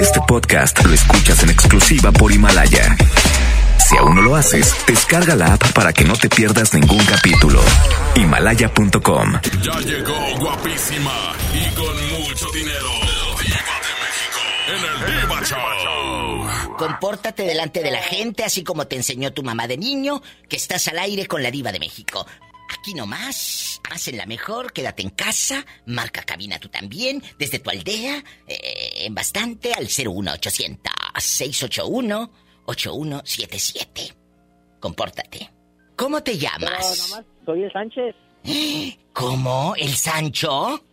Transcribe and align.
Este 0.00 0.20
podcast 0.26 0.84
lo 0.84 0.92
escuchas 0.92 1.42
en 1.42 1.50
exclusiva 1.50 2.12
por 2.12 2.32
Himalaya. 2.32 2.96
Si 3.78 3.96
aún 3.96 4.16
no 4.16 4.22
lo 4.22 4.36
haces, 4.36 4.74
descarga 4.86 5.34
la 5.34 5.54
app 5.54 5.72
para 5.72 5.92
que 5.92 6.04
no 6.04 6.14
te 6.14 6.28
pierdas 6.28 6.74
ningún 6.74 7.04
capítulo. 7.04 7.60
Himalaya.com. 8.14 9.32
Ya 9.62 9.80
llegó 9.80 10.14
guapísima 10.38 11.34
y 11.54 11.74
con 11.74 12.20
mucho 12.20 12.46
dinero. 12.52 12.88
Diva 13.42 13.76
de 13.82 13.92
México. 14.02 14.40
En 14.68 15.14
el 15.14 15.20
Diva 15.20 15.42
Show. 15.44 16.76
Compórtate 16.76 17.44
delante 17.44 17.82
de 17.82 17.90
la 17.90 18.02
gente, 18.02 18.44
así 18.44 18.62
como 18.62 18.86
te 18.86 18.96
enseñó 18.96 19.32
tu 19.32 19.42
mamá 19.42 19.66
de 19.66 19.78
niño, 19.78 20.22
que 20.48 20.56
estás 20.56 20.88
al 20.88 20.98
aire 20.98 21.26
con 21.26 21.42
la 21.42 21.50
diva 21.50 21.72
de 21.72 21.78
México. 21.78 22.26
Aquí 22.68 22.94
nomás, 22.94 23.80
hacen 23.90 24.16
la 24.16 24.26
mejor, 24.26 24.72
quédate 24.72 25.02
en 25.02 25.10
casa, 25.10 25.64
marca 25.86 26.22
cabina 26.22 26.58
tú 26.58 26.68
también, 26.68 27.22
desde 27.38 27.58
tu 27.58 27.70
aldea, 27.70 28.22
eh, 28.46 29.04
en 29.06 29.14
bastante, 29.14 29.72
al 29.72 29.84
01800 29.84 30.92
681 31.18 32.30
8177. 32.66 34.14
Compórtate. 34.80 35.50
¿Cómo 35.96 36.22
te 36.22 36.36
llamas? 36.36 37.08
nomás 37.10 37.26
soy 37.44 37.62
el 37.62 37.72
Sánchez. 37.72 38.14
¿Cómo? 39.12 39.74
¿El 39.76 39.94
Sancho? 39.94 40.84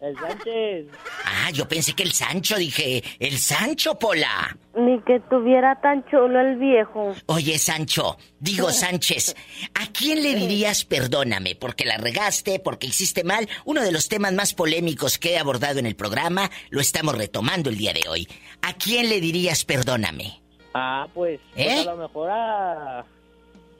El 0.00 0.16
Sánchez. 0.18 0.86
Ah, 1.24 1.50
yo 1.52 1.68
pensé 1.68 1.94
que 1.94 2.02
el 2.02 2.12
Sancho, 2.12 2.56
dije, 2.56 3.02
el 3.18 3.38
Sancho, 3.38 3.98
Pola. 3.98 4.56
Ni 4.76 5.00
que 5.02 5.20
tuviera 5.20 5.80
tan 5.80 6.04
chulo 6.06 6.40
el 6.40 6.56
viejo. 6.56 7.14
Oye, 7.26 7.58
Sancho, 7.58 8.16
digo 8.40 8.70
Sánchez, 8.72 9.34
¿a 9.74 9.92
quién 9.92 10.22
le 10.22 10.34
dirías 10.34 10.84
perdóname 10.84 11.54
porque 11.54 11.84
la 11.84 11.96
regaste, 11.96 12.58
porque 12.58 12.88
hiciste 12.88 13.24
mal? 13.24 13.48
Uno 13.64 13.82
de 13.82 13.92
los 13.92 14.08
temas 14.08 14.32
más 14.32 14.54
polémicos 14.54 15.18
que 15.18 15.34
he 15.34 15.38
abordado 15.38 15.78
en 15.78 15.86
el 15.86 15.96
programa 15.96 16.50
lo 16.70 16.80
estamos 16.80 17.16
retomando 17.16 17.70
el 17.70 17.78
día 17.78 17.92
de 17.92 18.08
hoy. 18.08 18.28
¿A 18.62 18.74
quién 18.74 19.08
le 19.08 19.20
dirías 19.20 19.64
perdóname? 19.64 20.40
Ah, 20.74 21.06
pues, 21.14 21.40
pues 21.54 21.66
¿Eh? 21.66 21.80
a 21.80 21.84
lo 21.84 21.96
mejor 21.96 22.30
a... 22.30 23.04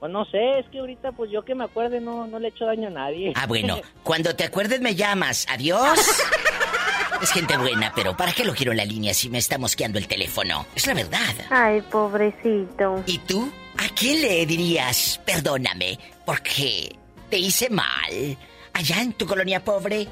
Pues 0.04 0.12
no 0.12 0.26
sé, 0.26 0.58
es 0.58 0.66
que 0.68 0.80
ahorita 0.80 1.12
pues 1.12 1.30
yo 1.30 1.46
que 1.46 1.54
me 1.54 1.64
acuerde 1.64 1.98
no, 1.98 2.26
no 2.26 2.38
le 2.38 2.48
he 2.48 2.50
hecho 2.50 2.66
daño 2.66 2.88
a 2.88 2.90
nadie. 2.90 3.32
Ah, 3.36 3.46
bueno, 3.46 3.80
cuando 4.02 4.36
te 4.36 4.44
acuerdes 4.44 4.82
me 4.82 4.94
llamas. 4.94 5.46
Adiós. 5.48 5.98
Es 7.22 7.30
gente 7.30 7.56
buena, 7.56 7.90
pero 7.96 8.14
¿para 8.14 8.32
qué 8.32 8.44
lo 8.44 8.52
quiero 8.52 8.72
en 8.72 8.76
la 8.76 8.84
línea 8.84 9.14
si 9.14 9.30
me 9.30 9.38
está 9.38 9.56
mosqueando 9.56 9.98
el 9.98 10.06
teléfono? 10.06 10.66
Es 10.74 10.86
la 10.86 10.92
verdad. 10.92 11.34
Ay, 11.48 11.80
pobrecito. 11.80 13.02
¿Y 13.06 13.16
tú? 13.20 13.50
¿A 13.78 13.88
quién 13.94 14.20
le 14.20 14.44
dirías 14.44 15.18
perdóname 15.24 15.98
porque 16.26 16.94
te 17.30 17.38
hice 17.38 17.70
mal? 17.70 18.36
Allá 18.74 19.00
en 19.00 19.14
tu 19.14 19.26
colonia 19.26 19.64
pobre. 19.64 20.06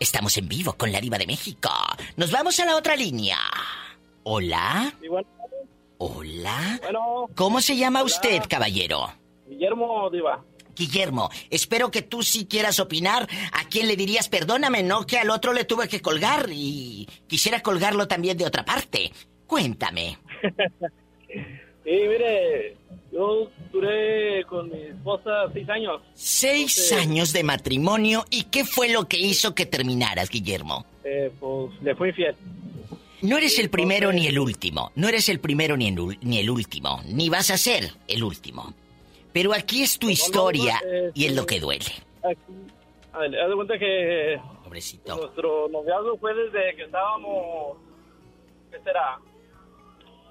Estamos 0.00 0.34
en 0.38 0.48
vivo 0.48 0.72
con 0.72 0.90
la 0.90 0.98
diva 0.98 1.18
de 1.18 1.26
México. 1.26 1.68
Nos 2.16 2.30
vamos 2.30 2.58
a 2.58 2.64
la 2.64 2.74
otra 2.74 2.96
línea. 2.96 3.36
Hola. 4.22 4.94
Igual, 5.02 5.26
Hola. 5.98 6.78
bueno, 6.82 7.28
¿Cómo 7.34 7.60
se 7.60 7.76
llama 7.76 8.02
usted, 8.02 8.42
caballero? 8.48 9.12
Guillermo 9.48 10.10
Diva. 10.10 10.44
Guillermo, 10.74 11.30
espero 11.48 11.90
que 11.90 12.02
tú 12.02 12.22
sí 12.22 12.46
quieras 12.46 12.80
opinar. 12.80 13.26
¿A 13.52 13.64
quién 13.68 13.88
le 13.88 13.96
dirías 13.96 14.28
perdóname? 14.28 14.82
No 14.82 15.06
que 15.06 15.18
al 15.18 15.30
otro 15.30 15.52
le 15.54 15.64
tuve 15.64 15.88
que 15.88 16.02
colgar 16.02 16.48
y 16.52 17.08
quisiera 17.26 17.62
colgarlo 17.62 18.06
también 18.08 18.36
de 18.36 18.44
otra 18.44 18.64
parte. 18.64 19.10
Cuéntame. 19.46 20.18
Sí, 21.84 21.92
mire, 21.92 22.76
yo 23.12 23.48
duré 23.72 24.42
con 24.48 24.68
mi 24.68 24.82
esposa 24.88 25.30
seis 25.52 25.68
años. 25.68 26.02
Seis 26.14 26.76
Entonces- 26.78 26.98
años 27.06 27.32
de 27.32 27.44
matrimonio 27.44 28.24
y 28.28 28.42
¿qué 28.44 28.64
fue 28.64 28.88
lo 28.88 29.06
que 29.06 29.18
hizo 29.18 29.54
que 29.54 29.66
terminaras, 29.66 30.28
Guillermo? 30.28 30.84
Eh, 31.04 31.30
pues 31.38 31.70
le 31.82 31.94
fui 31.94 32.08
infiel. 32.08 32.34
No 33.22 33.38
eres 33.38 33.56
el 33.60 33.70
primero 33.70 34.12
ni 34.12 34.26
el 34.26 34.36
último. 34.40 34.90
No 34.96 35.08
eres 35.08 35.28
el 35.28 35.38
primero 35.38 35.76
ni 35.76 35.86
el, 35.86 36.18
ni 36.22 36.38
el 36.40 36.50
último. 36.50 37.00
Ni 37.06 37.28
vas 37.28 37.50
a 37.50 37.56
ser 37.56 37.92
el 38.08 38.24
último. 38.24 38.74
Pero 39.36 39.52
aquí 39.52 39.82
es 39.82 39.98
tu 39.98 40.08
historia 40.08 40.80
eh, 40.82 41.10
y 41.12 41.26
es 41.26 41.36
lo 41.36 41.44
que 41.44 41.60
duele. 41.60 41.84
Aquí, 42.22 42.72
a 43.12 43.18
ver, 43.18 43.38
haz 43.38 43.50
de 43.50 43.54
cuenta 43.54 43.78
que 43.78 44.40
Pobrecito. 44.64 45.14
nuestro 45.14 45.68
noviazgo 45.68 46.16
fue 46.16 46.32
desde 46.32 46.74
que 46.74 46.84
estábamos, 46.84 47.76
¿qué 48.70 48.80
será? 48.82 49.18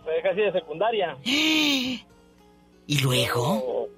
Fue 0.03 0.19
casi 0.23 0.41
de 0.41 0.51
secundaria. 0.53 1.15
¿Y 1.23 2.01
luego? 3.03 3.89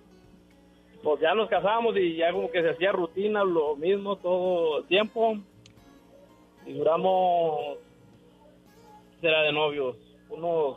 Pues 1.01 1.21
ya 1.21 1.33
nos 1.33 1.47
casamos 1.47 1.95
y 1.95 2.17
ya 2.17 2.33
como 2.33 2.51
que 2.51 2.61
se 2.61 2.71
hacía 2.71 2.91
rutina, 2.91 3.45
lo 3.45 3.77
mismo 3.77 4.17
todo 4.17 4.79
el 4.79 4.87
tiempo. 4.87 5.37
Y 6.65 6.73
duramos, 6.73 7.77
¿qué 9.13 9.21
será 9.21 9.43
de 9.43 9.53
novios? 9.53 9.95
Unos 10.27 10.75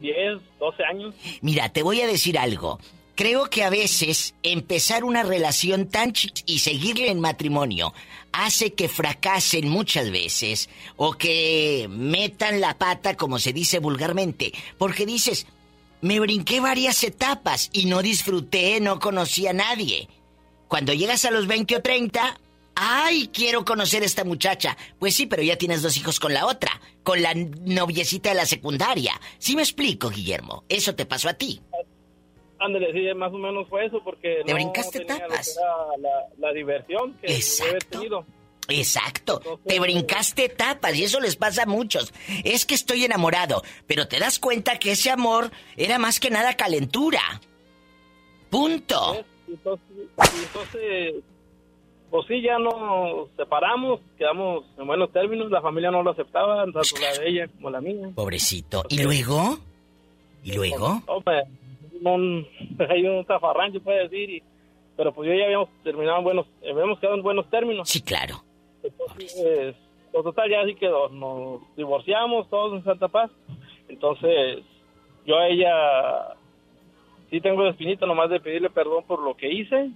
10, 0.00 0.38
12 0.58 0.84
años. 0.84 1.14
Mira, 1.40 1.70
te 1.70 1.82
voy 1.82 2.02
a 2.02 2.06
decir 2.06 2.38
algo. 2.38 2.78
Creo 3.14 3.50
que 3.50 3.62
a 3.62 3.70
veces 3.70 4.34
empezar 4.42 5.04
una 5.04 5.22
relación 5.22 5.86
tan 5.88 6.12
ch 6.12 6.32
y 6.46 6.60
seguirle 6.60 7.10
en 7.10 7.20
matrimonio 7.20 7.92
hace 8.32 8.72
que 8.72 8.88
fracasen 8.88 9.68
muchas 9.68 10.10
veces 10.10 10.70
o 10.96 11.12
que 11.12 11.88
metan 11.90 12.60
la 12.62 12.78
pata, 12.78 13.14
como 13.14 13.38
se 13.38 13.52
dice 13.52 13.80
vulgarmente, 13.80 14.52
porque 14.78 15.04
dices, 15.04 15.46
me 16.00 16.20
brinqué 16.20 16.60
varias 16.60 17.04
etapas 17.04 17.68
y 17.74 17.84
no 17.84 18.00
disfruté, 18.00 18.80
no 18.80 18.98
conocí 18.98 19.46
a 19.46 19.52
nadie. 19.52 20.08
Cuando 20.66 20.94
llegas 20.94 21.26
a 21.26 21.30
los 21.30 21.46
20 21.46 21.76
o 21.76 21.82
30, 21.82 22.40
¡ay, 22.74 23.28
quiero 23.30 23.66
conocer 23.66 24.02
a 24.02 24.06
esta 24.06 24.24
muchacha! 24.24 24.76
Pues 24.98 25.14
sí, 25.14 25.26
pero 25.26 25.42
ya 25.42 25.56
tienes 25.56 25.82
dos 25.82 25.98
hijos 25.98 26.18
con 26.18 26.32
la 26.32 26.46
otra, 26.46 26.80
con 27.02 27.20
la 27.20 27.34
noviecita 27.34 28.30
de 28.30 28.36
la 28.36 28.46
secundaria. 28.46 29.20
¿Sí 29.38 29.54
me 29.54 29.62
explico, 29.62 30.08
Guillermo? 30.08 30.64
Eso 30.70 30.94
te 30.94 31.04
pasó 31.04 31.28
a 31.28 31.34
ti. 31.34 31.60
Ándale, 32.64 32.92
sí, 32.92 33.14
más 33.16 33.32
o 33.32 33.38
menos 33.38 33.68
fue 33.68 33.86
eso, 33.86 34.00
porque 34.04 34.42
¿Te 34.44 34.52
no 34.52 34.54
brincaste 34.54 35.00
tenía 35.00 35.26
lo 35.26 35.34
que 35.34 35.40
era 35.40 35.76
la, 35.98 36.10
la 36.38 36.52
diversión 36.52 37.14
que 37.14 37.34
Exacto. 37.34 37.98
tenido. 37.98 38.24
Exacto, 38.68 39.38
Entonces- 39.42 39.66
te 39.66 39.80
brincaste 39.80 40.44
etapas 40.44 40.94
y 40.96 41.02
eso 41.04 41.18
les 41.20 41.34
pasa 41.36 41.64
a 41.64 41.66
muchos. 41.66 42.14
Es 42.44 42.64
que 42.64 42.74
estoy 42.74 43.04
enamorado, 43.04 43.62
pero 43.88 44.06
te 44.06 44.18
das 44.20 44.38
cuenta 44.38 44.78
que 44.78 44.92
ese 44.92 45.10
amor 45.10 45.50
era 45.76 45.98
más 45.98 46.20
que 46.20 46.30
nada 46.30 46.54
calentura. 46.54 47.20
Punto. 48.50 49.24
Entonces, 49.48 49.86
entonces, 50.44 51.14
pues 52.10 52.26
sí, 52.28 52.42
ya 52.42 52.58
nos 52.58 53.28
separamos, 53.36 54.00
quedamos 54.18 54.64
en 54.78 54.86
buenos 54.86 55.10
términos, 55.12 55.50
la 55.50 55.60
familia 55.60 55.90
no 55.90 56.02
lo 56.02 56.10
aceptaba, 56.10 56.62
tanto 56.64 56.80
la 57.00 57.18
de 57.18 57.28
ella 57.28 57.48
como 57.48 57.70
la 57.70 57.80
mía. 57.80 58.10
Pobrecito. 58.14 58.84
¿Y 58.88 59.02
luego? 59.02 59.58
¿Y 60.44 60.52
luego? 60.52 61.02
Hombre, 61.06 61.42
un, 62.10 62.46
hay 62.88 63.06
un 63.06 63.24
zafarrancho, 63.26 63.80
puede 63.80 64.08
decir, 64.08 64.30
y- 64.30 64.42
pero 64.96 65.12
pues 65.12 65.28
yo 65.28 65.34
ya 65.34 65.44
habíamos 65.44 65.68
terminado 65.82 66.18
en 66.18 66.24
buenos, 66.24 66.46
habíamos 66.70 66.98
quedado 66.98 67.16
en 67.16 67.22
buenos 67.22 67.48
términos. 67.48 67.88
Sí, 67.88 68.02
claro. 68.02 68.36
Entonces, 68.82 69.74
pues, 70.12 70.24
total, 70.24 70.50
ya 70.50 70.60
así 70.60 70.74
quedó. 70.74 71.08
Nos 71.08 71.60
divorciamos 71.76 72.48
todos 72.50 72.74
en 72.74 72.84
Santa 72.84 73.08
Paz. 73.08 73.30
Entonces, 73.88 74.58
yo 75.24 75.38
a 75.38 75.48
ella 75.48 76.34
sí 77.30 77.40
tengo 77.40 77.62
la 77.62 77.70
espinita 77.70 78.04
nomás 78.06 78.28
de 78.28 78.40
pedirle 78.40 78.68
perdón 78.70 79.04
por 79.06 79.22
lo 79.22 79.34
que 79.34 79.50
hice. 79.50 79.90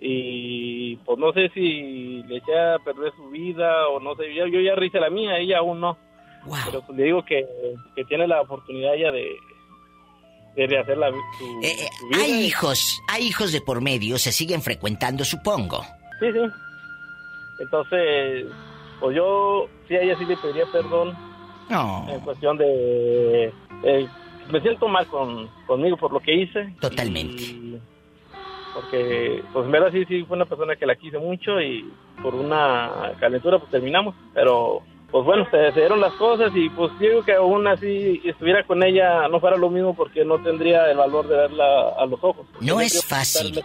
Y 0.00 0.96
pues 1.04 1.18
no 1.18 1.32
sé 1.32 1.50
si 1.50 2.22
le 2.24 2.38
eché 2.38 2.58
a 2.58 2.78
perder 2.78 3.12
su 3.16 3.28
vida 3.30 3.86
o 3.88 4.00
no 4.00 4.16
sé. 4.16 4.34
Yo, 4.34 4.46
yo 4.46 4.60
ya 4.60 4.74
hice 4.84 4.98
la 4.98 5.10
mía, 5.10 5.38
ella 5.38 5.58
aún 5.58 5.78
no. 5.80 5.96
Wow. 6.46 6.56
Pero 6.66 6.82
pues 6.86 6.98
le 6.98 7.04
digo 7.04 7.22
que, 7.24 7.46
que 7.94 8.04
tiene 8.06 8.26
la 8.26 8.40
oportunidad 8.40 8.94
ella 8.94 9.12
de, 9.12 9.28
de 10.56 10.66
rehacer 10.66 10.98
la, 10.98 11.10
su, 11.10 11.44
Eh, 11.62 11.70
eh, 11.84 11.88
su 11.98 12.08
vida. 12.08 12.22
hay 12.22 12.44
hijos, 12.44 13.00
hay 13.08 13.26
hijos 13.26 13.52
de 13.52 13.60
por 13.60 13.80
medio, 13.80 14.18
se 14.18 14.32
siguen 14.32 14.62
frecuentando, 14.62 15.24
supongo. 15.24 15.82
Sí, 16.20 16.26
sí. 16.32 16.40
Entonces, 17.60 18.46
pues 19.00 19.16
yo 19.16 19.66
sí 19.88 19.94
a 19.96 20.02
ella 20.02 20.16
sí 20.18 20.24
le 20.24 20.36
pediría 20.36 20.64
perdón 20.72 21.16
No. 21.68 22.06
en 22.10 22.20
cuestión 22.20 22.56
de... 22.58 23.52
eh, 23.84 24.08
me 24.50 24.60
siento 24.60 24.88
mal 24.88 25.06
con, 25.06 25.48
conmigo 25.66 25.96
por 25.96 26.12
lo 26.12 26.20
que 26.20 26.34
hice. 26.34 26.74
Totalmente. 26.80 27.42
Y- 27.42 27.80
porque, 28.74 29.42
pues 29.52 29.66
en 29.66 29.72
verdad 29.72 29.90
sí, 29.92 30.04
sí 30.06 30.22
fue 30.24 30.36
una 30.36 30.44
persona 30.46 30.76
que 30.76 30.86
la 30.86 30.94
quise 30.94 31.18
mucho 31.18 31.60
y 31.60 31.90
por 32.22 32.34
una 32.36 33.12
calentura 33.18 33.58
pues 33.58 33.68
terminamos. 33.70 34.14
Pero, 34.32 34.82
pues 35.10 35.24
bueno, 35.24 35.46
se, 35.50 35.72
se 35.72 35.80
dieron 35.80 36.00
las 36.00 36.12
cosas 36.14 36.52
y 36.54 36.68
pues 36.70 36.90
digo 36.98 37.22
que 37.22 37.34
aún 37.34 37.66
así 37.66 38.20
estuviera 38.24 38.64
con 38.64 38.82
ella 38.82 39.28
no 39.28 39.40
fuera 39.40 39.56
lo 39.56 39.70
mismo 39.70 39.94
porque 39.94 40.24
no 40.24 40.40
tendría 40.42 40.90
el 40.90 40.96
valor 40.96 41.26
de 41.28 41.36
verla 41.36 41.90
a 41.98 42.06
los 42.06 42.22
ojos. 42.22 42.46
No 42.60 42.80
es 42.80 43.04
fácil. 43.04 43.62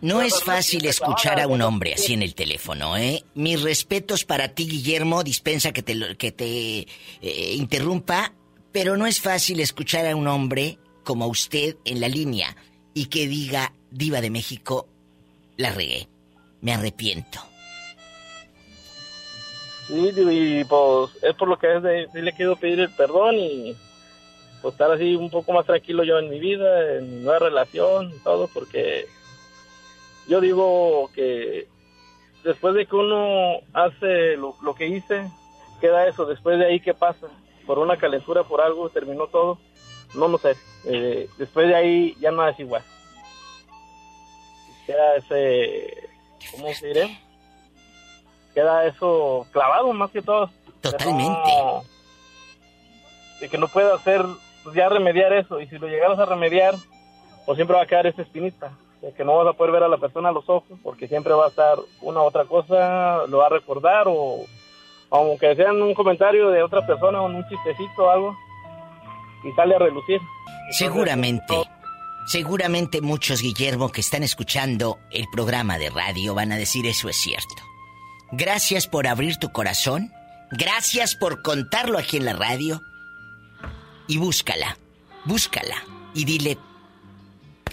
No 0.00 0.22
es 0.22 0.42
fácil 0.42 0.86
escuchar 0.86 1.40
a 1.40 1.46
un 1.46 1.60
hombre 1.60 1.92
así 1.92 2.14
en 2.14 2.22
el 2.22 2.34
teléfono, 2.34 2.96
¿eh? 2.96 3.22
Mis 3.34 3.60
respetos 3.62 4.24
para 4.24 4.48
ti, 4.48 4.66
Guillermo. 4.66 5.22
Dispensa 5.22 5.72
que 5.72 5.82
te, 5.82 6.16
que 6.16 6.32
te 6.32 6.86
eh, 7.20 7.54
interrumpa, 7.54 8.32
pero 8.72 8.96
no 8.96 9.06
es 9.06 9.20
fácil 9.20 9.60
escuchar 9.60 10.06
a 10.06 10.16
un 10.16 10.26
hombre 10.26 10.78
como 11.04 11.26
usted 11.26 11.76
en 11.84 12.00
la 12.00 12.08
línea 12.08 12.56
y 12.94 13.06
que 13.06 13.28
diga, 13.28 13.74
Diva 13.90 14.20
de 14.20 14.30
México, 14.30 14.88
la 15.56 15.70
regué. 15.70 16.08
Me 16.62 16.72
arrepiento. 16.72 17.49
Y 19.92 20.64
pues 20.64 21.10
es 21.22 21.34
por 21.34 21.48
lo 21.48 21.58
que 21.58 21.76
es 21.76 22.14
le 22.14 22.32
quiero 22.32 22.54
pedir 22.56 22.80
el 22.80 22.90
perdón 22.90 23.34
y 23.36 23.76
pues 24.62 24.74
estar 24.74 24.90
así 24.90 25.16
un 25.16 25.30
poco 25.30 25.52
más 25.52 25.66
tranquilo 25.66 26.04
yo 26.04 26.18
en 26.18 26.28
mi 26.28 26.38
vida, 26.38 26.96
en 26.96 27.10
mi 27.10 27.24
nueva 27.24 27.38
relación, 27.40 28.12
todo, 28.22 28.46
porque 28.48 29.06
yo 30.28 30.40
digo 30.40 31.10
que 31.14 31.66
después 32.44 32.74
de 32.74 32.86
que 32.86 32.94
uno 32.94 33.60
hace 33.72 34.36
lo, 34.36 34.54
que 34.76 34.86
hice, 34.86 35.28
queda 35.80 36.06
eso, 36.06 36.26
después 36.26 36.58
de 36.58 36.66
ahí, 36.66 36.80
¿qué 36.80 36.94
pasa? 36.94 37.28
Por 37.66 37.78
una 37.78 37.96
calentura, 37.96 38.44
por 38.44 38.60
algo, 38.60 38.90
terminó 38.90 39.26
todo, 39.28 39.58
no 40.14 40.28
lo 40.28 40.38
sé, 40.38 40.56
eh, 40.84 41.28
después 41.38 41.68
de 41.68 41.74
ahí 41.74 42.16
ya 42.20 42.30
no 42.30 42.46
es 42.46 42.58
igual. 42.60 42.82
Queda 44.86 45.16
ese, 45.16 46.08
¿cómo 46.52 46.72
se 46.74 46.86
diré? 46.86 47.29
Queda 48.54 48.86
eso 48.86 49.46
clavado 49.52 49.92
más 49.92 50.10
que 50.10 50.22
todo. 50.22 50.50
Totalmente. 50.80 51.22
De, 51.22 51.56
no- 51.62 51.82
de 53.40 53.48
que 53.48 53.58
no 53.58 53.68
puedo 53.68 53.94
hacer, 53.94 54.22
pues 54.64 54.76
ya 54.76 54.88
remediar 54.88 55.32
eso, 55.32 55.60
y 55.60 55.66
si 55.68 55.78
lo 55.78 55.86
llegaras 55.88 56.18
a 56.18 56.26
remediar, 56.26 56.74
pues 57.46 57.56
siempre 57.56 57.76
va 57.76 57.82
a 57.82 57.86
quedar 57.86 58.06
esa 58.06 58.20
espinita, 58.22 58.72
de 59.00 59.12
que 59.14 59.24
no 59.24 59.36
vas 59.36 59.46
a 59.48 59.56
poder 59.56 59.72
ver 59.72 59.82
a 59.84 59.88
la 59.88 59.96
persona 59.96 60.28
a 60.28 60.32
los 60.32 60.46
ojos, 60.48 60.78
porque 60.82 61.08
siempre 61.08 61.32
va 61.32 61.46
a 61.46 61.48
estar 61.48 61.78
una 62.02 62.20
u 62.20 62.24
otra 62.24 62.44
cosa, 62.44 63.26
lo 63.28 63.38
va 63.38 63.46
a 63.46 63.50
recordar, 63.50 64.04
o 64.08 64.44
aunque 65.10 65.56
sea 65.56 65.70
en 65.70 65.80
un 65.82 65.94
comentario 65.94 66.50
de 66.50 66.62
otra 66.62 66.86
persona 66.86 67.22
o 67.22 67.30
en 67.30 67.36
un 67.36 67.48
chistecito 67.48 68.04
o 68.04 68.10
algo, 68.10 68.36
y 69.42 69.52
sale 69.52 69.74
a 69.74 69.78
relucir. 69.78 70.20
Seguramente, 70.72 71.54
seguramente 72.26 73.00
muchos, 73.00 73.40
Guillermo, 73.40 73.88
que 73.90 74.02
están 74.02 74.22
escuchando 74.22 74.98
el 75.10 75.26
programa 75.32 75.78
de 75.78 75.88
radio 75.88 76.34
van 76.34 76.52
a 76.52 76.56
decir 76.58 76.86
eso 76.86 77.08
es 77.08 77.16
cierto. 77.16 77.62
Gracias 78.32 78.86
por 78.86 79.06
abrir 79.06 79.36
tu 79.36 79.50
corazón, 79.50 80.12
gracias 80.50 81.16
por 81.16 81.42
contarlo 81.42 81.98
aquí 81.98 82.16
en 82.16 82.24
la 82.24 82.32
radio 82.32 82.80
y 84.06 84.18
búscala, 84.18 84.76
búscala 85.24 85.76
y 86.14 86.24
dile, 86.24 86.58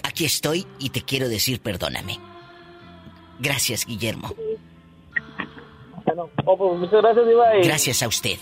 aquí 0.02 0.24
estoy 0.24 0.66
y 0.78 0.90
te 0.90 1.02
quiero 1.02 1.28
decir 1.28 1.60
perdóname. 1.60 2.18
Gracias, 3.38 3.86
Guillermo. 3.86 4.34
Bueno, 6.04 6.30
oh, 6.44 6.58
pues 6.58 6.80
muchas 6.80 7.02
gracias, 7.02 7.26
Diva, 7.26 7.56
y 7.56 7.62
Gracias 7.62 8.02
a 8.02 8.08
usted. 8.08 8.38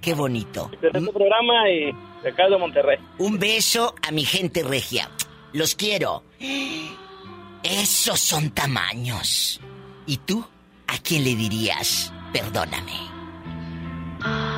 Qué 0.00 0.14
bonito. 0.14 0.70
este 0.72 1.12
programa 1.12 1.68
y 1.68 1.92
de 2.22 2.30
acá 2.30 2.48
de 2.48 2.56
Monterrey. 2.56 2.98
Un 3.18 3.38
beso 3.38 3.94
a 4.06 4.12
mi 4.12 4.24
gente 4.24 4.62
regia. 4.62 5.10
Los 5.52 5.74
quiero. 5.74 6.22
Esos 7.62 8.20
son 8.20 8.50
tamaños. 8.50 9.60
¿Y 10.06 10.18
tú? 10.18 10.46
¿A 10.90 10.98
quién 11.04 11.22
le 11.22 11.36
dirías? 11.36 12.12
Perdóname. 12.32 12.98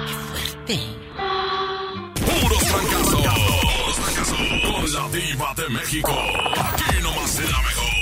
Qué 0.06 0.14
fuerte. 0.14 0.80
Puros 2.24 2.64
fracasos. 2.64 3.26
Con 4.62 4.94
la 4.94 5.08
diva 5.10 5.52
de 5.54 5.68
México. 5.68 6.10
Aquí 6.56 7.02
nomás 7.02 7.38
la 7.38 7.58
mejor. 7.58 7.92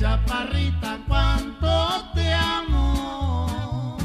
Chaparrita, 0.00 0.98
cuánto 1.06 2.10
te 2.14 2.32
amo. 2.32 3.98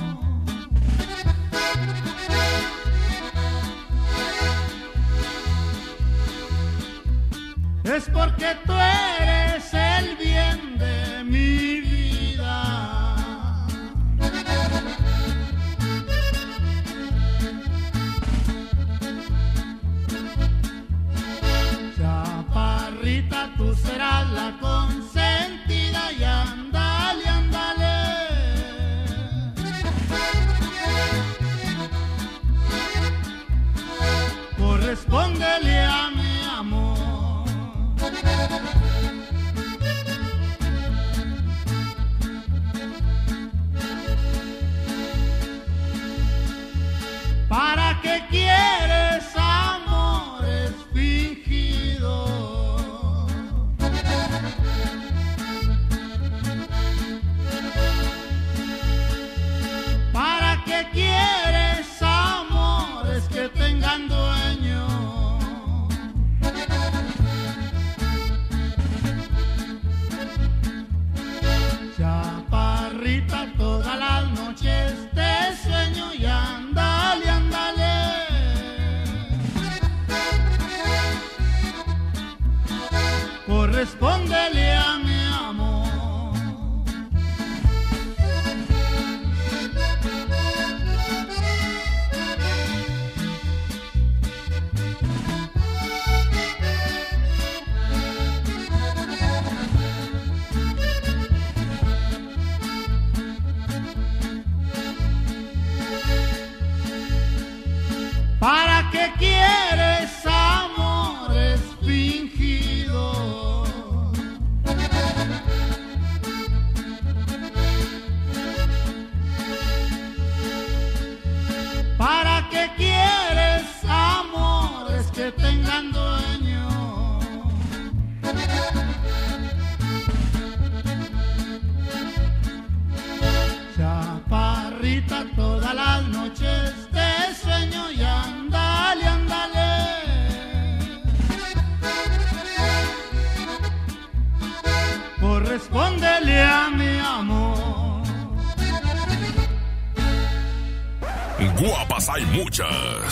Es 7.85 8.09
porque 8.09 8.57
tú 8.65 8.73
eres 8.73 9.73
el 9.73 10.17
bien 10.17 10.77
de 10.77 11.23
mi 11.23 11.79
vida. 11.79 13.15
Chaparrita, 21.97 23.53
tú 23.55 23.73
serás 23.75 24.29
la 24.31 24.57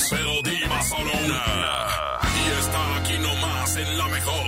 pero 0.09 0.41
diva 0.43 0.81
solo 0.83 1.11
una. 1.25 1.43
Y 2.35 2.59
está 2.59 2.97
aquí 2.97 3.17
nomás 3.19 3.75
en 3.77 3.97
la 3.97 4.07
mejor. 4.07 4.43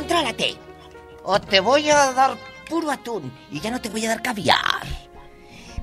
contrólate. 0.00 0.56
O 1.24 1.38
te 1.40 1.60
voy 1.60 1.90
a 1.90 2.12
dar 2.12 2.36
puro 2.68 2.90
atún 2.90 3.32
y 3.50 3.60
ya 3.60 3.70
no 3.70 3.80
te 3.80 3.88
voy 3.88 4.06
a 4.06 4.10
dar 4.10 4.22
caviar. 4.22 4.69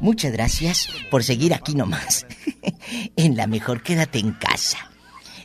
Muchas 0.07 0.31
gracias 0.31 0.87
por 1.11 1.21
seguir 1.21 1.53
aquí 1.53 1.75
nomás. 1.75 2.25
en 3.17 3.35
la 3.35 3.45
mejor 3.45 3.83
quédate 3.83 4.19
en 4.19 4.31
casa. 4.31 4.89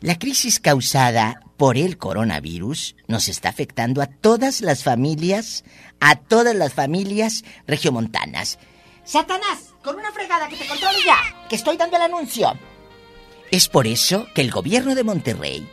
La 0.01 0.21
crisis 0.21 0.61
causada 0.61 1.43
por 1.57 1.77
el 1.77 1.99
coronavirus 1.99 2.95
nos 3.09 3.27
está 3.27 3.49
afectando 3.49 4.01
a 4.03 4.07
todas 4.07 4.61
las 4.61 4.85
familias, 4.85 5.65
a 5.99 6.15
todas 6.15 6.55
las 6.55 6.75
familias 6.75 7.43
regiomontanas. 7.67 8.61
Satanás, 9.03 9.75
con 9.83 9.97
una 9.97 10.13
fregada 10.13 10.47
que 10.47 10.55
te 10.55 10.69
controle 10.69 10.99
ya, 11.05 11.49
que 11.49 11.57
estoy 11.57 11.77
dando 11.77 11.97
el 11.97 12.03
anuncio. 12.03 12.53
Es 13.51 13.67
por 13.67 13.89
eso 13.89 14.29
que 14.33 14.43
el 14.43 14.53
gobierno 14.53 14.95
de 14.95 15.03
Monterrey 15.03 15.69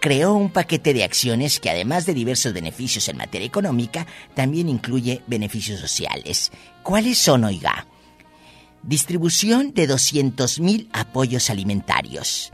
creó 0.00 0.32
un 0.32 0.50
paquete 0.50 0.94
de 0.94 1.04
acciones 1.04 1.60
que 1.60 1.68
además 1.68 2.06
de 2.06 2.14
diversos 2.14 2.54
beneficios 2.54 3.06
en 3.10 3.18
materia 3.18 3.46
económica, 3.46 4.06
también 4.32 4.70
incluye 4.70 5.20
beneficios 5.26 5.78
sociales. 5.78 6.50
¿Cuáles 6.82 7.18
son, 7.18 7.44
oiga? 7.44 7.86
Distribución 8.82 9.74
de 9.74 9.88
200.000 9.88 10.88
apoyos 10.92 11.50
alimentarios. 11.50 12.52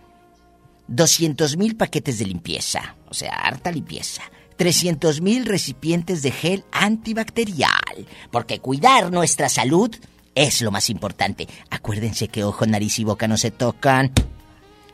200.000 0.88 1.76
paquetes 1.76 2.18
de 2.18 2.26
limpieza, 2.26 2.96
o 3.08 3.14
sea, 3.14 3.32
harta 3.32 3.70
limpieza. 3.70 4.22
300.000 4.58 5.44
recipientes 5.44 6.22
de 6.22 6.30
gel 6.30 6.64
antibacterial, 6.72 8.06
porque 8.30 8.60
cuidar 8.60 9.12
nuestra 9.12 9.48
salud 9.48 9.94
es 10.34 10.62
lo 10.62 10.70
más 10.70 10.90
importante. 10.90 11.46
Acuérdense 11.70 12.28
que 12.28 12.44
ojo, 12.44 12.66
nariz 12.66 12.98
y 12.98 13.04
boca 13.04 13.28
no 13.28 13.36
se 13.36 13.50
tocan. 13.50 14.12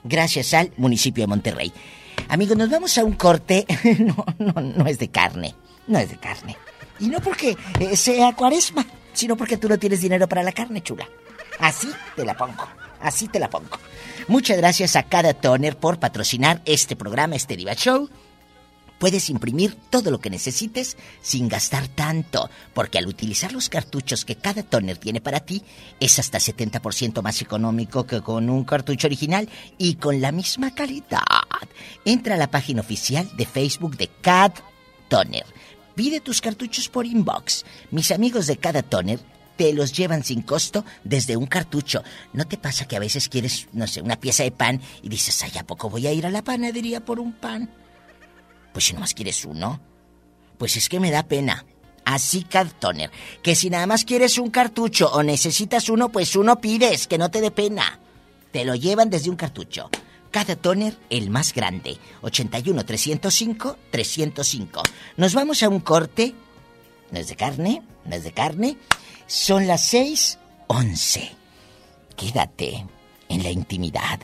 Gracias 0.05 0.53
al 0.55 0.73
municipio 0.77 1.23
de 1.23 1.29
Monterrey. 1.29 1.73
Amigos, 2.29 2.57
nos 2.57 2.71
vamos 2.71 2.97
a 2.99 3.05
un 3.05 3.13
corte. 3.13 3.67
No, 3.99 4.25
no, 4.39 4.61
no 4.61 4.87
es 4.87 4.99
de 4.99 5.09
carne. 5.09 5.55
No 5.87 5.99
es 5.99 6.11
de 6.11 6.17
carne. 6.17 6.57
Y 6.99 7.09
no 7.09 7.21
porque 7.21 7.57
eh, 7.81 7.97
sea 7.97 8.35
cuaresma, 8.35 8.87
sino 9.13 9.37
porque 9.37 9.57
tú 9.57 9.69
no 9.69 9.79
tienes 9.79 10.01
dinero 10.01 10.29
para 10.29 10.43
la 10.43 10.53
carne, 10.53 10.83
chula. 10.83 11.09
Así 11.59 11.89
te 12.17 12.25
la 12.25 12.37
pongo. 12.37 12.67
Así 13.01 13.29
te 13.29 13.39
la 13.39 13.51
pongo. 13.51 13.79
Muchas 14.29 14.57
gracias 14.57 14.97
a 14.97 15.03
cada 15.03 15.35
toner 15.35 15.77
por 15.77 15.99
patrocinar 15.99 16.63
este 16.65 16.97
programa, 16.97 17.37
este 17.37 17.57
Diva 17.57 17.75
Show. 17.75 18.09
Puedes 18.99 19.31
imprimir 19.31 19.77
todo 19.91 20.13
lo 20.13 20.21
que 20.21 20.31
necesites 20.31 20.97
sin 21.21 21.49
gastar 21.49 21.89
tanto, 21.89 22.49
porque 22.73 22.99
al 22.99 23.09
utilizar 23.09 23.53
los 23.53 23.69
cartuchos 23.69 24.25
que 24.25 24.37
cada 24.37 24.63
toner 24.63 24.97
tiene 24.97 25.21
para 25.21 25.41
ti, 25.41 25.65
es 25.99 26.21
hasta 26.21 26.39
70% 26.39 27.21
más 27.21 27.43
económico 27.43 28.07
que 28.07 28.21
con 28.21 28.49
un 28.49 28.63
cartucho 28.63 29.09
original 29.09 29.49
y 29.77 29.97
con 29.97 30.21
la 30.21 30.31
misma 30.31 30.73
calidad. 30.73 31.19
Entra 32.05 32.37
a 32.37 32.39
la 32.39 32.53
página 32.53 32.83
oficial 32.83 33.29
de 33.37 33.45
Facebook 33.45 33.97
de 33.97 34.09
CAD 34.21 34.53
Toner. 35.09 35.47
Pide 35.95 36.21
tus 36.21 36.41
cartuchos 36.41 36.89
por 36.89 37.07
inbox. 37.07 37.65
Mis 37.91 38.11
amigos 38.11 38.47
de 38.47 38.57
cada 38.57 38.83
toner 38.83 39.21
te 39.57 39.73
los 39.73 39.93
llevan 39.93 40.25
sin 40.25 40.43
costo 40.43 40.85
desde 41.05 41.37
un 41.37 41.47
cartucho. 41.47 42.03
¿No 42.33 42.47
te 42.47 42.57
pasa 42.57 42.87
que 42.87 42.97
a 42.97 43.01
veces 43.01 43.29
quieres, 43.29 43.69
no 43.73 43.87
sé, 43.87 44.01
una 44.01 44.19
pieza 44.19 44.43
de 44.43 44.51
pan 44.51 44.81
y 45.03 45.09
dices, 45.09 45.43
ay, 45.43 45.53
¿a 45.59 45.65
poco 45.65 45.91
voy 45.91 46.07
a 46.07 46.13
ir 46.13 46.27
a 46.27 46.31
la 46.31 46.43
panadería 46.43 47.05
por 47.05 47.21
un 47.21 47.33
pan? 47.33 47.71
Pues 48.73 48.87
si 48.87 48.95
nomás 48.95 49.15
quieres 49.15 49.45
uno, 49.45 49.81
pues 50.59 50.77
es 50.77 50.89
que 50.89 51.01
me 51.01 51.11
da 51.11 51.25
pena. 51.25 51.67
Así, 52.05 52.43
Cad 52.43 52.69
Toner, 52.81 53.11
que 53.43 53.55
si 53.55 53.71
nada 53.71 53.87
más 53.87 54.05
quieres 54.05 54.39
un 54.39 54.51
cartucho 54.51 55.13
o 55.13 55.23
necesitas 55.23 55.89
uno, 55.89 56.09
pues 56.09 56.35
uno 56.35 56.61
pides, 56.61 57.07
que 57.07 57.19
no 57.19 57.31
te 57.31 57.41
dé 57.41 57.51
pena. 57.51 58.01
Te 58.51 58.65
lo 58.65 58.75
llevan 58.75 59.09
desde 59.09 59.31
un 59.31 59.37
cartucho. 59.37 59.89
Cada 60.33 60.57
toner, 60.57 60.99
el 61.11 61.31
más 61.31 61.55
grande. 61.55 61.99
81 62.23 62.85
305 62.85 63.79
305. 63.91 64.83
Nos 65.19 65.35
vamos 65.35 65.63
a 65.63 65.69
un 65.69 65.81
corte. 65.81 66.35
No 67.13 67.19
es 67.19 67.29
de 67.29 67.37
carne, 67.37 67.83
no 68.07 68.17
es 68.17 68.25
de 68.25 68.33
carne. 68.33 68.79
Son 69.27 69.69
las 69.69 69.95
6:11. 69.95 71.31
Quédate 72.17 72.87
en 73.29 73.43
la 73.43 73.51
intimidad 73.51 74.19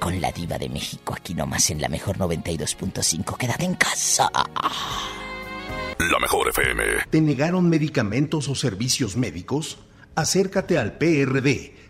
con 0.00 0.20
la 0.20 0.32
diva 0.32 0.58
de 0.58 0.68
México 0.68 1.14
aquí 1.14 1.34
nomás 1.34 1.70
en 1.70 1.80
la 1.80 1.88
mejor 1.88 2.16
92.5. 2.16 3.36
Quédate 3.36 3.64
en 3.66 3.74
casa. 3.74 4.30
La 5.98 6.18
mejor 6.18 6.48
FM. 6.48 6.82
¿Te 7.10 7.20
negaron 7.20 7.68
medicamentos 7.68 8.48
o 8.48 8.54
servicios 8.54 9.16
médicos? 9.16 9.78
Acércate 10.14 10.78
al 10.78 10.96
PRD, 10.96 11.74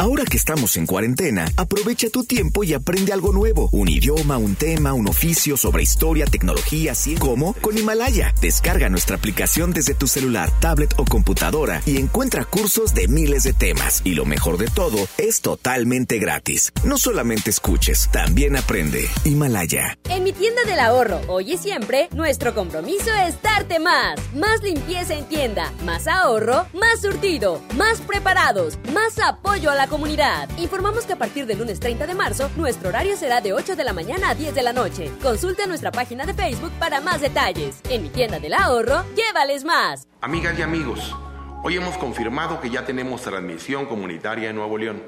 Ahora 0.00 0.24
que 0.24 0.38
estamos 0.38 0.78
en 0.78 0.86
cuarentena, 0.86 1.46
aprovecha 1.58 2.08
tu 2.08 2.24
tiempo 2.24 2.64
y 2.64 2.72
aprende 2.72 3.12
algo 3.12 3.34
nuevo. 3.34 3.68
Un 3.70 3.86
idioma, 3.86 4.38
un 4.38 4.54
tema, 4.54 4.94
un 4.94 5.06
oficio 5.06 5.58
sobre 5.58 5.82
historia, 5.82 6.24
tecnología, 6.24 6.94
ciencia. 6.94 7.20
¿Cómo? 7.20 7.52
Con 7.60 7.76
Himalaya. 7.76 8.32
Descarga 8.40 8.88
nuestra 8.88 9.16
aplicación 9.16 9.72
desde 9.72 9.92
tu 9.92 10.06
celular, 10.06 10.50
tablet 10.58 10.94
o 10.96 11.04
computadora 11.04 11.82
y 11.84 11.98
encuentra 11.98 12.46
cursos 12.46 12.94
de 12.94 13.08
miles 13.08 13.42
de 13.42 13.52
temas. 13.52 14.00
Y 14.02 14.14
lo 14.14 14.24
mejor 14.24 14.56
de 14.56 14.68
todo, 14.68 14.96
es 15.18 15.42
totalmente 15.42 16.18
gratis. 16.18 16.72
No 16.82 16.96
solamente 16.96 17.50
escuches, 17.50 18.08
también 18.10 18.56
aprende. 18.56 19.06
Himalaya. 19.26 19.98
En 20.08 20.24
mi 20.24 20.32
tienda 20.32 20.64
del 20.64 20.80
ahorro, 20.80 21.20
hoy 21.28 21.52
y 21.52 21.58
siempre, 21.58 22.08
nuestro 22.12 22.54
compromiso 22.54 23.12
es 23.26 23.42
darte 23.42 23.78
más. 23.78 24.18
Más 24.34 24.62
limpieza 24.62 25.12
en 25.12 25.26
tienda, 25.26 25.70
más 25.84 26.06
ahorro, 26.06 26.66
más 26.72 27.02
surtido, 27.02 27.60
más 27.76 28.00
preparados, 28.00 28.78
más 28.94 29.18
apoyo 29.18 29.70
a 29.70 29.74
la 29.74 29.89
comunidad. 29.90 30.48
Informamos 30.56 31.04
que 31.04 31.12
a 31.12 31.18
partir 31.18 31.44
del 31.44 31.58
lunes 31.58 31.80
30 31.80 32.06
de 32.06 32.14
marzo, 32.14 32.48
nuestro 32.56 32.88
horario 32.88 33.16
será 33.16 33.40
de 33.40 33.52
8 33.52 33.74
de 33.76 33.84
la 33.84 33.92
mañana 33.92 34.30
a 34.30 34.34
10 34.34 34.54
de 34.54 34.62
la 34.62 34.72
noche. 34.72 35.10
Consulta 35.20 35.66
nuestra 35.66 35.90
página 35.90 36.24
de 36.24 36.32
Facebook 36.32 36.70
para 36.78 37.00
más 37.00 37.20
detalles. 37.20 37.80
En 37.90 38.02
mi 38.04 38.08
tienda 38.08 38.38
del 38.38 38.54
ahorro, 38.54 39.04
llévales 39.14 39.64
más. 39.64 40.06
Amigas 40.22 40.58
y 40.58 40.62
amigos, 40.62 41.14
hoy 41.64 41.76
hemos 41.76 41.98
confirmado 41.98 42.60
que 42.60 42.70
ya 42.70 42.86
tenemos 42.86 43.22
transmisión 43.22 43.86
comunitaria 43.86 44.48
en 44.48 44.56
Nuevo 44.56 44.78
León. 44.78 45.02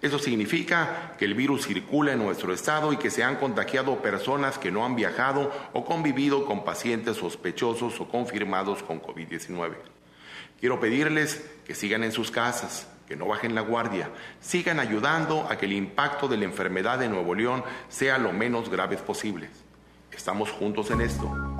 Eso 0.00 0.18
significa 0.18 1.14
que 1.18 1.26
el 1.26 1.34
virus 1.34 1.66
circula 1.66 2.12
en 2.12 2.20
nuestro 2.20 2.54
estado 2.54 2.92
y 2.92 2.96
que 2.96 3.10
se 3.10 3.22
han 3.22 3.36
contagiado 3.36 4.00
personas 4.00 4.58
que 4.58 4.70
no 4.70 4.86
han 4.86 4.96
viajado 4.96 5.52
o 5.74 5.84
convivido 5.84 6.46
con 6.46 6.64
pacientes 6.64 7.18
sospechosos 7.18 8.00
o 8.00 8.08
confirmados 8.08 8.82
con 8.82 9.02
COVID-19. 9.02 9.74
Quiero 10.58 10.80
pedirles 10.80 11.44
que 11.66 11.74
sigan 11.74 12.04
en 12.04 12.12
sus 12.12 12.30
casas, 12.30 12.86
que 13.10 13.16
no 13.16 13.26
bajen 13.26 13.56
la 13.56 13.62
guardia, 13.62 14.08
sigan 14.38 14.78
ayudando 14.78 15.48
a 15.50 15.58
que 15.58 15.66
el 15.66 15.72
impacto 15.72 16.28
de 16.28 16.36
la 16.36 16.44
enfermedad 16.44 16.96
de 16.96 17.08
Nuevo 17.08 17.34
León 17.34 17.64
sea 17.88 18.18
lo 18.18 18.32
menos 18.32 18.70
grave 18.70 18.96
posible. 18.98 19.50
Estamos 20.12 20.52
juntos 20.52 20.92
en 20.92 21.00
esto. 21.00 21.59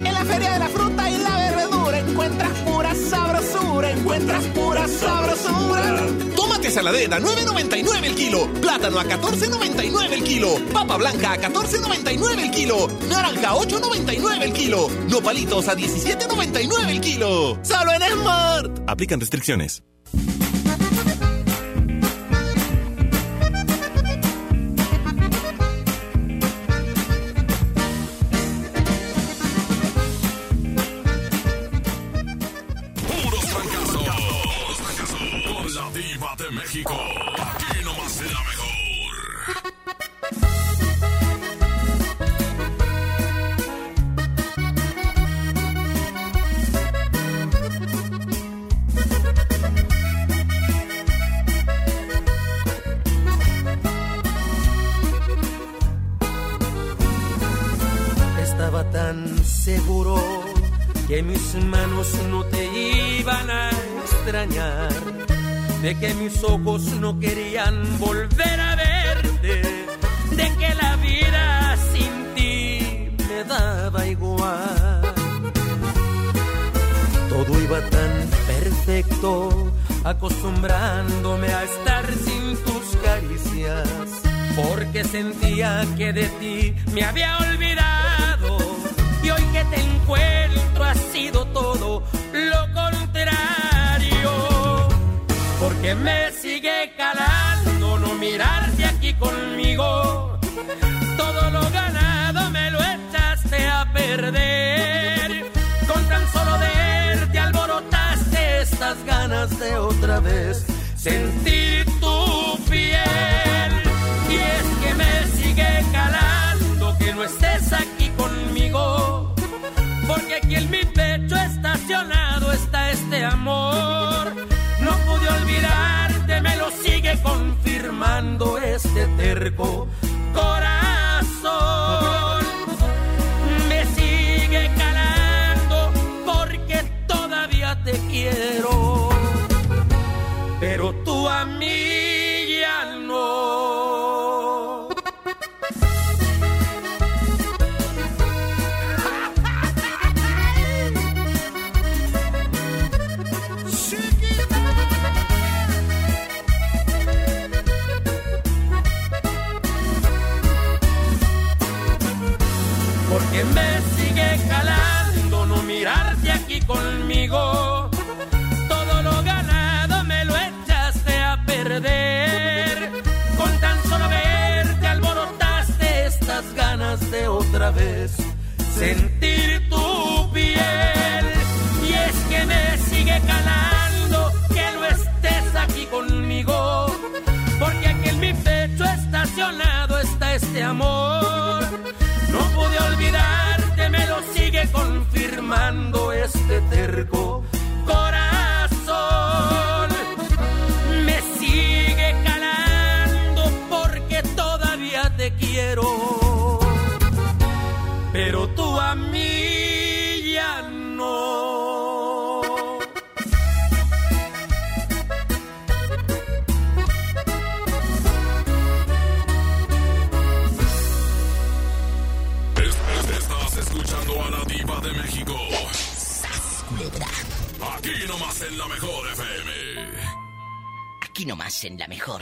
En 0.00 0.14
la 0.14 0.24
feria 0.24 0.52
de 0.52 0.58
la 0.58 0.68
fruta 0.68 1.10
y 1.10 1.18
la 1.18 1.36
verdura 1.52 1.98
encuentras 1.98 2.58
pura 2.60 2.94
sabrosura, 2.94 3.90
encuentras 3.90 4.44
pura 4.46 4.88
sabrosura. 4.88 6.06
Tómate 6.34 6.70
saladera 6.70 7.18
9.99 7.20 8.04
el 8.04 8.14
kilo, 8.14 8.50
plátano 8.62 8.98
a 8.98 9.04
14.99 9.04 10.12
el 10.12 10.24
kilo, 10.24 10.48
papa 10.72 10.96
blanca 10.96 11.32
a 11.32 11.38
14.99 11.38 12.42
el 12.42 12.50
kilo, 12.50 12.88
naranja 13.10 13.50
a 13.50 13.54
8.99 13.56 14.42
el 14.42 14.52
kilo, 14.54 14.88
nopalitos 15.08 15.68
a 15.68 15.76
17.99 15.76 16.88
el 16.88 17.00
kilo. 17.00 17.58
Solo 17.62 17.92
en 17.92 18.02
Smart. 18.02 18.80
Aplican 18.86 19.20
restricciones. 19.20 19.82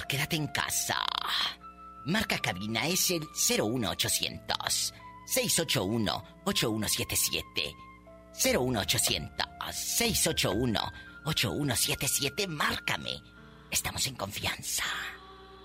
Quédate 0.09 0.37
en 0.37 0.47
casa. 0.49 0.97
Marca 2.07 2.39
cabina 2.39 2.87
es 2.87 3.11
el 3.11 3.21
01800 3.21 4.95
681 5.27 6.25
8177. 6.45 7.75
01800 8.35 9.47
681 9.73 10.81
8177. 11.25 12.47
Márcame. 12.47 13.21
Estamos 13.71 14.07
en 14.07 14.15
confianza. 14.15 14.85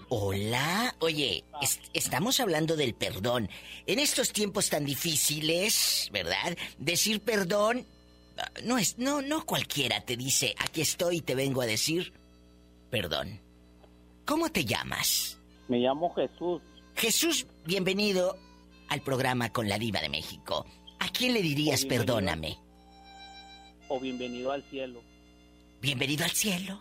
Hola. 0.10 0.94
Oye, 1.00 1.46
es- 1.62 1.80
estamos 1.94 2.40
hablando 2.40 2.76
del 2.76 2.94
perdón. 2.94 3.50
En 3.88 4.00
estos 4.00 4.32
tiempos 4.34 4.70
tan 4.70 4.86
difíciles, 4.86 6.10
¿verdad? 6.12 6.58
Decir 6.78 7.22
perdón 7.22 7.86
ah, 8.38 8.52
no 8.64 8.78
es 8.78 8.98
no 8.98 9.22
no 9.22 9.46
cualquiera 9.46 10.02
te 10.02 10.18
dice, 10.18 10.54
"Aquí 10.60 10.82
estoy 10.82 11.18
y 11.18 11.22
te 11.22 11.36
vengo 11.36 11.62
a 11.62 11.66
decir 11.66 12.14
perdón." 12.92 13.40
¿Cómo 14.26 14.50
te 14.50 14.64
llamas? 14.64 15.40
Me 15.68 15.80
llamo 15.80 16.14
Jesús. 16.14 16.62
Jesús, 16.96 17.46
bienvenido 17.66 18.38
al 18.90 19.02
programa 19.02 19.52
con 19.52 19.68
la 19.68 19.78
diva 19.78 20.00
de 20.00 20.10
México. 20.10 20.66
¿A 21.00 21.10
quién 21.10 21.34
le 21.34 21.42
dirías 21.42 21.84
O 21.84 21.88
perdóname? 21.88 22.58
O 23.90 24.00
bienvenido 24.00 24.52
al 24.52 24.64
cielo. 24.70 25.02
Bienvenido 25.82 26.24
al 26.24 26.32
cielo. 26.32 26.80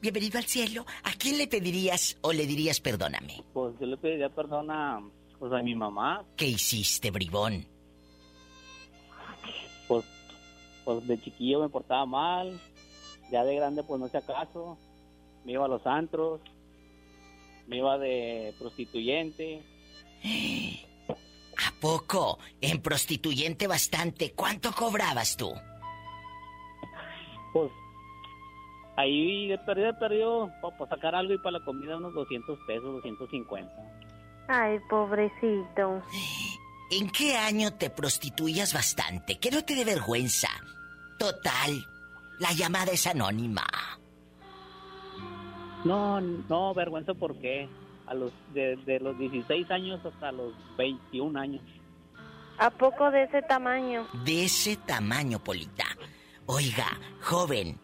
Bienvenido 0.00 0.38
al 0.38 0.44
cielo. 0.44 0.86
¿A 1.02 1.12
quién 1.14 1.38
le 1.38 1.48
pedirías 1.48 2.16
o 2.20 2.32
le 2.32 2.46
dirías 2.46 2.80
perdóname? 2.80 3.42
Pues 3.52 3.74
yo 3.80 3.86
le 3.86 3.96
pediría 3.96 4.28
perdón 4.28 4.70
a, 4.70 5.02
pues, 5.38 5.52
a 5.52 5.62
mi 5.62 5.74
mamá. 5.74 6.24
¿Qué 6.36 6.46
hiciste, 6.46 7.10
bribón? 7.10 7.66
Pues, 9.88 10.04
pues 10.84 11.06
de 11.08 11.20
chiquillo 11.20 11.60
me 11.60 11.68
portaba 11.68 12.06
mal. 12.06 12.60
Ya 13.32 13.44
de 13.44 13.56
grande 13.56 13.82
pues 13.82 14.00
no 14.00 14.08
sé 14.08 14.18
acaso. 14.18 14.78
Me 15.44 15.52
iba 15.52 15.64
a 15.64 15.68
los 15.68 15.84
antros. 15.86 16.40
Me 17.70 17.76
iba 17.76 17.96
de 17.98 18.52
prostituyente. 18.58 19.62
¿A 21.08 21.80
poco? 21.80 22.40
En 22.60 22.82
prostituyente 22.82 23.68
bastante. 23.68 24.32
¿Cuánto 24.32 24.72
cobrabas 24.72 25.36
tú? 25.36 25.52
Pues 27.52 27.70
ahí 28.96 29.46
de 29.46 29.58
perdido, 29.58 29.96
perdido, 30.00 30.50
para 30.60 30.90
sacar 30.90 31.14
algo 31.14 31.32
y 31.32 31.38
para 31.38 31.60
la 31.60 31.64
comida 31.64 31.96
unos 31.96 32.12
200 32.12 32.58
pesos, 32.66 32.92
250. 33.04 33.72
Ay, 34.48 34.80
pobrecito. 34.90 36.02
¿En 36.90 37.08
qué 37.10 37.36
año 37.36 37.74
te 37.74 37.88
prostituías 37.88 38.74
bastante? 38.74 39.38
Que 39.38 39.52
no 39.52 39.64
te 39.64 39.76
dé 39.76 39.84
vergüenza. 39.84 40.48
Total, 41.20 41.86
la 42.40 42.52
llamada 42.52 42.90
es 42.90 43.06
anónima. 43.06 43.64
No, 45.84 46.20
no, 46.20 46.74
vergüenza 46.74 47.14
porque 47.14 47.68
a 48.06 48.14
los 48.14 48.32
de, 48.52 48.76
de 48.84 49.00
los 49.00 49.18
16 49.18 49.70
años 49.70 50.00
hasta 50.04 50.32
los 50.32 50.52
21 50.76 51.38
años. 51.38 51.62
¿A 52.58 52.70
poco 52.70 53.10
de 53.10 53.22
ese 53.24 53.40
tamaño? 53.42 54.06
De 54.24 54.44
ese 54.44 54.76
tamaño, 54.76 55.38
Polita. 55.38 55.84
Oiga, 56.46 56.86
joven. 57.22 57.78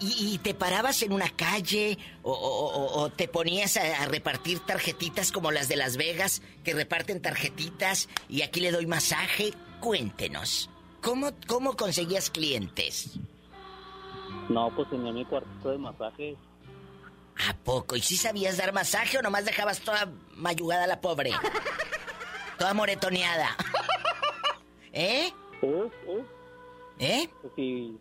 ¿Y, 0.00 0.34
y 0.34 0.38
te 0.38 0.52
parabas 0.54 1.02
en 1.02 1.12
una 1.12 1.28
calle 1.30 1.96
o, 2.22 2.32
o- 2.32 2.72
o- 2.72 3.00
o 3.02 3.08
te 3.10 3.28
ponías 3.28 3.76
a, 3.76 4.02
a 4.02 4.06
repartir 4.06 4.58
tarjetitas 4.60 5.30
como 5.32 5.52
las 5.52 5.68
de 5.68 5.76
Las 5.76 5.96
Vegas, 5.96 6.42
que 6.64 6.74
reparten 6.74 7.22
tarjetitas 7.22 8.08
y 8.28 8.42
aquí 8.42 8.60
le 8.60 8.72
doy 8.72 8.86
masaje? 8.86 9.52
Cuéntenos. 9.80 10.68
¿Cómo, 11.02 11.28
cómo 11.46 11.76
conseguías 11.76 12.30
clientes? 12.30 13.18
No, 14.48 14.70
pues 14.74 14.90
tenía 14.90 15.12
mi 15.12 15.24
cuartito 15.24 15.70
de 15.70 15.78
masaje. 15.78 16.36
¿A 17.48 17.54
poco? 17.54 17.96
¿Y 17.96 18.00
si 18.00 18.16
sabías 18.16 18.56
dar 18.56 18.72
masaje 18.72 19.18
o 19.18 19.22
nomás 19.22 19.44
dejabas 19.44 19.80
toda 19.80 20.10
mayugada 20.34 20.84
a 20.84 20.86
la 20.86 21.00
pobre? 21.00 21.32
Toda 22.58 22.72
moretoneada. 22.72 23.54
¿Eh? 24.92 25.30
¿Eh? 26.98 27.28
Pues 27.42 27.52
si, 27.54 27.98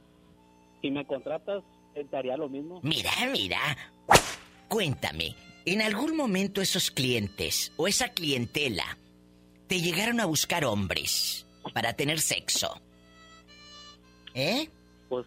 si 0.81 0.91
me 0.91 1.05
contratas, 1.05 1.61
eh, 1.93 2.05
te 2.09 2.17
haría 2.17 2.37
lo 2.37 2.47
mismo. 2.47 2.79
Mira, 2.81 3.11
mira. 3.31 3.59
Cuéntame, 4.69 5.35
¿en 5.65 5.81
algún 5.81 6.15
momento 6.15 6.61
esos 6.61 6.89
clientes 6.91 7.73
o 7.75 7.87
esa 7.87 8.09
clientela 8.09 8.97
te 9.67 9.81
llegaron 9.81 10.21
a 10.21 10.25
buscar 10.25 10.63
hombres 10.63 11.45
para 11.73 11.93
tener 11.93 12.21
sexo? 12.21 12.81
¿Eh? 14.33 14.69
Pues 15.09 15.25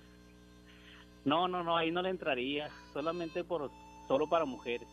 no, 1.24 1.48
no, 1.48 1.62
no, 1.62 1.76
ahí 1.76 1.90
no 1.90 2.02
le 2.02 2.10
entraría. 2.10 2.70
Solamente 2.92 3.44
por 3.44 3.70
solo 4.08 4.28
para 4.28 4.44
mujeres. 4.44 4.88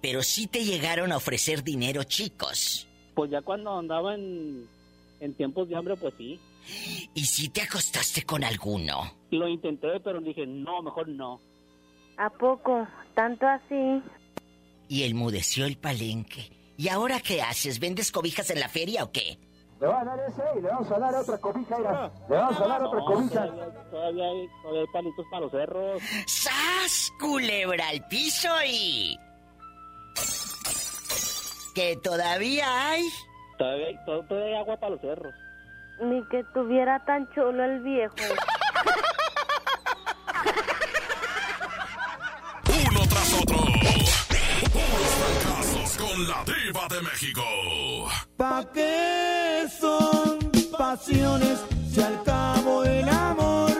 Pero 0.00 0.22
sí 0.22 0.46
te 0.46 0.64
llegaron 0.64 1.12
a 1.12 1.16
ofrecer 1.16 1.62
dinero, 1.62 2.02
chicos. 2.04 2.88
Pues 3.14 3.30
ya 3.30 3.42
cuando 3.42 3.78
andaba 3.78 4.14
en, 4.14 4.66
en 5.20 5.34
tiempos 5.34 5.68
de 5.68 5.76
hambre, 5.76 5.96
pues 5.96 6.14
sí. 6.18 6.40
¿Y 7.14 7.24
si 7.24 7.48
te 7.48 7.62
acostaste 7.62 8.22
con 8.22 8.42
alguno? 8.42 9.14
Lo 9.30 9.48
intenté, 9.48 10.00
pero 10.00 10.20
dije, 10.20 10.46
no, 10.46 10.82
mejor 10.82 11.08
no. 11.08 11.40
¿A 12.16 12.30
poco? 12.30 12.86
¿Tanto 13.14 13.46
así? 13.46 14.02
Y 14.88 15.04
enmudeció 15.04 15.66
el 15.66 15.76
palenque. 15.76 16.50
¿Y 16.76 16.88
ahora 16.88 17.20
qué 17.20 17.42
haces? 17.42 17.78
¿Vendes 17.78 18.10
cobijas 18.10 18.50
en 18.50 18.60
la 18.60 18.68
feria 18.68 19.04
o 19.04 19.12
qué? 19.12 19.38
Le 19.80 19.86
va 19.88 20.00
a 20.00 20.04
dar 20.04 20.20
ese 20.20 20.42
y 20.56 20.62
le 20.62 20.68
vamos 20.68 20.90
a 20.90 20.98
dar 20.98 21.14
otra 21.14 21.38
cobija, 21.38 21.78
mira. 21.78 22.10
Le 22.28 22.36
vamos 22.36 22.60
a 22.60 22.66
dar 22.66 22.82
otra 22.84 23.00
No, 23.00 23.04
cobija. 23.06 23.46
Todavía, 23.46 23.84
todavía 23.90 24.24
hay, 24.24 24.48
todavía 24.62 24.80
hay 24.80 24.86
palitos 24.92 25.26
para 25.30 25.40
los 25.42 25.50
cerros. 25.50 26.02
¡Sas! 26.26 27.12
Culebra 27.20 27.88
al 27.88 28.06
piso 28.08 28.48
y. 28.66 29.18
Que 31.74 31.96
todavía 32.02 32.90
hay. 32.90 33.02
Todavía, 33.58 34.04
todavía 34.04 34.46
hay 34.46 34.54
agua 34.54 34.76
para 34.76 34.90
los 34.90 35.00
cerros. 35.00 35.34
Ni 36.00 36.22
que 36.28 36.44
tuviera 36.54 37.04
tan 37.04 37.28
chulo 37.34 37.64
el 37.64 37.80
viejo. 37.82 38.14
Uno 42.68 43.00
tras 43.08 43.42
otro. 43.42 43.73
Con 46.04 46.28
la 46.28 46.44
diva 46.44 46.86
de 46.90 47.00
México. 47.00 47.42
¿Pa' 48.36 48.62
qué 48.74 49.64
son 49.80 50.38
pasiones 50.76 51.60
si 51.90 52.02
al 52.02 52.22
cabo 52.24 52.84
el 52.84 53.08
amor 53.08 53.73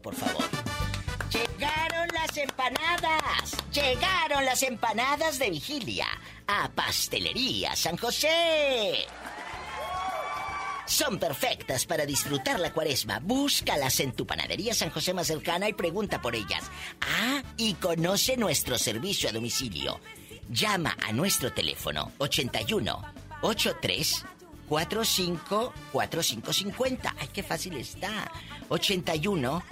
por 0.00 0.14
favor. 0.14 0.44
Llegaron 1.30 2.08
las 2.14 2.36
empanadas. 2.36 3.56
Llegaron 3.72 4.44
las 4.44 4.62
empanadas 4.62 5.38
de 5.38 5.50
vigilia 5.50 6.06
a 6.46 6.70
Pastelería 6.70 7.76
San 7.76 7.96
José. 7.96 9.06
Son 10.86 11.18
perfectas 11.18 11.84
para 11.84 12.06
disfrutar 12.06 12.58
la 12.58 12.72
cuaresma. 12.72 13.20
Búscalas 13.20 14.00
en 14.00 14.12
tu 14.12 14.26
panadería 14.26 14.72
San 14.72 14.90
José 14.90 15.12
más 15.12 15.26
cercana 15.26 15.68
y 15.68 15.74
pregunta 15.74 16.22
por 16.22 16.34
ellas. 16.34 16.64
Ah, 17.02 17.42
y 17.58 17.74
conoce 17.74 18.38
nuestro 18.38 18.78
servicio 18.78 19.28
a 19.28 19.32
domicilio. 19.32 20.00
Llama 20.48 20.96
a 21.06 21.12
nuestro 21.12 21.52
teléfono 21.52 22.12
81 22.18 23.02
83 23.42 24.24
45 24.68 25.72
4550. 25.92 27.14
Ay, 27.18 27.28
qué 27.32 27.42
fácil 27.42 27.76
está. 27.76 28.30
81 28.68 29.62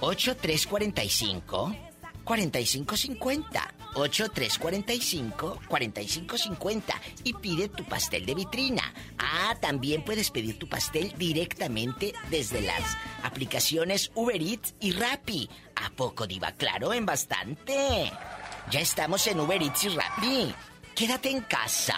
8345 0.00 1.76
4550 2.24 3.74
8345 3.94 5.60
4550 5.68 7.00
y 7.24 7.34
pide 7.34 7.68
tu 7.68 7.84
pastel 7.84 8.24
de 8.26 8.34
vitrina. 8.34 8.82
Ah, 9.18 9.56
también 9.60 10.04
puedes 10.04 10.30
pedir 10.30 10.58
tu 10.58 10.68
pastel 10.68 11.12
directamente 11.18 12.14
desde 12.30 12.62
las 12.62 12.96
aplicaciones 13.22 14.10
Uber 14.14 14.40
Eats 14.40 14.74
y 14.80 14.92
Rappi. 14.92 15.48
¿A 15.76 15.90
poco 15.90 16.26
diva? 16.26 16.52
Claro, 16.52 16.92
en 16.92 17.06
bastante. 17.06 18.10
Ya 18.70 18.80
estamos 18.80 19.26
en 19.26 19.40
Uber 19.40 19.62
Eats 19.62 19.84
y 19.84 19.88
Rappi. 19.88 20.54
Quédate 20.94 21.30
en 21.30 21.40
casa 21.40 21.96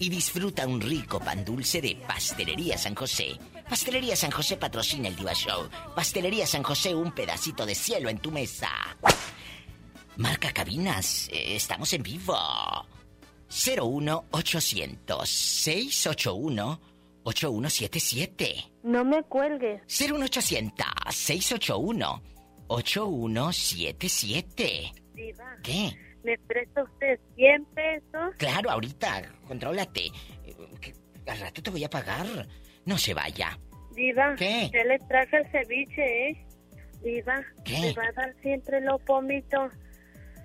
y 0.00 0.08
disfruta 0.08 0.66
un 0.66 0.80
rico 0.80 1.20
pan 1.20 1.44
dulce 1.44 1.82
de 1.82 1.94
Pastelería 1.94 2.78
San 2.78 2.94
José. 2.94 3.38
Pastelería 3.68 4.16
San 4.16 4.30
José 4.30 4.56
patrocina 4.56 5.08
el 5.08 5.14
Diva 5.14 5.34
Show. 5.34 5.68
Pastelería 5.94 6.46
San 6.46 6.62
José, 6.62 6.94
un 6.94 7.12
pedacito 7.12 7.66
de 7.66 7.74
cielo 7.74 8.08
en 8.08 8.16
tu 8.18 8.30
mesa. 8.30 8.70
Marca 10.16 10.52
cabinas, 10.52 11.28
eh, 11.30 11.54
estamos 11.54 11.92
en 11.92 12.02
vivo. 12.02 12.34
01800 13.50 15.28
681 15.28 16.80
8177. 17.22 18.72
No 18.84 19.04
me 19.04 19.22
cuelgues. 19.24 19.82
01800 19.86 20.86
681 21.10 22.22
8177. 22.68 24.94
Diva. 25.14 25.58
¿Qué? 25.62 26.09
¿Me 26.22 26.36
presta 26.38 26.82
usted 26.82 27.18
100 27.36 27.64
pesos? 27.66 28.34
Claro, 28.38 28.70
ahorita, 28.70 29.22
contrólate. 29.48 30.06
Eh, 30.44 30.54
Al 31.26 31.38
rato 31.40 31.62
te 31.62 31.70
voy 31.70 31.84
a 31.84 31.90
pagar. 31.90 32.26
No 32.84 32.98
se 32.98 33.14
vaya. 33.14 33.58
Diva. 33.94 34.34
¿Qué? 34.36 34.70
Yo 34.72 34.84
le 34.84 34.98
traje 35.00 35.36
el 35.38 35.50
ceviche, 35.50 36.28
¿eh? 36.30 36.46
Diva. 37.02 37.40
¿Qué? 37.64 37.78
¿Me 37.80 37.92
va 37.94 38.04
a 38.04 38.12
dar 38.12 38.34
siempre 38.42 38.80
los 38.80 39.00
pomitos 39.02 39.72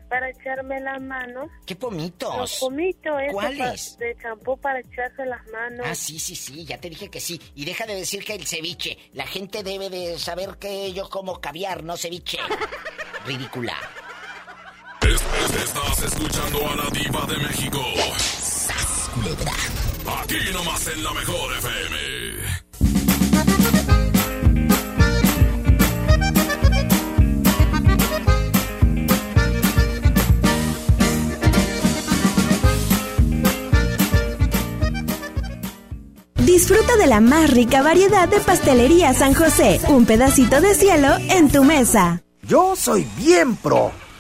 para 0.10 0.30
echarme 0.30 0.80
las 0.82 1.02
manos? 1.02 1.50
¿Qué 1.66 1.74
Los 1.74 1.82
pomitos? 1.82 2.58
pomitos, 2.60 3.22
esos 3.22 3.34
¿Cuáles? 3.34 3.98
de 3.98 4.16
champú 4.22 4.58
para 4.58 4.80
echarse 4.80 5.26
las 5.26 5.46
manos. 5.52 5.86
Ah, 5.90 5.96
sí, 5.96 6.20
sí, 6.20 6.36
sí, 6.36 6.64
ya 6.66 6.78
te 6.78 6.90
dije 6.90 7.10
que 7.10 7.20
sí. 7.20 7.42
Y 7.56 7.66
deja 7.66 7.86
de 7.86 7.96
decir 7.96 8.24
que 8.24 8.36
el 8.36 8.46
ceviche. 8.46 8.98
La 9.14 9.26
gente 9.26 9.64
debe 9.64 9.90
de 9.90 10.18
saber 10.20 10.58
que 10.60 10.94
yo 10.94 11.10
como 11.10 11.42
caviar, 11.42 11.84
no 11.84 11.98
ceviche. 11.98 12.38
Ridícula. 13.26 13.76
Es- 15.08 15.22
es- 15.22 15.64
Estás 15.66 16.04
escuchando 16.04 16.60
a 16.70 16.76
la 16.76 16.90
diva 16.92 17.26
de 17.28 17.38
México. 17.38 17.80
Aquí 20.22 20.38
nomás 20.54 20.88
en 20.88 21.04
la 21.04 21.14
mejor 21.14 21.54
FM. 21.58 23.16
Disfruta 36.38 36.96
de 36.98 37.08
la 37.08 37.22
más 37.22 37.50
rica 37.52 37.82
variedad 37.82 38.28
de 38.28 38.40
pastelería 38.40 39.14
San 39.14 39.34
José. 39.34 39.80
Un 39.88 40.06
pedacito 40.06 40.62
de 40.62 40.76
cielo 40.76 41.08
en 41.30 41.50
tu 41.50 41.64
mesa. 41.64 42.22
Yo 42.44 42.76
soy 42.76 43.08
bien 43.18 43.56
pro, 43.56 43.92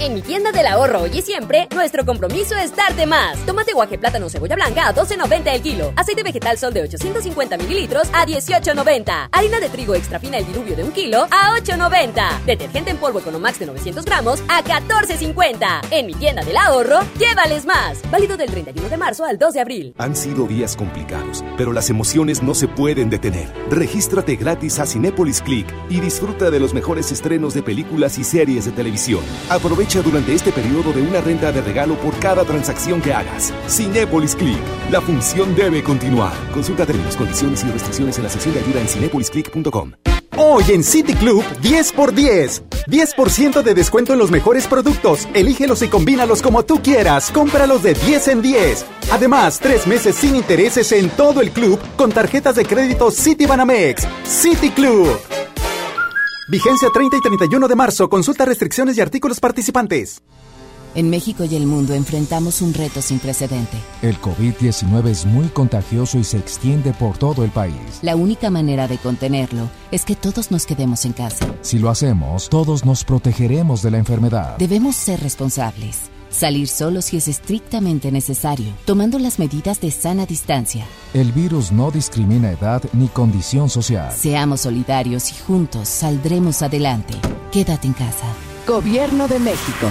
En 0.00 0.14
mi 0.14 0.22
tienda 0.22 0.52
del 0.52 0.64
ahorro 0.68 1.02
hoy 1.02 1.10
y 1.12 1.22
siempre, 1.22 1.66
nuestro 1.74 2.06
compromiso 2.06 2.54
es 2.54 2.74
darte 2.76 3.04
más. 3.04 3.36
Tomate 3.44 3.72
guaje, 3.72 3.98
plátano, 3.98 4.28
cebolla 4.30 4.54
blanca 4.54 4.86
a 4.86 4.94
12.90 4.94 5.52
el 5.52 5.60
kilo. 5.60 5.92
Aceite 5.96 6.22
vegetal 6.22 6.56
sol 6.56 6.72
de 6.72 6.82
850 6.82 7.56
mililitros 7.56 8.08
a 8.12 8.24
18.90. 8.24 9.30
Harina 9.32 9.58
de 9.58 9.68
trigo 9.68 9.96
extra 9.96 10.20
fina 10.20 10.38
el 10.38 10.46
diluvio 10.46 10.76
de 10.76 10.84
un 10.84 10.92
kilo 10.92 11.26
a 11.32 11.58
8.90. 11.58 12.44
Detergente 12.44 12.92
en 12.92 12.98
polvo 12.98 13.18
Economax 13.18 13.58
de 13.58 13.66
900 13.66 14.04
gramos 14.04 14.40
a 14.46 14.62
14.50. 14.62 15.88
En 15.90 16.06
mi 16.06 16.14
tienda 16.14 16.44
del 16.44 16.56
ahorro, 16.56 17.00
llévales 17.18 17.66
más. 17.66 17.98
Válido 18.08 18.36
del 18.36 18.52
31 18.52 18.88
de 18.88 18.96
marzo 18.96 19.24
al 19.24 19.36
2 19.36 19.54
de 19.54 19.60
abril. 19.60 19.94
Han 19.98 20.14
sido 20.14 20.46
días 20.46 20.76
complicados, 20.76 21.42
pero 21.56 21.72
las 21.72 21.90
emociones 21.90 22.40
no 22.40 22.54
se 22.54 22.68
pueden 22.68 23.10
detener. 23.10 23.52
Regístrate 23.68 24.36
gratis 24.36 24.78
a 24.78 24.86
Cinépolis 24.86 25.42
Click 25.42 25.66
y 25.90 25.98
disfruta 25.98 26.52
de 26.52 26.60
los 26.60 26.72
mejores 26.72 27.10
estrenos 27.10 27.52
de 27.52 27.64
películas 27.64 28.16
y 28.18 28.22
series 28.22 28.64
de 28.64 28.70
televisión. 28.70 29.24
Aprovecha 29.50 29.87
durante 29.96 30.34
este 30.34 30.52
periodo 30.52 30.92
de 30.92 31.00
una 31.00 31.20
renta 31.20 31.50
de 31.50 31.62
regalo 31.62 31.94
por 31.96 32.14
cada 32.18 32.44
transacción 32.44 33.00
que 33.00 33.14
hagas. 33.14 33.52
Cinépolis 33.68 34.36
Click. 34.36 34.58
La 34.90 35.00
función 35.00 35.54
debe 35.56 35.82
continuar. 35.82 36.34
Consulta 36.52 36.84
términos, 36.84 37.16
condiciones 37.16 37.64
y 37.64 37.70
restricciones 37.70 38.18
en 38.18 38.24
la 38.24 38.30
sección 38.30 38.54
de 38.54 38.60
ayuda 38.60 38.80
en 38.80 38.88
cinepolisclick.com. 38.88 39.92
Hoy 40.36 40.64
en 40.68 40.84
City 40.84 41.14
Club 41.14 41.42
10 41.62 41.92
por 41.92 42.14
10. 42.14 42.62
10% 42.86 43.62
de 43.62 43.74
descuento 43.74 44.12
en 44.12 44.18
los 44.18 44.30
mejores 44.30 44.66
productos. 44.66 45.26
Elígelos 45.34 45.82
y 45.82 45.88
combínalos 45.88 46.42
como 46.42 46.64
tú 46.64 46.80
quieras. 46.82 47.30
Cómpralos 47.32 47.82
de 47.82 47.94
10 47.94 48.28
en 48.28 48.42
10. 48.42 48.86
Además, 49.10 49.58
tres 49.58 49.86
meses 49.86 50.14
sin 50.14 50.36
intereses 50.36 50.92
en 50.92 51.08
todo 51.10 51.40
el 51.40 51.50
club 51.50 51.80
con 51.96 52.12
tarjetas 52.12 52.54
de 52.56 52.66
crédito 52.66 53.10
City 53.10 53.46
Banamex. 53.46 54.06
City 54.24 54.70
Club. 54.70 55.18
Vigencia 56.48 56.88
30 56.90 57.18
y 57.18 57.20
31 57.20 57.68
de 57.68 57.76
marzo. 57.76 58.08
Consulta 58.08 58.46
restricciones 58.46 58.96
y 58.96 59.02
artículos 59.02 59.38
participantes. 59.38 60.22
En 60.94 61.10
México 61.10 61.44
y 61.44 61.54
el 61.54 61.66
mundo 61.66 61.92
enfrentamos 61.92 62.62
un 62.62 62.72
reto 62.72 63.02
sin 63.02 63.18
precedente. 63.18 63.76
El 64.00 64.18
COVID-19 64.18 65.08
es 65.08 65.26
muy 65.26 65.48
contagioso 65.48 66.18
y 66.18 66.24
se 66.24 66.38
extiende 66.38 66.94
por 66.94 67.18
todo 67.18 67.44
el 67.44 67.50
país. 67.50 67.98
La 68.00 68.16
única 68.16 68.48
manera 68.48 68.88
de 68.88 68.96
contenerlo 68.96 69.68
es 69.90 70.06
que 70.06 70.16
todos 70.16 70.50
nos 70.50 70.64
quedemos 70.64 71.04
en 71.04 71.12
casa. 71.12 71.46
Si 71.60 71.78
lo 71.78 71.90
hacemos, 71.90 72.48
todos 72.48 72.86
nos 72.86 73.04
protegeremos 73.04 73.82
de 73.82 73.90
la 73.90 73.98
enfermedad. 73.98 74.56
Debemos 74.56 74.96
ser 74.96 75.20
responsables. 75.20 76.07
Salir 76.30 76.68
solo 76.68 77.02
si 77.02 77.16
es 77.16 77.28
estrictamente 77.28 78.12
necesario, 78.12 78.66
tomando 78.84 79.18
las 79.18 79.38
medidas 79.38 79.80
de 79.80 79.90
sana 79.90 80.26
distancia. 80.26 80.86
El 81.14 81.32
virus 81.32 81.72
no 81.72 81.90
discrimina 81.90 82.50
edad 82.50 82.82
ni 82.92 83.08
condición 83.08 83.68
social. 83.70 84.12
Seamos 84.12 84.62
solidarios 84.62 85.30
y 85.32 85.34
juntos 85.36 85.88
saldremos 85.88 86.62
adelante. 86.62 87.14
Quédate 87.50 87.86
en 87.86 87.94
casa. 87.94 88.26
Gobierno 88.66 89.26
de 89.28 89.38
México. 89.38 89.90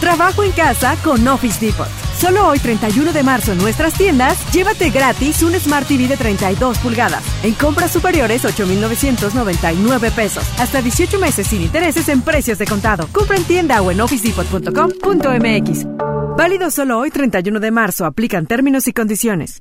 Trabajo 0.00 0.42
en 0.42 0.52
casa 0.52 0.96
con 1.02 1.26
Office 1.26 1.64
Depot. 1.64 1.88
Solo 2.18 2.46
hoy 2.46 2.58
31 2.58 3.12
de 3.12 3.22
marzo 3.22 3.52
en 3.52 3.58
nuestras 3.58 3.94
tiendas, 3.94 4.36
llévate 4.52 4.90
gratis 4.90 5.42
un 5.42 5.54
Smart 5.54 5.88
TV 5.88 6.08
de 6.08 6.16
32 6.16 6.78
pulgadas. 6.78 7.24
En 7.42 7.54
compras 7.54 7.90
superiores 7.90 8.44
8.999 8.44 10.10
pesos. 10.12 10.44
Hasta 10.58 10.82
18 10.82 11.18
meses 11.18 11.46
sin 11.46 11.62
intereses 11.62 12.08
en 12.08 12.20
precios 12.22 12.58
de 12.58 12.66
contado. 12.66 13.08
Compra 13.12 13.36
en 13.36 13.44
tienda 13.44 13.80
o 13.82 13.90
en 13.90 14.00
officedepot.com.mx. 14.00 15.86
Válido 16.36 16.70
solo 16.70 16.98
hoy 16.98 17.10
31 17.10 17.60
de 17.60 17.70
marzo. 17.70 18.04
Aplican 18.04 18.46
términos 18.46 18.86
y 18.88 18.92
condiciones. 18.92 19.60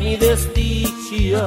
Mi 0.00 0.16
desdicha. 0.16 1.46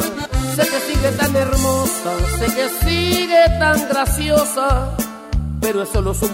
Sé 0.55 0.63
que 0.67 0.79
sigue 0.93 1.11
tan 1.17 1.35
hermosa, 1.35 2.11
sé 2.37 2.45
que 2.55 2.69
sigue 2.85 3.43
tan 3.59 3.87
graciosa, 3.87 4.95
pero 5.61 5.83
es 5.83 5.89
solo 5.89 6.13
su. 6.13 6.27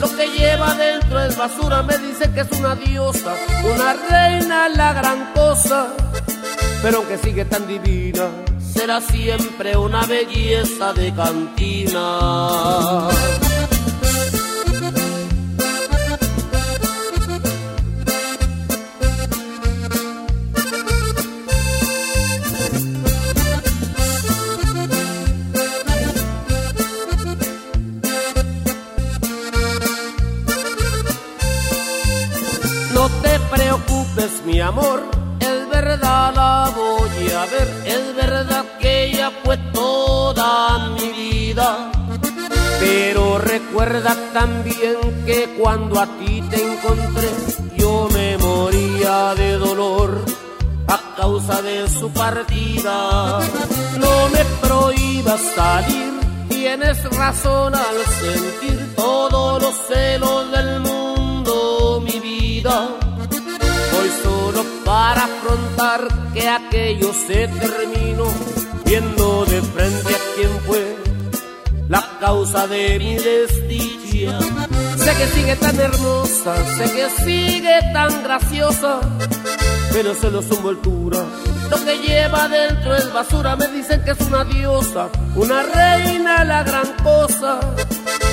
Lo 0.00 0.08
que 0.14 0.26
lleva 0.38 0.74
dentro 0.74 1.20
es 1.22 1.36
basura, 1.36 1.82
me 1.82 1.96
dice 1.98 2.30
que 2.32 2.40
es 2.40 2.52
una 2.58 2.74
diosa, 2.74 3.34
una 3.74 3.94
reina, 3.94 4.68
la 4.68 4.92
gran 4.92 5.32
cosa. 5.32 5.88
Pero 6.82 6.98
aunque 6.98 7.16
sigue 7.16 7.46
tan 7.46 7.66
divina, 7.66 8.28
será 8.58 9.00
siempre 9.00 9.76
una 9.76 10.04
belleza 10.04 10.92
de 10.92 11.14
cantina. 11.14 13.08
Que 45.24 45.56
cuando 45.58 46.00
a 46.00 46.06
ti 46.18 46.42
te 46.50 46.62
encontré, 46.62 47.28
yo 47.76 48.08
me 48.12 48.38
moría 48.38 49.34
de 49.34 49.58
dolor 49.58 50.24
a 50.88 50.98
causa 51.16 51.62
de 51.62 51.88
su 51.88 52.10
partida. 52.10 53.40
No 53.98 54.28
me 54.28 54.44
prohíbas 54.60 55.40
salir, 55.54 56.12
tienes 56.48 57.02
razón 57.16 57.74
al 57.74 57.98
sentir 58.20 58.94
todos 58.96 59.62
los 59.62 59.74
celos 59.88 60.50
del 60.52 60.80
mundo, 60.80 62.02
mi 62.04 62.20
vida. 62.20 62.88
Voy 63.92 64.10
solo 64.22 64.64
para 64.84 65.24
afrontar 65.24 66.08
que 66.34 66.48
aquello 66.48 67.12
se 67.12 67.48
terminó, 67.48 68.26
viendo 68.84 69.44
de 69.46 69.62
frente 69.62 70.14
a 70.14 70.18
quien 70.34 70.50
fue 70.66 70.96
la 71.88 72.04
causa 72.20 72.66
de 72.66 72.98
mi 72.98 73.16
desdicha. 73.16 74.38
Sé 75.06 75.14
que 75.14 75.26
sigue 75.28 75.54
tan 75.54 75.78
hermosa, 75.78 76.56
sé 76.76 76.84
que 76.90 77.08
sigue 77.22 77.78
tan 77.92 78.24
graciosa, 78.24 78.98
pero 79.92 80.12
solo 80.16 80.42
su 80.42 80.54
envoltura. 80.54 81.18
Lo 81.70 81.76
que 81.84 81.96
lleva 81.98 82.48
dentro 82.48 82.96
es 82.96 83.12
basura, 83.12 83.54
me 83.54 83.68
dicen 83.68 84.02
que 84.04 84.10
es 84.10 84.20
una 84.22 84.42
diosa, 84.42 85.08
una 85.36 85.62
reina, 85.62 86.44
la 86.44 86.64
gran 86.64 86.92
cosa. 87.04 87.60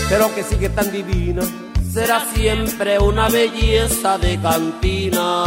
Pero 0.10 0.24
aunque 0.24 0.42
sigue 0.42 0.70
tan 0.70 0.92
divina, 0.92 1.44
será 1.94 2.26
siempre 2.34 2.98
una 2.98 3.30
belleza 3.30 4.18
de 4.18 4.42
cantina. 4.42 5.44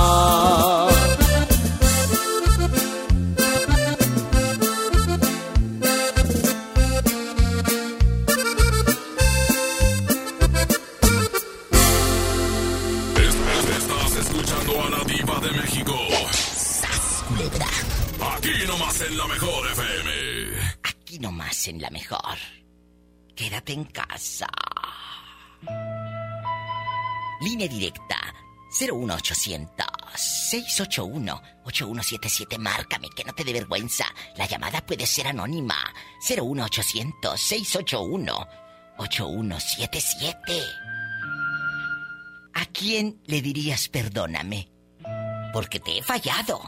Aquí 21.67 21.69
nomás 21.69 21.69
en 21.69 21.81
la 21.83 21.91
mejor. 21.91 22.39
Quédate 23.35 23.73
en 23.73 23.85
casa. 23.85 24.47
Línea 27.41 27.69
directa 27.69 28.17
01800 28.81 29.87
681 30.15 31.43
8177. 31.65 32.59
Márcame, 32.59 33.09
que 33.15 33.25
no 33.25 33.33
te 33.35 33.45
dé 33.45 33.53
vergüenza. 33.53 34.05
La 34.37 34.47
llamada 34.47 34.81
puede 34.85 35.07
ser 35.07 35.29
anónima. 35.29 35.77
01800 36.29 37.41
681 37.41 38.49
8177. 38.99 40.63
¿A 42.55 42.65
quién 42.67 43.21
le 43.27 43.43
dirías 43.43 43.89
perdóname? 43.89 44.71
porque 45.53 45.81
te 45.81 45.99
he 45.99 46.03
fallado. 46.03 46.61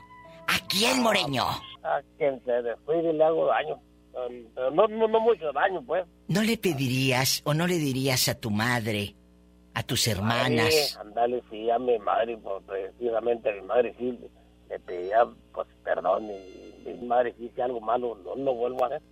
¿A 0.47 0.59
quién, 0.67 1.03
Moreño? 1.03 1.45
A 1.83 2.01
quien 2.17 2.43
se 2.43 2.53
descuide 2.63 3.11
y 3.11 3.13
le 3.13 3.25
hago 3.25 3.47
daño. 3.47 3.79
Pero 4.55 4.71
no, 4.71 4.89
no, 4.89 5.09
no 5.09 5.21
mucho 5.21 5.53
daño, 5.53 5.83
pues. 5.85 6.05
¿No 6.29 6.43
le 6.43 6.57
pedirías 6.59 7.43
o 7.45 7.55
no 7.55 7.67
le 7.67 7.79
dirías 7.79 8.29
a 8.29 8.35
tu 8.35 8.51
madre, 8.51 9.15
a 9.75 9.83
tus 9.83 10.07
hermanas? 10.09 10.75
Sí, 10.75 10.97
andale, 10.99 11.43
sí, 11.51 11.71
a 11.71 11.79
mi 11.79 11.99
madre, 11.99 12.37
pues, 12.39 12.63
precisamente 12.67 13.51
a 13.51 13.53
mi 13.55 13.63
madre 13.63 13.95
sí 13.99 14.19
le 14.69 14.79
pedía, 14.81 15.27
pues, 15.53 15.67
perdón. 15.85 16.31
Y 16.31 16.89
mi 16.89 17.07
madre 17.07 17.35
sí, 17.39 17.51
si 17.55 17.61
algo 17.61 17.81
malo, 17.81 18.19
no 18.25 18.35
lo 18.37 18.55
vuelvo 18.55 18.85
a 18.85 18.87
hacer. 18.89 19.03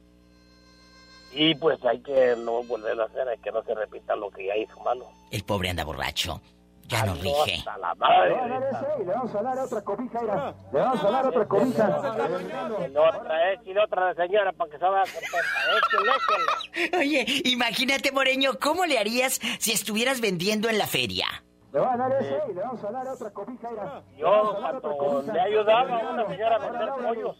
Y 1.32 1.54
pues 1.56 1.84
hay 1.84 2.00
que 2.00 2.34
no 2.38 2.62
volverlo 2.62 3.02
a 3.02 3.06
hacer, 3.06 3.28
hay 3.28 3.38
que 3.38 3.50
no 3.52 3.62
se 3.64 3.74
repita 3.74 4.16
lo 4.16 4.30
que 4.30 4.46
ya 4.46 4.56
hizo 4.56 4.78
malo. 4.80 5.06
El 5.30 5.42
pobre 5.42 5.68
anda 5.68 5.84
borracho. 5.84 6.40
Ya 6.88 7.04
rige. 7.04 7.54
hasta 7.58 7.78
la 7.78 7.94
madre. 7.96 8.28
Le 8.28 8.34
van 8.36 8.52
a 8.52 8.60
dar 8.60 8.68
ese 8.74 9.02
y 9.02 9.04
le 9.06 9.12
vamos 9.12 9.34
a 9.34 9.42
dar 9.42 9.58
otra 9.58 9.80
cobija, 9.82 10.20
mira. 10.20 10.54
Le 10.72 10.78
vamos 10.80 11.04
a 11.04 11.10
dar 11.10 11.26
otra 11.26 11.48
cobija. 11.48 11.98
Otra, 11.98 13.52
échale 13.52 13.80
otra 13.84 14.14
señora 14.14 14.52
para 14.52 14.70
que 14.70 14.78
se 14.78 14.84
vaya 14.84 15.12
contenta. 15.12 15.38
Échale, 15.76 16.86
échale. 16.86 16.98
Oye, 16.98 17.26
imagínate, 17.44 18.12
Moreño, 18.12 18.52
¿cómo 18.60 18.86
le 18.86 18.98
harías 18.98 19.40
si 19.58 19.72
estuvieras 19.72 20.20
vendiendo 20.20 20.68
en 20.68 20.78
la 20.78 20.86
feria? 20.86 21.26
Le 21.72 21.80
van 21.80 22.00
a 22.00 22.08
dar 22.08 22.22
ese 22.22 22.38
y 22.50 22.54
le 22.54 22.60
vamos 22.60 22.84
a 22.84 22.90
dar 22.92 23.08
otra 23.08 23.30
cobija, 23.32 23.68
mira. 23.70 24.02
Yo 24.16 24.58
cuando 24.96 25.32
le 25.32 25.40
ayudaba 25.40 25.98
a 26.00 26.10
una 26.12 26.26
señora 26.28 26.56
a 26.56 26.58
vender 26.58 26.88
pollos, 27.02 27.36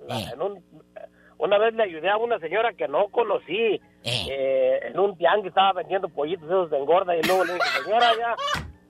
en 0.00 0.08
la- 0.08 0.30
en 0.32 0.42
un- 0.42 0.64
una 1.38 1.58
vez 1.58 1.74
le 1.74 1.82
ayudé 1.82 2.08
a 2.08 2.16
una 2.16 2.38
señora 2.38 2.72
que 2.74 2.86
no 2.88 3.08
conocí, 3.08 3.80
eh, 4.04 4.80
en 4.84 4.98
un 4.98 5.16
tianguis 5.18 5.48
estaba 5.48 5.72
vendiendo 5.72 6.08
pollitos 6.08 6.44
esos 6.46 6.70
de 6.70 6.78
engorda 6.78 7.16
y 7.16 7.22
luego 7.22 7.44
le 7.44 7.54
dije, 7.54 7.66
señora, 7.84 8.10
ya, 8.18 8.36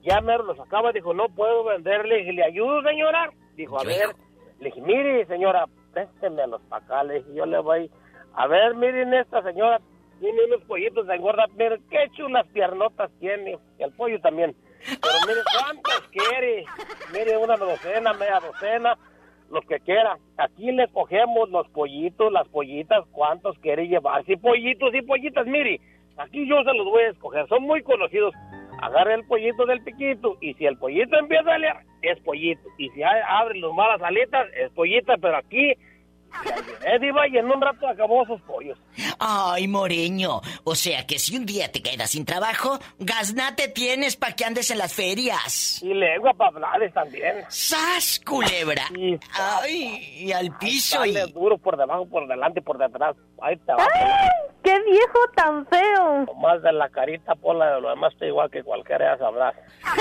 ya 0.05 0.21
me 0.21 0.37
los 0.37 0.59
acaba, 0.59 0.91
dijo, 0.91 1.13
no 1.13 1.27
puedo 1.29 1.63
venderle, 1.63 2.17
dije, 2.17 2.33
¿le 2.33 2.43
ayudo, 2.43 2.81
señora? 2.83 3.31
Dijo, 3.55 3.79
a 3.79 3.83
ver, 3.83 4.15
le 4.59 4.65
dije, 4.65 4.81
mire, 4.81 5.25
señora, 5.25 5.65
préstemelos 5.91 6.61
para 6.69 6.85
acá, 6.85 7.03
le 7.03 7.15
dije, 7.15 7.33
yo 7.33 7.45
le 7.45 7.59
voy, 7.59 7.89
a 8.35 8.47
ver, 8.47 8.75
miren 8.75 9.13
esta 9.15 9.41
señora, 9.41 9.81
tiene 10.19 10.45
unos 10.45 10.61
pollitos 10.63 11.07
de 11.07 11.15
engorda, 11.15 11.45
mire, 11.57 11.79
qué 11.89 12.07
chulas 12.15 12.45
piernotas 12.53 13.11
tiene, 13.19 13.57
y 13.79 13.83
el 13.83 13.91
pollo 13.93 14.19
también. 14.21 14.55
Pero 14.85 15.15
mire, 15.27 15.41
¿cuántos 15.59 16.01
quiere? 16.11 16.65
Mire, 17.11 17.37
una 17.37 17.57
docena, 17.57 18.13
media 18.13 18.39
docena, 18.39 18.97
lo 19.49 19.61
que 19.61 19.79
quiera. 19.79 20.17
Aquí 20.37 20.71
le 20.71 20.87
cogemos 20.89 21.49
los 21.49 21.67
pollitos, 21.69 22.31
las 22.31 22.47
pollitas, 22.49 23.03
¿cuántos 23.11 23.57
quiere 23.59 23.87
llevar? 23.87 24.23
Sí, 24.25 24.35
pollitos 24.35 24.93
y 24.93 25.01
pollitas, 25.01 25.47
mire, 25.47 25.79
aquí 26.17 26.47
yo 26.47 26.57
se 26.63 26.73
los 26.73 26.85
voy 26.85 27.03
a 27.03 27.09
escoger, 27.09 27.47
son 27.47 27.63
muy 27.63 27.81
conocidos. 27.81 28.33
Agarre 28.81 29.15
el 29.15 29.25
pollito 29.25 29.65
del 29.65 29.81
piquito 29.81 30.37
y 30.41 30.53
si 30.55 30.65
el 30.65 30.77
pollito 30.77 31.17
empieza 31.17 31.53
a 31.53 31.57
leer, 31.57 31.75
es 32.01 32.19
pollito. 32.21 32.67
Y 32.77 32.89
si 32.89 33.03
abre 33.03 33.59
los 33.59 33.73
malas 33.73 34.01
alitas, 34.01 34.47
es 34.55 34.71
pollita, 34.71 35.17
pero 35.17 35.37
aquí, 35.37 35.73
eh, 36.85 36.99
diva, 36.99 37.27
y 37.27 37.37
en 37.37 37.45
un 37.45 37.61
rato 37.61 37.87
acabó 37.87 38.23
esos 38.23 38.41
pollos. 38.41 38.77
Ay, 39.19 39.67
Moreño. 39.67 40.41
O 40.63 40.75
sea 40.75 41.05
que 41.07 41.19
si 41.19 41.35
un 41.35 41.45
día 41.45 41.71
te 41.71 41.81
quedas 41.81 42.11
sin 42.11 42.25
trabajo, 42.25 42.77
gaznate 42.99 43.67
tienes 43.69 44.15
para 44.15 44.35
que 44.35 44.45
andes 44.45 44.69
en 44.71 44.77
las 44.77 44.93
ferias. 44.93 45.81
Y 45.81 45.93
lengua 45.93 46.33
para 46.33 46.49
hablarles 46.49 46.93
también. 46.93 47.45
¡Sas, 47.49 48.21
culebra! 48.25 48.83
Ay, 49.33 50.23
y 50.25 50.31
al 50.31 50.55
piso 50.57 51.05
y... 51.05 51.13
Dale 51.13 51.31
duro 51.31 51.57
por 51.57 51.77
debajo, 51.77 52.05
por 52.07 52.27
delante, 52.27 52.61
por 52.61 52.77
detrás. 52.77 53.15
Ahí 53.41 53.57
te 53.57 53.73
va. 53.73 53.87
¡Qué 54.63 54.79
viejo 54.83 55.19
tan 55.35 55.65
feo! 55.67 56.25
Más 56.41 56.61
de 56.61 56.73
la 56.73 56.89
carita, 56.89 57.35
por 57.35 57.55
la 57.55 57.75
de 57.75 57.81
lo 57.81 57.89
demás, 57.89 58.13
estoy 58.13 58.29
igual 58.29 58.49
que 58.49 58.63
cualquiera 58.63 59.13
ya 59.13 59.19
sabrás. 59.19 59.55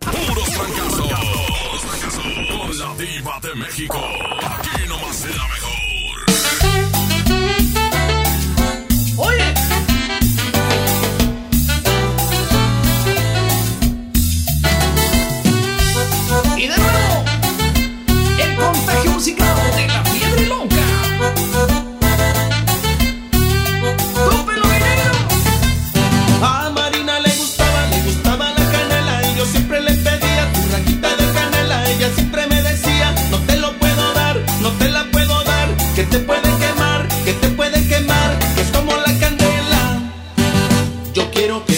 Puros 0.00 0.54
fracasos. 0.54 1.53
Con 2.48 2.78
la 2.78 2.94
diva 2.96 3.38
de 3.40 3.54
México. 3.54 3.98
Aquí 4.42 4.86
nomás 4.88 5.16
será 5.16 5.42
mejor. 5.54 6.24
Oye. 9.16 9.54
Y 16.56 16.66
de 16.68 16.76
nuevo, 16.76 17.24
el 18.42 18.56
contagio 18.56 19.10
musical 19.12 19.56
de 19.76 19.86
la 19.88 20.03
quiero 41.34 41.64
que 41.66 41.73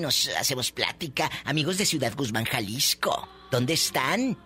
nos 0.00 0.28
hacemos 0.28 0.72
plática. 0.72 1.30
Amigos 1.44 1.78
de 1.78 1.86
Ciudad 1.86 2.14
Guzmán, 2.16 2.44
Jalisco. 2.44 3.28
¿Dónde 3.50 3.74
están? 3.74 4.36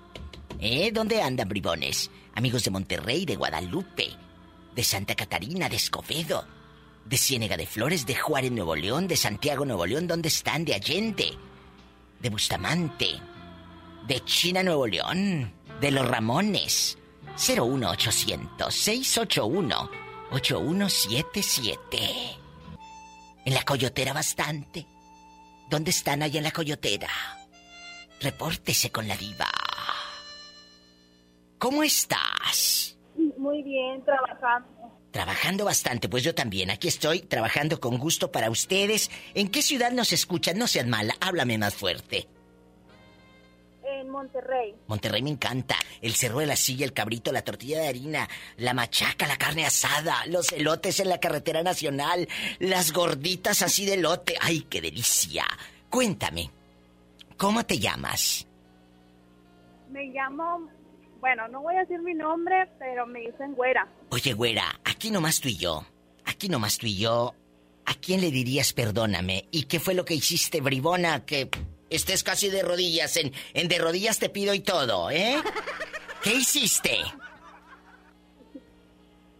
¿Eh? 0.60 0.90
¿Dónde 0.92 1.22
andan, 1.22 1.48
bribones? 1.48 2.10
Amigos 2.34 2.64
de 2.64 2.70
Monterrey, 2.70 3.24
de 3.24 3.36
Guadalupe, 3.36 4.08
de 4.74 4.84
Santa 4.84 5.14
Catarina, 5.14 5.68
de 5.68 5.76
Escobedo, 5.76 6.46
de 7.04 7.16
Ciénega 7.16 7.56
de 7.56 7.66
Flores, 7.66 8.06
de 8.06 8.14
Juárez, 8.14 8.52
Nuevo 8.52 8.76
León, 8.76 9.08
de 9.08 9.16
Santiago, 9.16 9.64
Nuevo 9.64 9.86
León, 9.86 10.06
¿dónde 10.06 10.28
están? 10.28 10.64
De 10.64 10.74
Allende, 10.74 11.32
de 12.20 12.30
Bustamante, 12.30 13.20
de 14.06 14.24
China, 14.24 14.62
Nuevo 14.62 14.86
León, 14.86 15.52
de 15.80 15.90
Los 15.90 16.06
Ramones. 16.06 16.98
01800 17.36 18.74
681 18.74 19.90
8177. 20.32 21.98
En 23.44 23.54
la 23.54 23.62
coyotera 23.62 24.12
bastante. 24.12 24.86
¿Dónde 25.68 25.90
están 25.90 26.22
allá 26.22 26.38
en 26.38 26.44
la 26.44 26.50
coyotera? 26.50 27.08
Repórtese 28.20 28.90
con 28.90 29.06
la 29.06 29.16
diva. 29.16 29.48
¿Cómo 31.58 31.82
estás? 31.82 32.96
Muy 33.36 33.62
bien, 33.62 34.02
trabajando. 34.04 34.68
Trabajando 35.10 35.64
bastante, 35.64 36.08
pues 36.08 36.22
yo 36.22 36.34
también. 36.34 36.70
Aquí 36.70 36.88
estoy 36.88 37.20
trabajando 37.20 37.80
con 37.80 37.98
gusto 37.98 38.30
para 38.30 38.50
ustedes. 38.50 39.10
¿En 39.34 39.48
qué 39.48 39.62
ciudad 39.62 39.90
nos 39.90 40.12
escuchan? 40.12 40.58
No 40.58 40.66
sean 40.66 40.88
mala, 40.88 41.14
háblame 41.20 41.58
más 41.58 41.74
fuerte. 41.74 42.28
En 43.98 44.10
Monterrey. 44.10 44.76
Monterrey 44.86 45.22
me 45.22 45.30
encanta. 45.30 45.74
El 46.00 46.14
cerro 46.14 46.38
de 46.38 46.46
la 46.46 46.54
silla, 46.54 46.84
el 46.84 46.92
cabrito, 46.92 47.32
la 47.32 47.42
tortilla 47.42 47.80
de 47.80 47.88
harina, 47.88 48.28
la 48.56 48.72
machaca, 48.72 49.26
la 49.26 49.36
carne 49.36 49.66
asada, 49.66 50.24
los 50.26 50.52
elotes 50.52 51.00
en 51.00 51.08
la 51.08 51.18
carretera 51.18 51.64
nacional, 51.64 52.28
las 52.60 52.92
gorditas 52.92 53.62
así 53.62 53.86
de 53.86 53.94
elote. 53.94 54.36
¡Ay, 54.40 54.62
qué 54.70 54.80
delicia! 54.80 55.44
Cuéntame, 55.90 56.48
¿cómo 57.36 57.66
te 57.66 57.80
llamas? 57.80 58.46
Me 59.90 60.04
llamo, 60.04 60.70
bueno, 61.18 61.48
no 61.48 61.62
voy 61.62 61.74
a 61.74 61.80
decir 61.80 62.00
mi 62.00 62.14
nombre, 62.14 62.68
pero 62.78 63.04
me 63.04 63.20
dicen 63.20 63.54
güera. 63.54 63.88
Oye, 64.10 64.32
güera, 64.34 64.80
aquí 64.84 65.10
nomás 65.10 65.40
tú 65.40 65.48
y 65.48 65.56
yo. 65.56 65.84
Aquí 66.24 66.48
nomás 66.48 66.78
tú 66.78 66.86
y 66.86 66.98
yo. 66.98 67.34
¿A 67.86 67.94
quién 67.94 68.20
le 68.20 68.30
dirías 68.30 68.74
perdóname? 68.74 69.48
¿Y 69.50 69.64
qué 69.64 69.80
fue 69.80 69.94
lo 69.94 70.04
que 70.04 70.14
hiciste, 70.14 70.60
bribona, 70.60 71.24
que 71.24 71.48
estés 71.90 72.22
casi 72.22 72.50
de 72.50 72.62
rodillas? 72.62 73.16
En, 73.16 73.32
en 73.54 73.68
de 73.68 73.78
rodillas 73.78 74.18
te 74.18 74.28
pido 74.28 74.54
y 74.54 74.60
todo, 74.60 75.10
¿eh? 75.10 75.36
¿Qué 76.22 76.34
hiciste? 76.34 76.98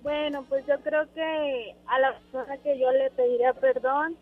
Bueno, 0.02 0.44
pues 0.48 0.64
yo 0.66 0.80
creo 0.80 1.12
que 1.12 1.74
a 1.86 1.98
la 1.98 2.18
persona 2.18 2.56
que 2.58 2.78
yo 2.78 2.90
le 2.92 3.10
pediría 3.10 3.52
perdón 3.52 4.16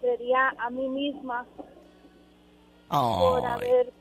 sería 0.00 0.54
a 0.58 0.70
mí 0.70 0.88
misma 0.88 1.46
por 2.88 3.44
Ay. 3.44 3.52
haber 3.52 3.92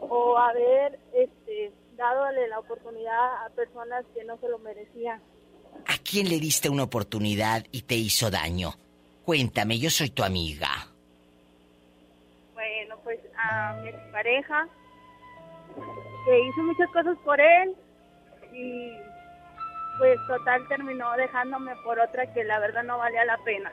o 0.00 0.36
haber 0.36 0.98
este, 1.12 1.72
dadole 1.96 2.48
la 2.48 2.58
oportunidad 2.58 3.44
a 3.46 3.50
personas 3.50 4.04
que 4.14 4.24
no 4.24 4.38
se 4.38 4.48
lo 4.48 4.58
merecían. 4.58 5.20
¿A 5.86 5.98
quién 5.98 6.28
le 6.28 6.38
diste 6.38 6.68
una 6.68 6.84
oportunidad 6.84 7.64
y 7.70 7.82
te 7.82 7.94
hizo 7.94 8.30
daño? 8.30 8.74
Cuéntame, 9.24 9.78
yo 9.78 9.90
soy 9.90 10.10
tu 10.10 10.22
amiga. 10.22 10.93
A 13.50 13.74
mi 13.82 13.90
pareja 14.10 14.66
que 16.24 16.46
hizo 16.46 16.62
muchas 16.62 16.88
cosas 16.90 17.16
por 17.24 17.40
él 17.40 17.74
y 18.52 18.92
pues 19.98 20.18
total 20.26 20.66
terminó 20.68 21.12
dejándome 21.12 21.72
por 21.84 21.98
otra 22.00 22.32
que 22.32 22.44
la 22.44 22.58
verdad 22.58 22.82
no 22.84 22.98
valía 22.98 23.24
la 23.24 23.38
pena. 23.44 23.70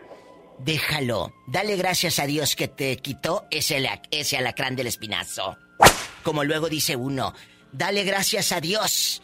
Déjalo. 0.58 1.34
Dale 1.48 1.76
gracias 1.76 2.20
a 2.20 2.26
Dios 2.26 2.56
que 2.56 2.68
te 2.68 2.98
quitó 2.98 3.46
ese, 3.50 3.88
ese 4.12 4.38
alacrán 4.38 4.76
del 4.76 4.88
espinazo. 4.88 5.58
Como 6.24 6.44
luego 6.44 6.70
dice 6.70 6.96
uno, 6.96 7.34
dale 7.72 8.04
gracias 8.04 8.52
a 8.52 8.62
Dios. 8.62 9.24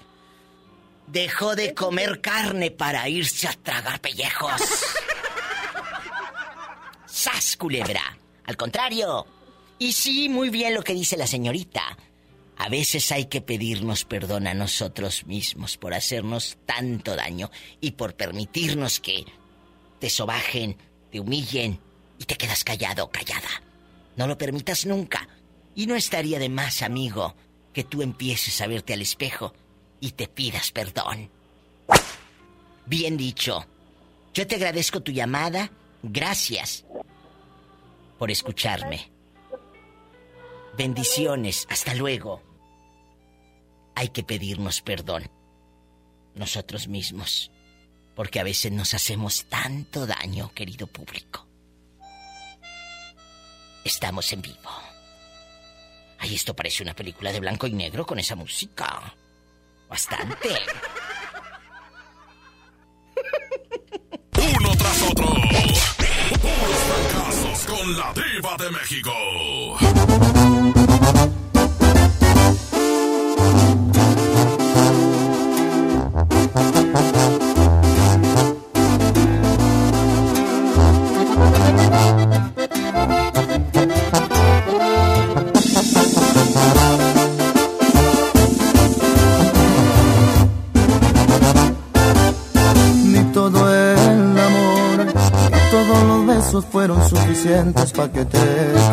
Dejó 1.07 1.55
de 1.55 1.73
comer 1.73 2.21
carne 2.21 2.71
para 2.71 3.07
irse 3.07 3.47
a 3.47 3.53
tragar 3.53 3.99
pellejos. 3.99 4.61
¡Sas, 7.05 7.55
culebra! 7.55 8.01
Al 8.45 8.57
contrario. 8.57 9.25
Y 9.79 9.91
sí, 9.91 10.29
muy 10.29 10.49
bien 10.49 10.73
lo 10.73 10.83
que 10.83 10.93
dice 10.93 11.17
la 11.17 11.27
señorita. 11.27 11.97
A 12.57 12.69
veces 12.69 13.11
hay 13.11 13.25
que 13.25 13.41
pedirnos 13.41 14.03
perdón 14.03 14.47
a 14.47 14.55
nosotros 14.55 15.25
mismos 15.27 15.77
por 15.77 15.93
hacernos 15.93 16.57
tanto 16.65 17.15
daño 17.15 17.51
y 17.79 17.91
por 17.91 18.15
permitirnos 18.15 18.99
que 18.99 19.25
te 19.99 20.09
sobajen, 20.09 20.77
te 21.11 21.19
humillen 21.19 21.79
y 22.17 22.25
te 22.25 22.35
quedas 22.35 22.63
callado, 22.63 23.09
callada. 23.11 23.61
No 24.15 24.25
lo 24.25 24.37
permitas 24.37 24.87
nunca. 24.87 25.27
Y 25.75 25.85
no 25.85 25.95
estaría 25.95 26.39
de 26.39 26.49
más, 26.49 26.81
amigo, 26.81 27.35
que 27.71 27.83
tú 27.83 28.01
empieces 28.01 28.59
a 28.61 28.67
verte 28.67 28.93
al 28.93 29.03
espejo 29.03 29.53
y 29.99 30.11
te 30.13 30.27
pidas 30.27 30.71
perdón. 30.71 31.29
Bien 32.87 33.17
dicho. 33.17 33.65
Yo 34.33 34.47
te 34.47 34.55
agradezco 34.55 35.01
tu 35.01 35.11
llamada. 35.11 35.69
Gracias 36.01 36.85
por 38.17 38.31
escucharme. 38.31 39.16
Bendiciones. 40.77 41.65
Hasta 41.69 41.95
luego. 41.95 42.43
Hay 43.95 44.09
que 44.09 44.23
pedirnos 44.23 44.81
perdón. 44.81 45.29
Nosotros 46.35 46.87
mismos. 46.87 47.51
Porque 48.15 48.39
a 48.39 48.43
veces 48.43 48.71
nos 48.71 48.93
hacemos 48.93 49.45
tanto 49.45 50.05
daño, 50.05 50.51
querido 50.53 50.87
público. 50.87 51.47
Estamos 53.83 54.31
en 54.33 54.41
vivo. 54.41 54.69
Ay, 56.19 56.35
esto 56.35 56.55
parece 56.55 56.83
una 56.83 56.95
película 56.95 57.31
de 57.31 57.39
blanco 57.39 57.67
y 57.67 57.73
negro 57.73 58.05
con 58.05 58.19
esa 58.19 58.35
música. 58.35 59.13
Bastante. 59.89 60.49
Uno 64.35 64.75
tras 64.77 65.01
otro. 65.03 65.27
Puros 66.41 66.79
fracasos 66.87 67.65
con 67.65 67.97
la 67.97 68.13
diva 68.13 68.57
de 68.57 68.71
México. 68.71 70.56
Ni 71.13 71.36
besos 96.47 96.65
fueron 96.65 97.09
suficientes 97.09 97.91
para 97.91 98.11
que 98.11 98.25
te 98.25 98.39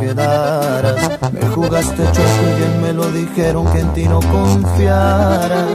quedaras. 0.00 1.20
Me 1.32 1.46
jugaste 1.48 2.02
chueco 2.02 2.42
y 2.50 2.58
bien 2.58 2.82
me 2.82 2.92
lo 2.92 3.10
dijeron 3.12 3.72
que 3.72 3.80
en 3.80 3.92
ti 3.94 4.04
no 4.04 4.20
confiara. 4.20 5.66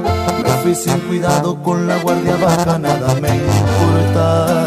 Me 0.43 0.49
fui 0.61 0.75
sin 0.75 0.99
cuidado 1.01 1.61
con 1.63 1.87
la 1.87 1.97
guardia 1.99 2.35
baja, 2.35 2.77
nada 2.79 3.15
me 3.21 3.29
importaba. 3.29 4.65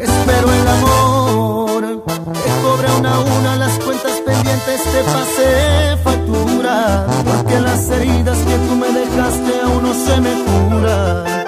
Espero 0.00 0.52
el 0.52 0.68
amor, 0.68 2.04
te 2.04 2.50
cobre 2.62 2.88
una 2.98 3.14
a 3.14 3.20
una 3.20 3.56
las 3.56 3.78
cuentas 3.78 4.20
pendientes, 4.26 4.82
te 4.82 5.02
pasé 5.14 5.96
factura. 6.02 7.06
Porque 7.24 7.60
las 7.60 7.88
heridas 7.90 8.38
que 8.38 8.56
tú 8.66 8.74
me 8.74 8.88
dejaste 8.88 9.60
aún 9.62 9.82
no 9.82 9.94
se 9.94 10.20
me 10.20 10.32
curan. 10.44 11.47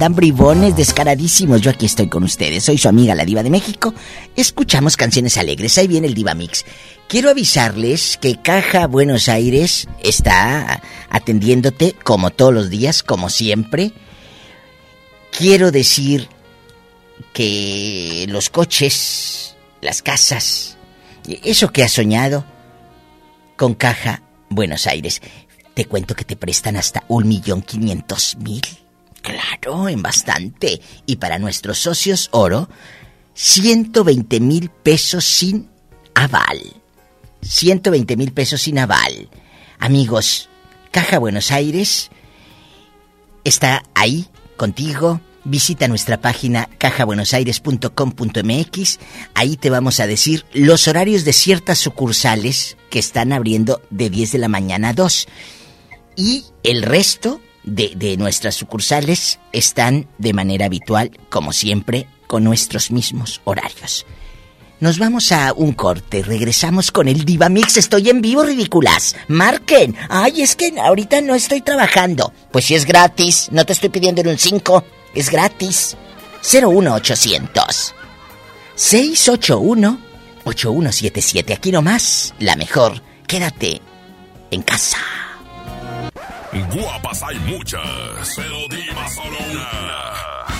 andan 0.00 0.14
bribones 0.14 0.76
descaradísimos? 0.76 1.60
Yo 1.60 1.70
aquí 1.70 1.84
estoy 1.84 2.08
con 2.08 2.22
ustedes. 2.22 2.64
Soy 2.64 2.78
su 2.78 2.88
amiga 2.88 3.14
la 3.14 3.26
Diva 3.26 3.42
de 3.42 3.50
México. 3.50 3.92
Escuchamos 4.34 4.96
canciones 4.96 5.36
alegres. 5.36 5.76
Ahí 5.76 5.88
viene 5.88 6.06
el 6.06 6.14
Diva 6.14 6.32
Mix. 6.32 6.64
Quiero 7.06 7.28
avisarles 7.28 8.16
que 8.16 8.40
Caja 8.40 8.86
Buenos 8.86 9.28
Aires 9.28 9.88
está 10.02 10.82
atendiéndote 11.10 11.94
como 12.02 12.30
todos 12.30 12.54
los 12.54 12.70
días, 12.70 13.02
como 13.02 13.28
siempre. 13.28 13.92
Quiero 15.36 15.70
decir 15.70 16.30
que 17.34 18.24
los 18.30 18.48
coches, 18.48 19.54
las 19.82 20.00
casas, 20.00 20.78
eso 21.44 21.72
que 21.72 21.82
has 21.82 21.92
soñado 21.92 22.46
con 23.58 23.74
Caja 23.74 24.22
Buenos 24.48 24.86
Aires, 24.86 25.20
te 25.74 25.84
cuento 25.84 26.14
que 26.14 26.24
te 26.24 26.36
prestan 26.36 26.76
hasta 26.76 27.04
un 27.08 27.28
millón 27.28 27.60
quinientos 27.60 28.38
mil. 28.38 28.62
Claro, 29.22 29.88
en 29.88 30.02
bastante. 30.02 30.80
Y 31.06 31.16
para 31.16 31.38
nuestros 31.38 31.78
socios 31.78 32.28
oro, 32.32 32.68
120 33.34 34.40
mil 34.40 34.70
pesos 34.70 35.24
sin 35.24 35.70
aval. 36.14 36.60
120 37.42 38.16
mil 38.16 38.32
pesos 38.32 38.62
sin 38.62 38.78
aval. 38.78 39.28
Amigos, 39.78 40.48
Caja 40.90 41.18
Buenos 41.18 41.50
Aires 41.50 42.10
está 43.44 43.82
ahí 43.94 44.26
contigo. 44.56 45.20
Visita 45.44 45.86
nuestra 45.88 46.20
página 46.20 46.68
cajabuenosaires.com.mx. 46.78 48.98
Ahí 49.34 49.56
te 49.56 49.70
vamos 49.70 49.98
a 50.00 50.06
decir 50.06 50.44
los 50.52 50.86
horarios 50.86 51.24
de 51.24 51.32
ciertas 51.32 51.78
sucursales 51.78 52.76
que 52.90 52.98
están 52.98 53.32
abriendo 53.32 53.80
de 53.88 54.10
10 54.10 54.32
de 54.32 54.38
la 54.38 54.48
mañana 54.48 54.90
a 54.90 54.92
2. 54.92 55.28
Y 56.16 56.44
el 56.62 56.82
resto 56.82 57.40
de, 57.64 57.92
de 57.96 58.16
nuestras 58.16 58.54
sucursales 58.54 59.38
están 59.52 60.08
de 60.18 60.32
manera 60.32 60.66
habitual, 60.66 61.10
como 61.28 61.52
siempre, 61.52 62.06
con 62.26 62.44
nuestros 62.44 62.90
mismos 62.90 63.40
horarios. 63.44 64.06
Nos 64.80 64.98
vamos 64.98 65.30
a 65.30 65.52
un 65.52 65.74
corte, 65.74 66.22
regresamos 66.22 66.90
con 66.90 67.06
el 67.06 67.26
Diva 67.26 67.50
Mix. 67.50 67.76
Estoy 67.76 68.08
en 68.08 68.22
vivo, 68.22 68.44
ridículas. 68.44 69.14
Marquen. 69.28 69.94
Ay, 70.08 70.40
es 70.40 70.56
que 70.56 70.72
ahorita 70.80 71.20
no 71.20 71.34
estoy 71.34 71.60
trabajando. 71.60 72.32
Pues 72.50 72.64
si 72.64 72.74
es 72.74 72.86
gratis, 72.86 73.48
no 73.52 73.66
te 73.66 73.74
estoy 73.74 73.90
pidiendo 73.90 74.22
en 74.22 74.28
un 74.28 74.38
5, 74.38 74.82
es 75.14 75.28
gratis. 75.28 75.98
01800 76.42 77.94
681 78.74 80.00
8177. 80.44 81.52
Aquí 81.52 81.70
nomás, 81.70 82.34
la 82.38 82.56
mejor. 82.56 83.02
Quédate 83.26 83.82
en 84.50 84.62
casa. 84.62 84.96
Guapas 86.52 87.22
hay 87.22 87.38
muchas, 87.40 88.34
pero 88.34 88.66
diva 88.68 89.08
solo 89.08 89.36
una. 89.50 90.59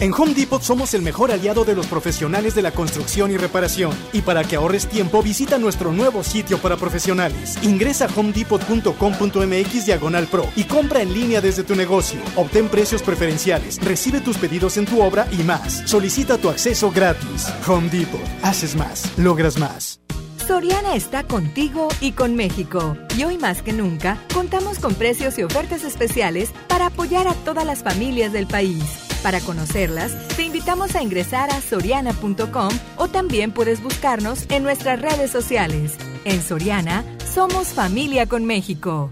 En 0.00 0.14
Home 0.14 0.32
Depot 0.32 0.62
somos 0.62 0.94
el 0.94 1.02
mejor 1.02 1.32
aliado 1.32 1.64
de 1.64 1.74
los 1.74 1.88
profesionales 1.88 2.54
de 2.54 2.62
la 2.62 2.70
construcción 2.70 3.32
y 3.32 3.36
reparación. 3.36 3.90
Y 4.12 4.22
para 4.22 4.44
que 4.44 4.54
ahorres 4.54 4.86
tiempo, 4.86 5.24
visita 5.24 5.58
nuestro 5.58 5.92
nuevo 5.92 6.22
sitio 6.22 6.58
para 6.58 6.76
profesionales. 6.76 7.58
Ingresa 7.64 8.04
a 8.04 8.08
homedepot.com.mx 8.08 9.86
diagonal 9.86 10.28
pro 10.28 10.44
y 10.54 10.64
compra 10.64 11.02
en 11.02 11.12
línea 11.12 11.40
desde 11.40 11.64
tu 11.64 11.74
negocio. 11.74 12.20
Obtén 12.36 12.68
precios 12.68 13.02
preferenciales, 13.02 13.84
recibe 13.84 14.20
tus 14.20 14.36
pedidos 14.36 14.76
en 14.76 14.86
tu 14.86 15.02
obra 15.02 15.26
y 15.32 15.42
más. 15.42 15.82
Solicita 15.84 16.38
tu 16.38 16.48
acceso 16.48 16.92
gratis. 16.92 17.48
Home 17.66 17.88
Depot. 17.88 18.20
Haces 18.42 18.76
más, 18.76 19.18
logras 19.18 19.58
más. 19.58 19.98
Soriana 20.46 20.94
está 20.94 21.24
contigo 21.24 21.88
y 22.00 22.12
con 22.12 22.36
México. 22.36 22.96
Y 23.16 23.24
hoy 23.24 23.36
más 23.36 23.62
que 23.62 23.72
nunca, 23.72 24.16
contamos 24.32 24.78
con 24.78 24.94
precios 24.94 25.36
y 25.38 25.42
ofertas 25.42 25.82
especiales 25.82 26.52
para 26.68 26.86
apoyar 26.86 27.26
a 27.26 27.34
todas 27.34 27.66
las 27.66 27.82
familias 27.82 28.32
del 28.32 28.46
país. 28.46 29.07
Para 29.22 29.40
conocerlas, 29.40 30.28
te 30.36 30.44
invitamos 30.44 30.94
a 30.94 31.02
ingresar 31.02 31.50
a 31.50 31.60
soriana.com 31.60 32.68
o 32.96 33.08
también 33.08 33.50
puedes 33.50 33.82
buscarnos 33.82 34.46
en 34.48 34.62
nuestras 34.62 35.02
redes 35.02 35.30
sociales. 35.32 35.98
En 36.24 36.40
Soriana, 36.40 37.04
somos 37.26 37.68
familia 37.68 38.26
con 38.26 38.44
México. 38.44 39.10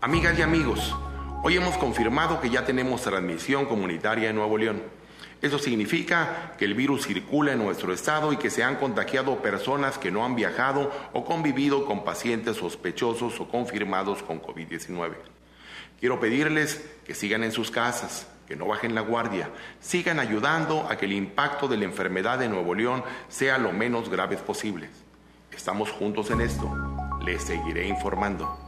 Amigas 0.00 0.38
y 0.38 0.42
amigos, 0.42 0.94
hoy 1.42 1.56
hemos 1.56 1.76
confirmado 1.76 2.40
que 2.40 2.48
ya 2.48 2.64
tenemos 2.64 3.02
transmisión 3.02 3.66
comunitaria 3.66 4.30
en 4.30 4.36
Nuevo 4.36 4.56
León. 4.56 4.82
Eso 5.42 5.58
significa 5.58 6.54
que 6.58 6.64
el 6.64 6.74
virus 6.74 7.06
circula 7.06 7.52
en 7.52 7.58
nuestro 7.58 7.92
estado 7.92 8.32
y 8.32 8.38
que 8.38 8.48
se 8.48 8.64
han 8.64 8.76
contagiado 8.76 9.42
personas 9.42 9.98
que 9.98 10.10
no 10.10 10.24
han 10.24 10.34
viajado 10.34 10.90
o 11.12 11.26
convivido 11.26 11.84
con 11.84 12.04
pacientes 12.04 12.56
sospechosos 12.56 13.38
o 13.38 13.48
confirmados 13.48 14.22
con 14.22 14.40
COVID-19. 14.40 15.12
Quiero 16.00 16.18
pedirles 16.20 16.84
que 17.04 17.14
sigan 17.14 17.44
en 17.44 17.52
sus 17.52 17.70
casas, 17.70 18.26
que 18.48 18.56
no 18.56 18.66
bajen 18.66 18.94
la 18.94 19.02
guardia, 19.02 19.50
sigan 19.78 20.18
ayudando 20.18 20.86
a 20.88 20.96
que 20.96 21.04
el 21.04 21.12
impacto 21.12 21.68
de 21.68 21.76
la 21.76 21.84
enfermedad 21.84 22.42
en 22.42 22.52
Nuevo 22.52 22.74
León 22.74 23.04
sea 23.28 23.58
lo 23.58 23.72
menos 23.72 24.08
grave 24.08 24.38
posible. 24.38 24.88
Estamos 25.52 25.90
juntos 25.90 26.30
en 26.30 26.40
esto. 26.40 26.74
Les 27.20 27.42
seguiré 27.42 27.86
informando. 27.86 28.67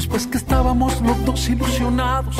Después 0.00 0.26
que 0.28 0.38
estábamos 0.38 0.98
los 1.02 1.24
dos 1.26 1.46
ilusionados. 1.50 2.34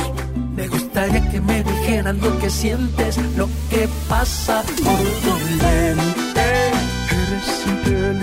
Me 0.56 0.66
gustaría 0.66 1.20
que 1.28 1.42
me 1.42 1.62
dijeras 1.62 2.16
lo 2.16 2.38
que 2.38 2.48
sientes, 2.48 3.18
lo 3.36 3.50
que 3.68 3.86
pasa 4.08 4.62
por 4.82 4.98
tu 5.22 5.34
mente. 5.62 6.40
Eres. 7.10 8.19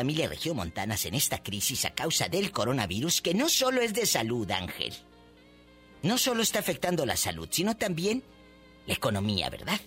Familias 0.00 0.30
regiomontanas 0.30 1.04
en 1.04 1.14
esta 1.14 1.42
crisis 1.42 1.84
a 1.84 1.90
causa 1.90 2.30
del 2.30 2.52
coronavirus, 2.52 3.20
que 3.20 3.34
no 3.34 3.50
solo 3.50 3.82
es 3.82 3.92
de 3.92 4.06
salud, 4.06 4.50
Ángel. 4.50 4.94
No 6.02 6.16
solo 6.16 6.40
está 6.42 6.60
afectando 6.60 7.04
la 7.04 7.16
salud, 7.16 7.46
sino 7.50 7.76
también 7.76 8.24
la 8.86 8.94
economía, 8.94 9.50
¿verdad? 9.50 9.78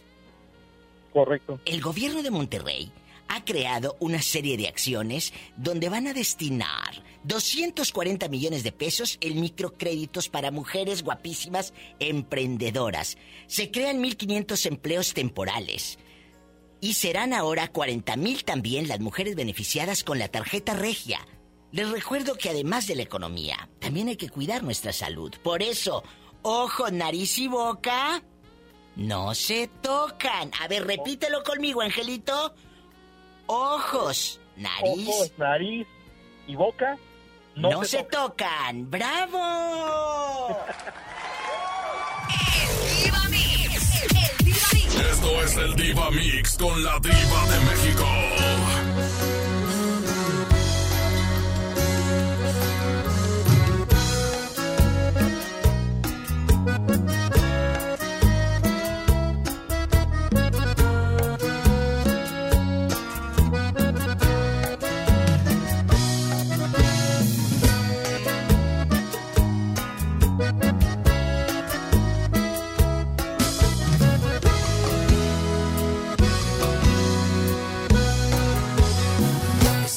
Correcto. 1.11 1.59
El 1.65 1.81
gobierno 1.81 2.21
de 2.21 2.29
Monterrey 2.29 2.91
ha 3.27 3.43
creado 3.43 3.97
una 3.99 4.21
serie 4.21 4.55
de 4.55 4.67
acciones 4.67 5.33
donde 5.57 5.89
van 5.89 6.05
a 6.05 6.13
destinar 6.13 7.03
240 7.23 8.27
millones 8.27 8.63
de 8.63 8.71
pesos 8.71 9.17
en 9.19 9.41
microcréditos 9.41 10.29
para 10.29 10.51
mujeres 10.51 11.01
guapísimas 11.01 11.73
emprendedoras. 11.97 13.17
Se 13.47 13.71
crean 13.71 13.97
1.500 14.03 14.67
empleos 14.67 15.15
temporales. 15.15 15.97
Y 16.83 16.95
serán 16.95 17.31
ahora 17.31 17.69
40 17.69 18.17
mil 18.17 18.43
también 18.43 18.89
las 18.89 18.99
mujeres 18.99 19.35
beneficiadas 19.35 20.03
con 20.03 20.19
la 20.19 20.27
tarjeta 20.27 20.73
regia. 20.73 21.25
Les 21.71 21.89
recuerdo 21.89 22.35
que 22.35 22.49
además 22.49 22.87
de 22.87 22.95
la 22.95 23.03
economía, 23.03 23.69
también 23.79 24.09
hay 24.09 24.17
que 24.17 24.27
cuidar 24.27 24.63
nuestra 24.63 24.91
salud. 24.91 25.33
Por 25.41 25.63
eso, 25.63 26.03
ojo, 26.41 26.91
nariz 26.91 27.37
y 27.37 27.47
boca 27.47 28.21
no 28.97 29.33
se 29.33 29.69
tocan. 29.81 30.51
A 30.61 30.67
ver, 30.67 30.85
repítelo 30.85 31.41
conmigo, 31.43 31.79
Angelito. 31.79 32.53
Ojos, 33.45 34.41
Nariz. 34.57 35.07
ojos, 35.07 35.31
nariz 35.37 35.87
y 36.47 36.57
boca 36.57 36.97
no, 37.55 37.85
se, 37.85 38.03
tocan. 38.03 38.91
¡Bravo! 38.91 40.57
es 45.43 45.57
el 45.57 45.75
Diva 45.75 46.09
Mix 46.11 46.57
con 46.57 46.83
la 46.83 46.99
Diva 46.99 47.47
de 47.49 47.59
México. 47.65 48.82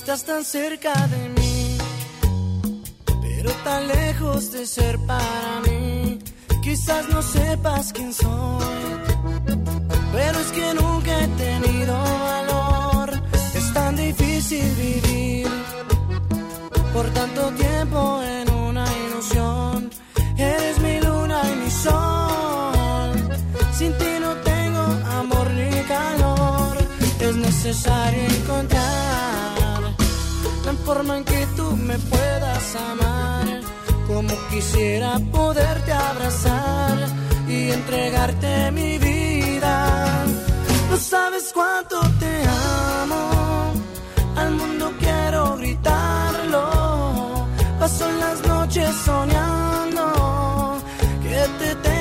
Estás 0.07 0.23
tan 0.23 0.45
cerca 0.45 0.93
de 1.09 1.29
mí, 1.31 1.79
pero 3.23 3.51
tan 3.65 3.89
lejos 3.89 4.53
de 4.53 4.65
ser 4.65 4.97
para 5.05 5.61
mí. 5.67 6.21
Quizás 6.63 7.09
no 7.09 7.21
sepas 7.21 7.93
quién 7.93 8.13
soy, 8.15 8.87
pero 10.13 10.39
es 10.39 10.53
que 10.53 10.75
nunca 10.75 11.11
he 11.25 11.27
tenido 11.27 11.93
valor. 12.33 13.21
Es 13.53 13.73
tan 13.73 13.97
difícil 13.97 14.65
vivir 14.77 15.49
por 16.93 17.07
tanto 17.11 17.51
tiempo 17.65 18.23
en 18.23 18.49
una 18.55 18.87
ilusión. 19.09 19.91
Eres 20.39 20.79
mi 20.79 21.01
luna 21.01 21.41
y 21.51 21.57
mi 21.65 21.71
sol. 21.85 23.39
Sin 23.73 23.93
ti 23.99 24.13
no 24.21 24.37
tengo 24.53 24.83
amor 25.19 25.51
ni 25.51 25.81
calor. 25.95 26.77
Es 27.19 27.35
necesario 27.35 28.23
encontrar 28.23 29.46
forma 30.87 31.17
en 31.17 31.25
que 31.25 31.47
tú 31.57 31.77
me 31.89 31.99
puedas 31.99 32.77
amar. 32.93 33.47
Como 34.07 34.33
quisiera 34.51 35.19
poderte 35.33 35.93
abrazar 35.93 36.97
y 37.49 37.73
entregarte 37.79 38.71
mi 38.71 38.97
vida. 38.99 39.75
No 40.89 40.97
sabes 40.97 41.51
cuánto 41.53 41.99
te 42.21 42.35
amo. 43.03 43.23
Al 44.37 44.51
mundo 44.61 44.93
quiero 45.01 45.57
gritarlo. 45.57 46.63
Paso 47.81 48.07
las 48.25 48.39
noches 48.47 48.91
soñando 49.05 50.05
que 51.25 51.39
te 51.61 51.75
tengo 51.75 51.96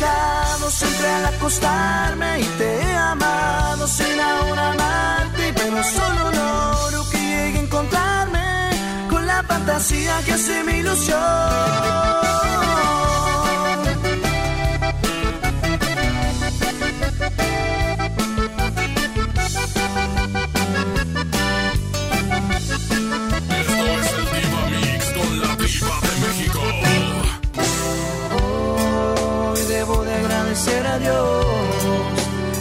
buscado 0.00 0.70
siempre 0.70 1.08
al 1.08 1.26
acostarme 1.26 2.40
y 2.40 2.44
te 2.44 2.80
he 2.80 2.96
amado 2.96 3.86
sin 3.86 4.18
aún 4.18 4.58
amarte, 4.58 5.52
pero 5.54 5.82
solo 5.84 6.30
logro 6.32 7.10
que 7.10 7.18
llegue 7.18 7.58
a 7.58 7.62
encontrarme 7.62 8.70
con 9.10 9.26
la 9.26 9.42
fantasía 9.42 10.22
que 10.24 10.32
hace 10.32 10.64
mi 10.64 10.72
ilusión. 10.78 11.18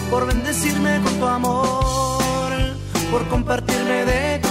Por 0.10 0.26
bendecirme 0.26 1.02
con 1.04 1.14
tu 1.20 1.26
amor, 1.26 2.52
por 3.12 3.28
compartirme 3.28 4.06
de 4.06 4.39
tu 4.39 4.49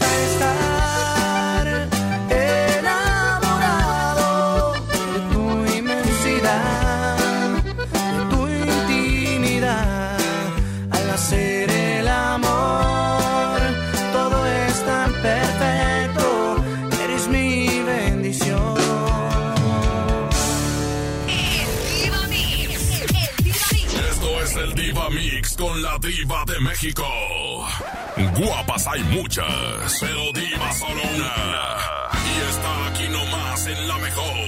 Me 0.00 0.06
gusta 0.06 0.77
Guapas 28.38 28.86
hay 28.86 29.02
muchas, 29.02 29.98
pero 30.00 30.32
diva 30.32 30.72
solo 30.72 31.02
una. 31.16 31.74
Y 32.24 32.50
está 32.50 32.86
aquí 32.86 33.08
nomás 33.08 33.66
en 33.66 33.88
la 33.88 33.98
mejor. 33.98 34.38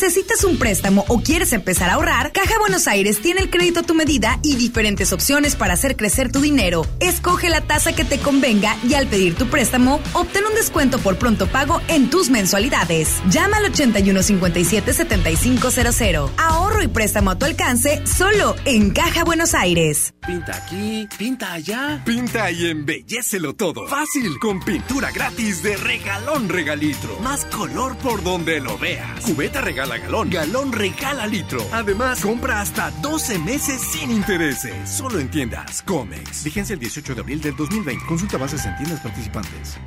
¿Necesitas 0.00 0.44
un 0.44 0.56
préstamo 0.56 1.04
o 1.08 1.20
quieres 1.20 1.52
empezar 1.52 1.90
a 1.90 1.96
ahorrar? 1.96 2.32
Caja 2.32 2.58
Buenos 2.58 2.88
Aires 2.88 3.20
tiene 3.20 3.42
el 3.42 3.50
crédito 3.50 3.80
a 3.80 3.82
tu 3.82 3.94
medida 3.94 4.38
y 4.42 4.56
diferentes 4.56 5.12
opciones 5.12 5.56
para 5.56 5.74
hacer 5.74 5.94
crecer 5.94 6.32
tu 6.32 6.40
dinero. 6.40 6.86
Escoge 7.00 7.50
la 7.50 7.60
tasa 7.60 7.94
que 7.94 8.06
te 8.06 8.18
convenga 8.18 8.78
y 8.88 8.94
al 8.94 9.08
pedir 9.08 9.34
tu 9.34 9.48
préstamo, 9.48 10.00
obtén 10.14 10.46
un 10.46 10.54
descuento 10.54 10.98
por 11.00 11.18
pronto 11.18 11.48
pago 11.48 11.82
en 11.88 12.08
tus 12.08 12.30
mensualidades. 12.30 13.20
Llama 13.28 13.58
al 13.58 13.70
8157-7500. 13.74 16.30
Ahorro 16.38 16.82
y 16.82 16.88
préstamo 16.88 17.32
a 17.32 17.38
tu 17.38 17.44
alcance 17.44 18.00
solo 18.06 18.56
en 18.64 18.92
Caja 18.92 19.24
Buenos 19.24 19.52
Aires. 19.52 20.14
Pinta 20.26 20.56
aquí, 20.56 21.06
pinta 21.18 21.52
allá. 21.52 22.00
Pinta 22.06 22.50
y 22.50 22.68
embellecelo 22.68 23.54
todo. 23.54 23.86
Fácil, 23.86 24.38
con 24.38 24.60
pintura 24.60 25.10
gratis 25.10 25.62
de 25.62 25.76
regalón 25.76 26.48
regalitro. 26.48 27.18
Más 27.20 27.44
color 27.46 27.98
por 27.98 28.22
donde 28.22 28.60
lo 28.60 28.78
veas. 28.78 29.24
Cubeta 29.24 29.60
regala 29.60 29.89
galón, 29.98 30.30
galón 30.30 30.72
regala 30.72 31.26
litro. 31.26 31.60
Además, 31.72 32.20
compra 32.20 32.60
hasta 32.60 32.90
12 33.02 33.38
meses 33.40 33.80
sin 33.80 34.10
intereses. 34.10 34.88
Solo 34.88 35.18
en 35.18 35.30
tiendas 35.30 35.82
Comex. 35.82 36.44
Vigencia 36.44 36.74
el 36.74 36.80
18 36.80 37.14
de 37.14 37.20
abril 37.20 37.40
del 37.40 37.56
2020. 37.56 38.06
Consulta 38.06 38.38
bases 38.38 38.64
en 38.66 38.76
tiendas 38.76 39.00
participantes. 39.00 39.78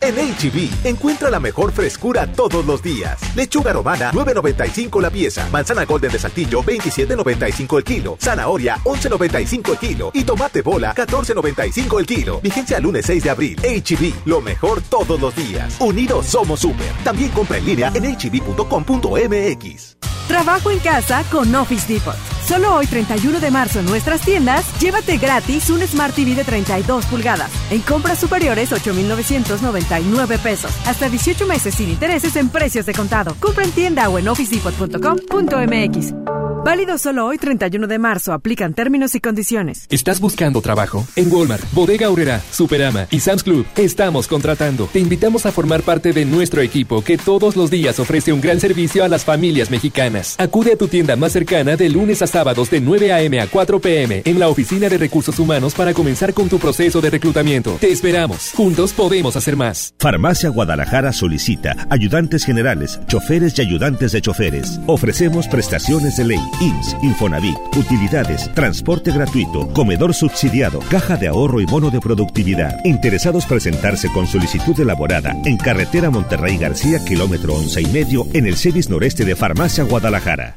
En 0.00 0.14
HB, 0.14 0.86
encuentra 0.86 1.28
la 1.28 1.40
mejor 1.40 1.72
frescura 1.72 2.26
todos 2.26 2.64
los 2.64 2.82
días. 2.82 3.18
Lechuga 3.34 3.72
romana, 3.72 4.12
9.95 4.12 5.00
la 5.00 5.10
pieza. 5.10 5.48
Manzana 5.50 5.84
golden 5.84 6.12
de 6.12 6.18
saltillo, 6.18 6.62
27.95 6.62 7.78
el 7.78 7.84
kilo. 7.84 8.16
Zanahoria, 8.20 8.78
11.95 8.84 9.70
el 9.72 9.78
kilo. 9.78 10.10
Y 10.14 10.22
tomate 10.22 10.62
bola, 10.62 10.94
14.95 10.94 11.98
el 11.98 12.06
kilo. 12.06 12.40
Vigencia 12.40 12.78
lunes 12.78 13.06
6 13.06 13.24
de 13.24 13.30
abril. 13.30 13.58
HB, 13.60 14.26
lo 14.26 14.40
mejor 14.40 14.80
todos 14.82 15.20
los 15.20 15.34
días. 15.34 15.76
Unidos 15.80 16.26
somos 16.26 16.60
super. 16.60 16.92
También 17.02 17.30
compra 17.30 17.58
en 17.58 17.66
línea 17.66 17.92
en 17.94 18.04
hb.com.mx. 18.14 19.96
Trabajo 20.28 20.70
en 20.70 20.78
casa 20.80 21.24
con 21.30 21.52
Office 21.54 21.92
Depot. 21.92 22.14
Solo 22.46 22.74
hoy 22.76 22.86
31 22.86 23.40
de 23.40 23.50
marzo 23.50 23.80
en 23.80 23.86
nuestras 23.86 24.22
tiendas, 24.22 24.64
llévate 24.80 25.18
gratis 25.18 25.68
un 25.68 25.80
Smart 25.86 26.14
TV 26.14 26.34
de 26.34 26.44
32 26.44 27.04
pulgadas. 27.06 27.50
En 27.70 27.80
compras 27.80 28.18
superiores 28.18 28.72
8,999 29.88 30.38
pesos. 30.38 30.70
Hasta 30.86 31.08
18 31.08 31.46
meses 31.46 31.74
sin 31.74 31.90
intereses 31.90 32.36
en 32.36 32.48
precios 32.48 32.86
de 32.86 32.92
contado. 32.92 33.34
Compra 33.40 33.64
en 33.64 33.72
tienda 33.72 34.08
o 34.08 34.18
en 34.18 34.28
officedepot.com.mx. 34.28 36.47
Válido 36.64 36.98
solo 36.98 37.26
hoy 37.26 37.38
31 37.38 37.86
de 37.86 37.98
marzo. 37.98 38.32
Aplican 38.32 38.74
términos 38.74 39.14
y 39.14 39.20
condiciones. 39.20 39.86
¿Estás 39.90 40.20
buscando 40.20 40.60
trabajo? 40.60 41.06
En 41.16 41.32
Walmart, 41.32 41.64
Bodega 41.72 42.08
Aurrera, 42.08 42.42
Superama 42.50 43.06
y 43.10 43.20
Sam's 43.20 43.42
Club 43.42 43.64
estamos 43.76 44.26
contratando. 44.26 44.86
Te 44.92 44.98
invitamos 44.98 45.46
a 45.46 45.52
formar 45.52 45.82
parte 45.82 46.12
de 46.12 46.24
nuestro 46.24 46.60
equipo 46.60 47.02
que 47.02 47.16
todos 47.16 47.56
los 47.56 47.70
días 47.70 47.98
ofrece 48.00 48.32
un 48.32 48.40
gran 48.40 48.60
servicio 48.60 49.04
a 49.04 49.08
las 49.08 49.24
familias 49.24 49.70
mexicanas. 49.70 50.34
Acude 50.38 50.72
a 50.72 50.76
tu 50.76 50.88
tienda 50.88 51.16
más 51.16 51.32
cercana 51.32 51.76
de 51.76 51.88
lunes 51.88 52.22
a 52.22 52.26
sábados 52.26 52.70
de 52.70 52.80
9 52.80 53.12
a.m. 53.12 53.40
a 53.40 53.46
4 53.46 53.80
p.m. 53.80 54.22
en 54.24 54.38
la 54.38 54.48
Oficina 54.48 54.88
de 54.88 54.98
Recursos 54.98 55.38
Humanos 55.38 55.74
para 55.74 55.94
comenzar 55.94 56.34
con 56.34 56.48
tu 56.48 56.58
proceso 56.58 57.00
de 57.00 57.10
reclutamiento. 57.10 57.76
Te 57.80 57.90
esperamos. 57.90 58.52
Juntos 58.54 58.92
podemos 58.92 59.36
hacer 59.36 59.56
más. 59.56 59.94
Farmacia 59.98 60.50
Guadalajara 60.50 61.12
solicita 61.12 61.86
ayudantes 61.88 62.44
generales, 62.44 63.00
choferes 63.06 63.56
y 63.58 63.62
ayudantes 63.62 64.12
de 64.12 64.20
choferes. 64.20 64.80
Ofrecemos 64.86 65.46
prestaciones 65.46 66.16
de 66.16 66.24
ley 66.24 66.47
IMSS, 66.60 66.96
Infonavit, 67.02 67.56
utilidades, 67.76 68.50
transporte 68.54 69.10
gratuito, 69.12 69.68
comedor 69.72 70.14
subsidiado, 70.14 70.80
caja 70.90 71.16
de 71.16 71.28
ahorro 71.28 71.60
y 71.60 71.66
bono 71.66 71.90
de 71.90 72.00
productividad. 72.00 72.84
Interesados 72.84 73.46
presentarse 73.46 74.10
con 74.12 74.26
solicitud 74.26 74.78
elaborada 74.80 75.36
en 75.44 75.56
carretera 75.56 76.10
Monterrey 76.10 76.56
García, 76.58 77.04
kilómetro 77.04 77.54
once 77.54 77.80
y 77.80 77.86
medio, 77.86 78.26
en 78.32 78.46
el 78.46 78.56
CEDIS 78.56 78.90
noreste 78.90 79.24
de 79.24 79.36
Farmacia 79.36 79.84
Guadalajara. 79.84 80.56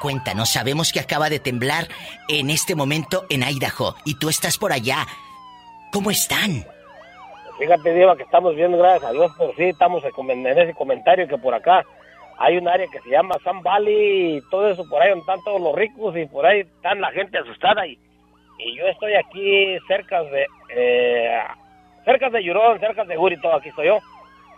Cuéntanos, 0.00 0.48
sabemos 0.48 0.92
que 0.92 1.00
acaba 1.00 1.28
de 1.28 1.38
temblar 1.38 1.86
en 2.28 2.50
este 2.50 2.74
momento 2.74 3.24
en 3.28 3.42
Idaho 3.42 3.94
y 4.04 4.18
tú 4.18 4.28
estás 4.28 4.58
por 4.58 4.72
allá. 4.72 5.06
¿Cómo 5.92 6.10
están? 6.10 6.64
Fíjate, 7.58 7.92
Diva, 7.92 8.16
que 8.16 8.22
estamos 8.22 8.56
viendo, 8.56 8.78
gracias 8.78 9.10
a 9.10 9.12
Dios, 9.12 9.30
por 9.36 9.54
sí, 9.54 9.64
estamos 9.64 10.02
en 10.04 10.46
ese 10.46 10.72
comentario 10.74 11.28
que 11.28 11.36
por 11.36 11.54
acá 11.54 11.84
hay 12.38 12.56
un 12.56 12.66
área 12.66 12.86
que 12.90 13.00
se 13.00 13.10
llama 13.10 13.36
San 13.44 13.62
Valley 13.62 14.38
y 14.38 14.40
todo 14.50 14.70
eso, 14.70 14.88
por 14.88 15.02
ahí 15.02 15.12
están 15.16 15.42
todos 15.44 15.60
los 15.60 15.74
ricos 15.74 16.16
y 16.16 16.24
por 16.24 16.46
ahí 16.46 16.60
están 16.60 17.00
la 17.00 17.10
gente 17.12 17.36
asustada 17.36 17.86
y, 17.86 17.98
y 18.58 18.76
yo 18.76 18.86
estoy 18.86 19.12
aquí 19.14 19.78
cerca 19.86 20.22
de, 20.22 20.46
eh, 20.74 21.38
cerca 22.04 22.30
de 22.30 22.42
Yurón, 22.42 22.80
cerca 22.80 23.04
de 23.04 23.16
Guri, 23.16 23.38
todo 23.40 23.54
aquí 23.54 23.68
estoy 23.68 23.88
yo. 23.88 23.98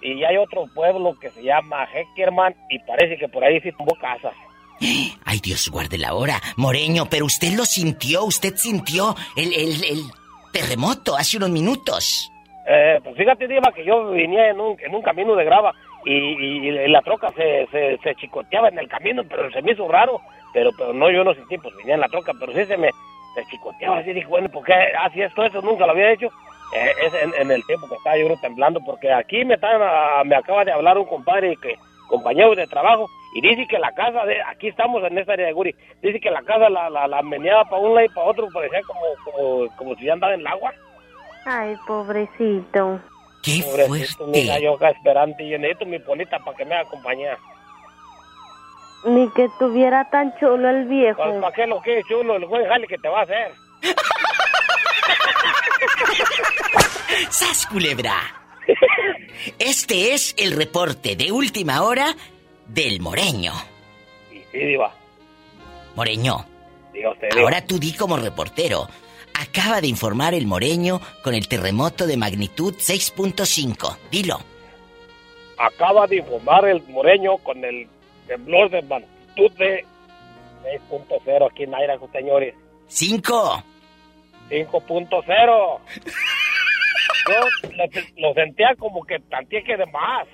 Y 0.00 0.22
hay 0.24 0.36
otro 0.36 0.66
pueblo 0.74 1.18
que 1.18 1.30
se 1.30 1.42
llama 1.42 1.86
Heckerman 1.86 2.54
y 2.70 2.78
parece 2.80 3.16
que 3.16 3.28
por 3.28 3.42
ahí 3.42 3.60
sí 3.60 3.72
tumbó 3.72 3.94
casas. 3.96 4.34
Ay, 5.24 5.40
Dios 5.42 5.68
guarde 5.70 5.98
la 5.98 6.14
hora. 6.14 6.40
Moreño, 6.56 7.06
pero 7.08 7.26
usted 7.26 7.52
lo 7.56 7.64
sintió, 7.64 8.24
usted 8.24 8.54
sintió 8.56 9.14
el, 9.36 9.52
el, 9.54 10.02
terremoto 10.52 11.16
hace 11.16 11.36
unos 11.38 11.50
minutos. 11.50 12.30
Eh, 12.68 13.00
pues 13.02 13.16
fíjate, 13.16 13.48
Diva, 13.48 13.72
que 13.74 13.84
yo 13.84 14.10
venía 14.10 14.50
en 14.50 14.60
un, 14.60 14.76
en 14.80 14.94
un 14.94 15.02
camino 15.02 15.34
de 15.34 15.44
grava 15.44 15.72
y, 16.04 16.12
y- 16.12 16.88
la 16.88 17.00
troca 17.00 17.30
se, 17.32 17.66
se, 18.02 18.14
chicoteaba 18.16 18.68
en 18.68 18.78
el 18.78 18.88
camino, 18.88 19.22
pero 19.28 19.50
se 19.50 19.62
me 19.62 19.72
hizo 19.72 19.88
raro. 19.88 20.20
Pero 20.52 20.70
pero 20.76 20.92
no, 20.92 21.10
yo 21.10 21.24
no 21.24 21.32
sentí, 21.34 21.56
pues 21.56 21.74
venía 21.76 21.94
en 21.94 22.00
la 22.00 22.08
troca, 22.08 22.32
pero 22.38 22.52
sí 22.52 22.64
se 22.66 22.76
me 22.76 22.90
chicoteaba 23.50 23.98
así. 23.98 24.12
Dije, 24.12 24.26
bueno, 24.26 24.48
¿por 24.50 24.64
qué 24.64 24.74
así 24.74 25.22
esto? 25.22 25.44
Eso 25.44 25.62
nunca 25.62 25.86
lo 25.86 25.92
había 25.92 26.12
hecho. 26.12 26.26
Eh, 26.74 26.92
es 27.06 27.14
en, 27.14 27.50
el 27.50 27.64
tiempo 27.66 27.88
que 27.88 27.94
estaba 27.96 28.16
yo 28.18 28.28
temblando, 28.40 28.80
porque 28.84 29.12
aquí 29.12 29.44
me, 29.44 29.54
están, 29.54 29.80
me 30.26 30.36
acaba 30.36 30.64
de 30.64 30.72
hablar 30.72 30.98
un 30.98 31.06
compadre, 31.06 31.56
que 31.56 31.76
compañero 32.12 32.54
de 32.54 32.66
trabajo, 32.66 33.08
y 33.34 33.40
dice 33.40 33.66
que 33.66 33.78
la 33.78 33.90
casa, 33.92 34.26
de 34.26 34.42
aquí 34.42 34.68
estamos 34.68 35.02
en 35.02 35.16
esta 35.16 35.32
área 35.32 35.46
de 35.46 35.54
Guri, 35.54 35.74
dice 36.02 36.20
que 36.20 36.30
la 36.30 36.42
casa 36.42 36.68
la, 36.68 36.90
la, 36.90 37.08
la 37.08 37.22
meneaba 37.22 37.64
para 37.64 37.80
un 37.80 37.94
lado 37.94 38.04
y 38.04 38.08
para 38.10 38.26
otro, 38.26 38.48
parecía 38.52 38.82
como, 38.82 39.00
como, 39.24 39.76
como 39.76 39.94
si 39.96 40.04
ya 40.04 40.12
andaba 40.12 40.34
en 40.34 40.40
el 40.40 40.46
agua. 40.46 40.72
Ay, 41.46 41.74
pobrecito. 41.86 43.00
¡Qué 43.42 43.64
Pobrecito, 43.64 44.26
mija, 44.26 44.60
yo 44.60 44.74
acá 44.74 44.90
esperando 44.90 45.42
y 45.42 45.50
yo 45.50 45.58
necesito 45.58 45.86
mi 45.86 45.98
bonita 45.98 46.38
para 46.38 46.56
que 46.56 46.64
me 46.64 46.76
haga 46.76 46.88
compañía. 46.90 47.36
Ni 49.06 49.28
que 49.30 49.48
tuviera 49.58 50.08
tan 50.10 50.36
chulo 50.38 50.68
el 50.68 50.84
viejo. 50.84 51.20
Pues, 51.20 51.40
¿Para 51.40 51.52
qué 51.52 51.66
lo 51.66 51.80
que 51.80 51.98
es 51.98 52.06
chulo? 52.06 52.36
El 52.36 52.44
buen 52.44 52.64
jale 52.66 52.86
que 52.86 52.98
te 52.98 53.08
va 53.08 53.20
a 53.20 53.22
hacer. 53.22 53.52
¡Sas, 57.30 57.66
culebra! 57.66 58.41
Este 59.58 60.14
es 60.14 60.34
el 60.38 60.52
reporte 60.52 61.16
de 61.16 61.32
última 61.32 61.82
hora 61.82 62.14
del 62.66 63.00
Moreño. 63.00 63.52
Sí, 64.30 64.58
diva. 64.58 64.94
Moreño, 65.94 66.46
Diga 66.92 67.10
usted, 67.10 67.28
diva. 67.30 67.42
ahora 67.42 67.66
tú 67.66 67.78
di 67.78 67.92
como 67.94 68.16
reportero. 68.16 68.88
Acaba 69.34 69.80
de 69.80 69.88
informar 69.88 70.34
el 70.34 70.46
Moreño 70.46 71.00
con 71.24 71.34
el 71.34 71.48
terremoto 71.48 72.06
de 72.06 72.16
magnitud 72.16 72.74
6.5. 72.74 73.96
Dilo. 74.10 74.40
Acaba 75.58 76.06
de 76.06 76.16
informar 76.16 76.66
el 76.66 76.82
moreño 76.88 77.38
con 77.38 77.64
el 77.64 77.86
temblor 78.26 78.68
de 78.70 78.82
magnitud 78.82 79.50
de 79.52 79.84
6.0 80.90 81.50
aquí 81.50 81.62
en 81.62 82.12
señores. 82.12 82.54
5. 82.88 83.64
5.0. 84.50 85.78
Yo 87.28 87.70
lo, 87.70 88.28
lo 88.28 88.34
sentía 88.34 88.74
como 88.78 89.02
que 89.04 89.18
tanteé 89.20 89.62
que 89.64 89.76
de 89.76 89.86
más. 89.86 90.26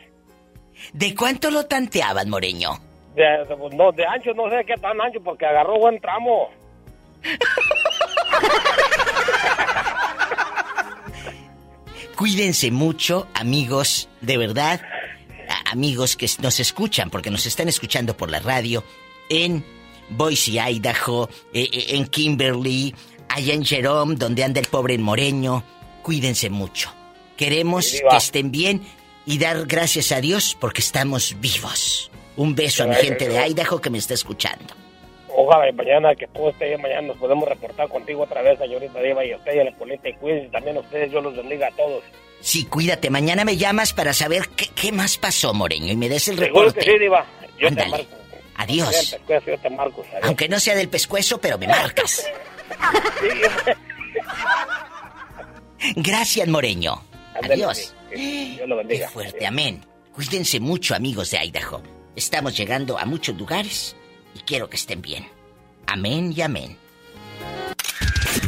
¿De 0.93 1.15
cuánto 1.15 1.51
lo 1.51 1.67
tanteaban, 1.67 2.29
Moreño? 2.31 2.71
De, 3.15 3.23
de- 3.25 3.77
no, 3.77 3.91
de 3.93 4.07
ancho 4.07 4.33
no 4.35 4.49
sé 4.49 4.65
qué 4.65 4.75
tan 4.75 5.01
ancho 5.01 5.21
porque 5.23 5.45
agarró 5.47 5.79
buen 5.79 6.01
tramo. 6.01 6.51
Cuídense 12.17 12.71
mucho, 12.71 13.29
amigos, 13.35 14.09
de 14.21 14.37
verdad. 14.39 14.81
amigos 15.71 16.17
que 16.17 16.27
nos 16.43 16.61
escuchan, 16.61 17.11
porque 17.11 17.31
nos 17.31 17.47
están 17.47 17.69
escuchando 17.69 18.17
por 18.17 18.31
la 18.31 18.41
radio, 18.41 18.83
en 19.29 19.65
Boise, 20.11 20.53
Idaho, 20.59 21.29
eh, 21.53 21.69
eh, 21.73 21.85
en 21.91 22.07
Kimberly, 22.07 22.95
allá 23.29 23.53
en 23.55 23.65
Jerome, 23.65 24.15
donde 24.17 24.45
anda 24.45 24.61
el 24.61 24.67
pobre 24.67 24.97
Moreño. 24.99 25.63
Cuídense 26.09 26.49
mucho. 26.49 26.91
Queremos 27.37 27.85
Sí, 27.85 28.01
que 28.11 28.17
estén 28.17 28.51
bien 28.51 28.81
y 29.27 29.37
dar 29.37 29.67
gracias 29.67 30.11
a 30.11 30.23
Dios 30.23 30.57
porque 30.59 30.81
estamos 30.81 31.37
vivos. 31.39 32.11
Un 32.37 32.55
beso 32.55 32.85
a 32.85 32.87
mi 32.87 32.95
gente 32.95 33.29
de 33.29 33.39
ay. 33.39 33.51
Idaho 33.51 33.79
que 33.79 33.91
me 33.91 33.99
está 33.99 34.15
escuchando. 34.15 34.73
Ojalá 35.29 35.69
y 35.69 35.73
mañana 35.75 36.15
que 36.15 36.27
todo 36.29 36.49
esté 36.49 36.69
bien, 36.69 36.81
mañana 36.81 37.09
nos 37.09 37.19
podemos 37.19 37.47
reportar 37.47 37.89
contigo 37.91 38.23
otra 38.23 38.41
vez, 38.41 38.59
señorita 38.59 38.99
Diva, 39.03 39.23
y 39.23 39.33
a 39.33 39.37
usted 39.37 39.55
y 39.55 39.59
a 39.59 39.65
la 39.65 39.71
y 39.71 40.13
cuídense 40.15 40.49
también 40.49 40.79
a 40.79 40.81
ustedes, 40.81 41.13
yo 41.13 41.21
los 41.21 41.37
bendiga 41.37 41.67
a 41.67 41.71
todos. 41.73 42.03
Sí, 42.41 42.65
cuídate. 42.65 43.11
Mañana 43.11 43.45
me 43.45 43.59
llamas 43.59 43.93
para 43.93 44.15
saber 44.15 44.49
qué, 44.57 44.69
qué 44.75 44.93
más 44.93 45.19
pasó, 45.19 45.53
Moreño, 45.53 45.93
y 45.93 45.97
me 45.97 46.09
des 46.09 46.27
el 46.29 46.39
Seguro 46.39 46.69
reporte. 46.71 46.87
que 46.87 46.93
sí, 46.93 46.99
Diva. 46.99 47.27
Yo 47.59 47.69
Ándale. 47.69 47.91
te 47.91 47.97
marco. 47.99 48.17
Adiós. 48.57 49.11
Pescuezo, 49.27 49.51
Yo 49.51 49.59
te 49.59 49.69
marco. 49.69 50.01
adiós. 50.11 50.25
Aunque 50.25 50.49
no 50.49 50.59
sea 50.59 50.75
del 50.75 50.89
pescuezo, 50.89 51.39
pero 51.39 51.59
me 51.59 51.69
marcas. 51.69 52.25
Gracias, 55.97 56.49
Moreño. 56.49 57.03
Adiós. 57.43 57.95
Dios 58.15 58.69
lo 58.69 58.77
bendiga. 58.77 59.07
Qué 59.07 59.13
fuerte, 59.13 59.47
amén. 59.47 59.85
Cuídense 60.13 60.61
mucho, 60.61 60.95
amigos 60.95 61.31
de 61.31 61.45
Idaho. 61.45 61.83
Estamos 62.17 62.57
llegando 62.57 62.99
a 62.99 63.05
muchos 63.05 63.37
lugares 63.37 63.95
y 64.35 64.41
quiero 64.41 64.69
que 64.69 64.77
estén 64.77 65.01
bien. 65.01 65.29
Amén 65.87 66.33
y 66.37 66.41
amén. 66.41 66.77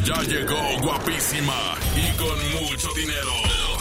Ya 0.04 0.20
llegó 0.22 0.56
guapísima 0.82 1.76
y 1.96 2.16
con 2.16 2.36
mucho 2.64 2.88
dinero. 2.94 3.32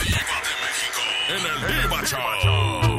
Diva 0.06 0.38
de 0.45 0.54
México. 0.64 1.02
En 1.30 1.41
el 1.45 1.82
Diva 1.82 2.06
Show. 2.06 2.99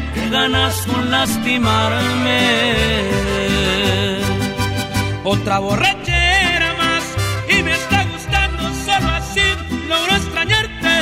que 0.13 0.29
ganas 0.29 0.75
con 0.87 1.11
lastimarme. 1.11 2.41
Otra 5.23 5.59
borrachera 5.59 6.73
más 6.77 7.03
y 7.49 7.63
me 7.63 7.73
está 7.73 8.03
gustando 8.05 8.63
solo 8.85 9.07
así 9.09 9.41
logro 9.87 10.15
extrañarte. 10.15 10.93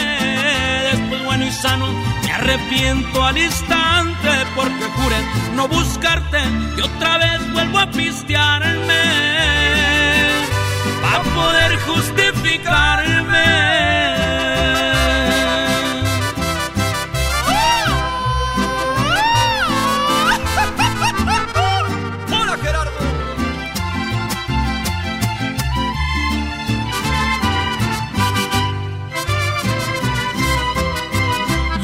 Después 0.92 1.24
bueno 1.26 1.46
y 1.46 1.52
sano 1.52 1.88
me 2.24 2.32
arrepiento 2.32 3.24
al 3.24 3.38
instante 3.38 4.30
porque 4.56 4.86
juré 4.98 5.18
no 5.56 5.68
buscarte 5.68 6.40
y 6.78 6.82
otra 6.82 7.18
vez 7.18 7.54
vuelvo 7.54 7.80
a 7.80 7.90
pistearme 7.92 9.04
para 11.02 11.24
poder 11.24 11.80
justificarme. 11.80 13.50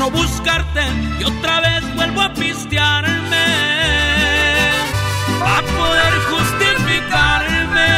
no 0.00 0.10
buscarte 0.10 0.80
y 1.18 1.24
otra 1.24 1.60
vez 1.60 1.94
vuelvo 1.94 2.22
a 2.22 2.32
pistearme 2.32 3.36
a 5.44 5.62
poder 5.76 6.14
justificarme. 6.30 7.90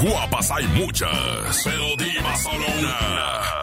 Guapas 0.00 0.50
hay 0.52 0.66
muchas, 0.68 1.62
pero 1.64 1.94
diva 1.98 2.34
solo 2.38 2.64
una. 2.78 3.57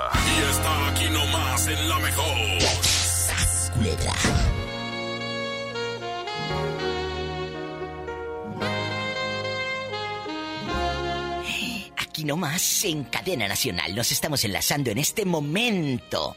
Aquí 12.26 12.30
nomás 12.32 12.84
en 12.86 13.04
Cadena 13.04 13.48
Nacional 13.48 13.94
nos 13.94 14.12
estamos 14.12 14.44
enlazando 14.44 14.90
en 14.90 14.98
este 14.98 15.26
momento 15.26 16.36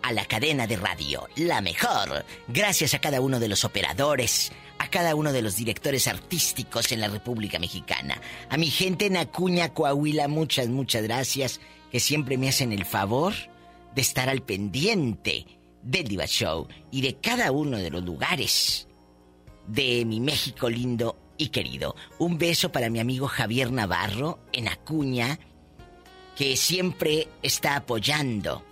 a 0.00 0.10
la 0.10 0.24
cadena 0.24 0.66
de 0.66 0.78
radio, 0.78 1.28
la 1.36 1.60
mejor. 1.60 2.24
Gracias 2.48 2.94
a 2.94 2.98
cada 2.98 3.20
uno 3.20 3.38
de 3.38 3.48
los 3.48 3.66
operadores, 3.66 4.52
a 4.78 4.88
cada 4.88 5.14
uno 5.14 5.34
de 5.34 5.42
los 5.42 5.56
directores 5.56 6.08
artísticos 6.08 6.92
en 6.92 7.00
la 7.00 7.08
República 7.08 7.58
Mexicana. 7.58 8.22
A 8.48 8.56
mi 8.56 8.70
gente 8.70 9.04
en 9.04 9.18
Acuña, 9.18 9.74
Coahuila, 9.74 10.28
muchas, 10.28 10.68
muchas 10.68 11.02
gracias, 11.02 11.60
que 11.92 12.00
siempre 12.00 12.38
me 12.38 12.48
hacen 12.48 12.72
el 12.72 12.86
favor 12.86 13.34
de 13.94 14.00
estar 14.00 14.30
al 14.30 14.40
pendiente 14.40 15.44
del 15.82 16.08
Diva 16.08 16.24
Show 16.24 16.68
y 16.90 17.02
de 17.02 17.16
cada 17.16 17.52
uno 17.52 17.76
de 17.76 17.90
los 17.90 18.02
lugares 18.02 18.88
de 19.66 20.06
mi 20.06 20.20
México 20.20 20.70
lindo 20.70 21.25
y 21.38 21.48
querido. 21.48 21.96
Un 22.18 22.38
beso 22.38 22.72
para 22.72 22.90
mi 22.90 23.00
amigo 23.00 23.28
Javier 23.28 23.72
Navarro 23.72 24.38
en 24.52 24.68
Acuña, 24.68 25.38
que 26.36 26.56
siempre 26.56 27.28
está 27.42 27.76
apoyando 27.76 28.64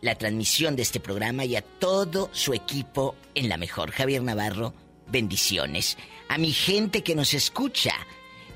la 0.00 0.16
transmisión 0.16 0.76
de 0.76 0.82
este 0.82 1.00
programa 1.00 1.44
y 1.44 1.56
a 1.56 1.62
todo 1.62 2.28
su 2.32 2.52
equipo 2.52 3.14
en 3.34 3.48
la 3.48 3.56
mejor. 3.56 3.92
Javier 3.92 4.22
Navarro, 4.22 4.74
bendiciones. 5.06 5.96
A 6.28 6.38
mi 6.38 6.52
gente 6.52 7.02
que 7.02 7.14
nos 7.14 7.34
escucha 7.34 7.94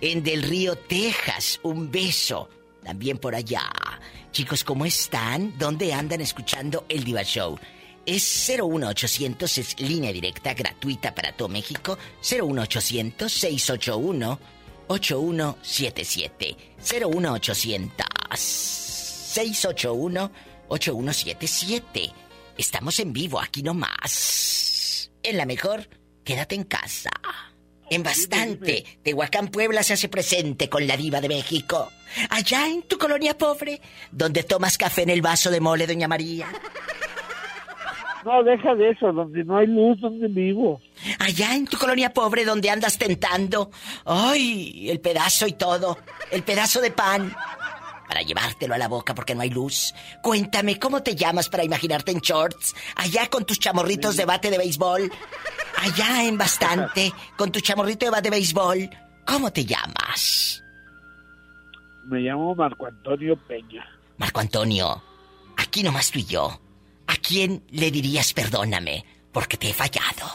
en 0.00 0.22
Del 0.22 0.42
Río, 0.42 0.76
Texas, 0.76 1.60
un 1.62 1.90
beso. 1.90 2.48
También 2.82 3.18
por 3.18 3.34
allá. 3.34 3.62
Chicos, 4.32 4.62
¿cómo 4.62 4.84
están? 4.84 5.56
¿Dónde 5.58 5.92
andan 5.92 6.20
escuchando 6.20 6.84
el 6.88 7.04
Diva 7.04 7.22
Show? 7.22 7.58
Es 8.06 8.48
01800, 8.48 9.58
es 9.58 9.80
línea 9.80 10.12
directa 10.12 10.54
gratuita 10.54 11.12
para 11.12 11.32
todo 11.32 11.48
México. 11.48 11.98
01800 12.22 13.32
681 13.32 14.38
8177. 14.86 16.56
01800 16.78 18.06
681 18.38 20.32
8177. 20.68 22.12
Estamos 22.56 23.00
en 23.00 23.12
vivo 23.12 23.40
aquí 23.40 23.64
nomás. 23.64 25.10
En 25.22 25.36
la 25.36 25.44
mejor, 25.44 25.88
quédate 26.24 26.54
en 26.54 26.62
casa. 26.62 27.10
En 27.90 28.02
bastante, 28.02 28.84
Tehuacán, 29.02 29.48
Puebla 29.48 29.82
se 29.82 29.92
hace 29.92 30.08
presente 30.08 30.68
con 30.68 30.86
la 30.86 30.96
diva 30.96 31.20
de 31.20 31.28
México. 31.28 31.90
Allá 32.30 32.68
en 32.68 32.82
tu 32.82 32.98
colonia 32.98 33.36
pobre, 33.36 33.80
donde 34.10 34.42
tomas 34.42 34.78
café 34.78 35.02
en 35.02 35.10
el 35.10 35.22
vaso 35.22 35.50
de 35.50 35.60
mole, 35.60 35.86
doña 35.86 36.08
María. 36.08 36.48
No, 38.26 38.42
deja 38.42 38.74
de 38.74 38.90
eso, 38.90 39.12
donde 39.12 39.44
no 39.44 39.56
hay 39.56 39.68
luz, 39.68 40.00
donde 40.00 40.26
vivo. 40.26 40.80
Allá 41.20 41.54
en 41.54 41.64
tu 41.64 41.78
colonia 41.78 42.12
pobre, 42.12 42.44
donde 42.44 42.68
andas 42.68 42.98
tentando. 42.98 43.70
¡Ay! 44.04 44.90
El 44.90 44.98
pedazo 44.98 45.46
y 45.46 45.52
todo. 45.52 45.96
El 46.32 46.42
pedazo 46.42 46.80
de 46.80 46.90
pan. 46.90 47.32
Para 48.08 48.22
llevártelo 48.22 48.74
a 48.74 48.78
la 48.78 48.88
boca 48.88 49.14
porque 49.14 49.36
no 49.36 49.42
hay 49.42 49.50
luz. 49.50 49.94
Cuéntame, 50.24 50.76
¿cómo 50.76 51.04
te 51.04 51.14
llamas 51.14 51.48
para 51.48 51.62
imaginarte 51.62 52.10
en 52.10 52.18
shorts? 52.18 52.74
Allá 52.96 53.30
con 53.30 53.44
tus 53.44 53.60
chamorritos 53.60 54.16
de 54.16 54.24
bate 54.24 54.50
de 54.50 54.58
béisbol. 54.58 55.08
Allá 55.76 56.24
en 56.24 56.36
bastante, 56.36 57.12
con 57.36 57.52
tu 57.52 57.60
chamorrito 57.60 58.06
de 58.06 58.10
bate 58.10 58.28
de 58.28 58.36
béisbol. 58.38 58.90
¿Cómo 59.24 59.52
te 59.52 59.64
llamas? 59.64 60.64
Me 62.06 62.18
llamo 62.22 62.56
Marco 62.56 62.86
Antonio 62.86 63.36
Peña. 63.46 63.86
Marco 64.18 64.40
Antonio, 64.40 65.00
aquí 65.56 65.84
nomás 65.84 66.10
tú 66.10 66.18
y 66.18 66.24
yo. 66.24 66.65
¿A 67.06 67.16
quién 67.16 67.62
le 67.70 67.90
dirías 67.90 68.32
perdóname 68.32 69.04
porque 69.32 69.56
te 69.56 69.70
he 69.70 69.74
fallado? 69.74 70.26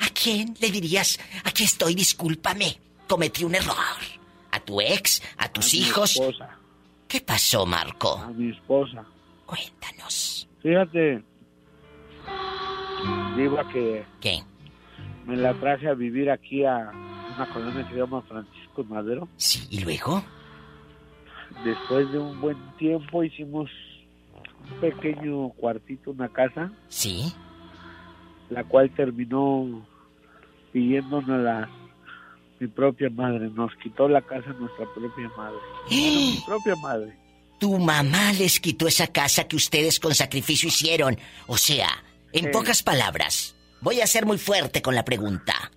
¿A 0.00 0.06
quién 0.14 0.54
le 0.60 0.70
dirías 0.70 1.18
aquí 1.44 1.64
estoy, 1.64 1.94
discúlpame, 1.94 2.78
cometí 3.08 3.44
un 3.44 3.54
error? 3.54 3.76
¿A 4.52 4.60
tu 4.60 4.80
ex? 4.80 5.22
¿A 5.36 5.48
tus 5.48 5.72
A 5.72 5.76
mi 5.76 5.82
hijos? 5.82 6.10
esposa. 6.12 6.56
¿Qué 7.06 7.20
pasó, 7.20 7.64
Marco? 7.66 8.16
A 8.18 8.28
mi 8.28 8.50
esposa. 8.50 9.04
Cuéntanos. 9.46 10.46
Fíjate, 10.62 11.22
Diva, 13.36 13.68
que 13.72 14.04
¿Qué? 14.20 14.42
me 15.26 15.36
la 15.36 15.54
traje 15.54 15.88
a 15.88 15.94
vivir 15.94 16.30
aquí 16.30 16.64
a 16.64 16.90
una 17.36 17.48
colonia 17.52 17.84
que 17.86 17.94
se 17.94 18.00
llama 18.00 18.22
Francisco 18.22 18.84
Madero. 18.84 19.28
Sí, 19.36 19.66
¿y 19.70 19.80
luego? 19.80 20.22
después 21.64 22.10
de 22.12 22.18
un 22.18 22.40
buen 22.40 22.56
tiempo 22.76 23.24
hicimos 23.24 23.70
pequeño 24.80 25.50
cuartito, 25.50 26.10
una 26.10 26.28
casa. 26.28 26.72
Sí. 26.88 27.32
La 28.50 28.64
cual 28.64 28.90
terminó 28.94 29.86
pidiéndonos 30.72 31.40
la 31.40 31.68
mi 32.60 32.66
propia 32.66 33.08
madre. 33.10 33.50
Nos 33.50 33.72
quitó 33.82 34.08
la 34.08 34.22
casa 34.22 34.52
nuestra 34.58 34.86
propia 34.94 35.30
madre. 35.36 35.58
¡Eh! 35.90 36.34
Mi 36.34 36.42
propia 36.46 36.76
madre. 36.76 37.16
Tu 37.60 37.76
mamá 37.78 38.32
les 38.34 38.60
quitó 38.60 38.86
esa 38.86 39.08
casa 39.08 39.48
que 39.48 39.56
ustedes 39.56 39.98
con 39.98 40.14
sacrificio 40.14 40.68
hicieron. 40.68 41.18
O 41.46 41.56
sea, 41.56 41.88
en 42.32 42.50
pocas 42.52 42.82
palabras, 42.82 43.56
voy 43.80 44.00
a 44.00 44.06
ser 44.06 44.26
muy 44.26 44.38
fuerte 44.38 44.80
con 44.80 44.94
la 44.94 45.04
pregunta. 45.04 45.72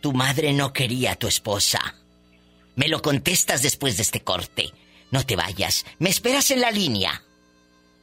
Tu 0.00 0.12
madre 0.12 0.52
no 0.52 0.72
quería 0.72 1.12
a 1.12 1.16
tu 1.16 1.26
esposa. 1.26 1.96
Me 2.76 2.88
lo 2.88 3.02
contestas 3.02 3.62
después 3.62 3.96
de 3.96 4.04
este 4.04 4.20
corte. 4.22 4.70
No 5.10 5.26
te 5.26 5.34
vayas. 5.34 5.84
Me 5.98 6.08
esperas 6.08 6.50
en 6.52 6.60
la 6.60 6.70
línea. 6.70 7.22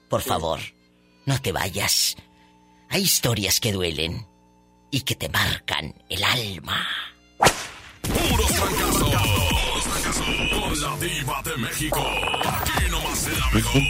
Por 0.10 0.22
favor, 0.22 0.60
no 1.26 1.42
te 1.42 1.52
vayas. 1.52 2.16
Hay 2.90 3.02
historias 3.02 3.60
que 3.60 3.74
duelen 3.74 4.26
y 4.90 5.02
que 5.02 5.16
te 5.16 5.28
marcan 5.30 5.94
el 6.10 6.24
alma. 6.24 6.88
Puros 8.02 8.52
fracasos. 8.52 9.12
Con 10.50 10.82
la 10.82 10.98
diva 10.98 11.42
de 11.44 11.58
México. 11.58 12.00
Aquí 12.46 12.90
nomás 12.90 13.28
la 13.38 13.52
mejor. 13.52 13.84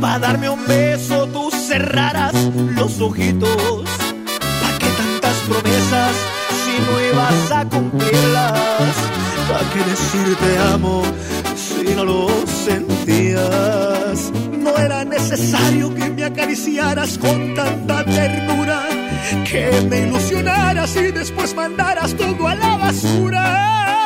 Para 0.00 0.18
darme 0.18 0.48
un 0.48 0.66
beso 0.66 1.26
tú 1.28 1.50
cerraras 1.50 2.34
los 2.74 3.00
ojitos. 3.00 3.84
¿Para 4.60 4.78
qué 4.78 4.86
tantas 4.96 5.36
promesas 5.48 6.12
si 6.64 6.74
no 6.86 7.00
ibas 7.10 7.52
a 7.52 7.64
cumplirlas? 7.68 8.94
¿Para 9.48 9.70
qué 9.70 9.90
decir 9.90 10.36
te 10.36 10.58
amo 10.74 11.02
si 11.54 11.94
no 11.94 12.04
lo 12.04 12.28
sentías? 12.64 14.32
No 14.58 14.76
era 14.76 15.04
necesario 15.04 15.94
que 15.94 16.10
me 16.10 16.24
acariciaras 16.24 17.18
con 17.18 17.54
tanta 17.54 18.04
ternura, 18.04 18.82
que 19.48 19.70
me 19.88 20.08
ilusionaras 20.08 20.96
y 20.96 21.12
después 21.12 21.54
mandaras 21.54 22.14
todo 22.14 22.48
a 22.48 22.54
la 22.54 22.76
basura. 22.76 24.05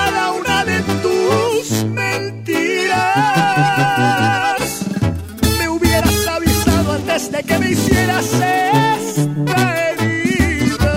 que 7.43 7.59
me 7.59 7.71
hicieras 7.71 8.25
esta 8.25 9.89
herida. 9.89 10.95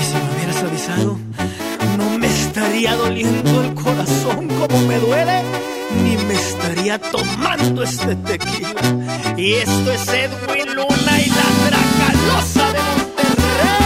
Y 0.00 0.04
si 0.04 0.14
me 0.14 0.34
hubieras 0.34 0.62
avisado, 0.62 1.18
no 1.98 2.18
me 2.18 2.26
estaría 2.26 2.94
doliendo 2.96 3.62
el 3.62 3.74
corazón 3.74 4.48
como 4.48 4.80
me 4.86 4.98
duele, 4.98 5.42
ni 6.02 6.16
me 6.24 6.34
estaría 6.34 6.98
tomando 6.98 7.82
este 7.82 8.16
tequila. 8.16 8.82
Y 9.36 9.54
esto 9.54 9.92
es 9.92 10.08
Edwin 10.08 10.74
Luna 10.74 11.20
y 11.24 11.28
la 11.30 11.48
Dracalosa 11.66 12.72
de 12.72 12.80
Monterrey. 12.88 13.82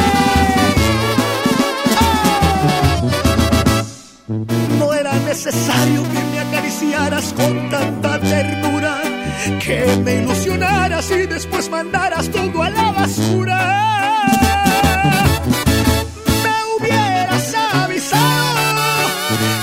No 4.78 4.92
era 4.92 5.12
necesario 5.14 6.02
que 6.02 6.20
me 6.30 6.40
acariciaras 6.40 7.32
con 7.32 7.65
después 11.46 11.70
mandaras 11.70 12.28
todo 12.30 12.62
a 12.62 12.70
la 12.70 12.92
basura. 12.92 13.58
Me 16.44 16.54
hubieras 16.74 17.54
avisado 17.72 19.08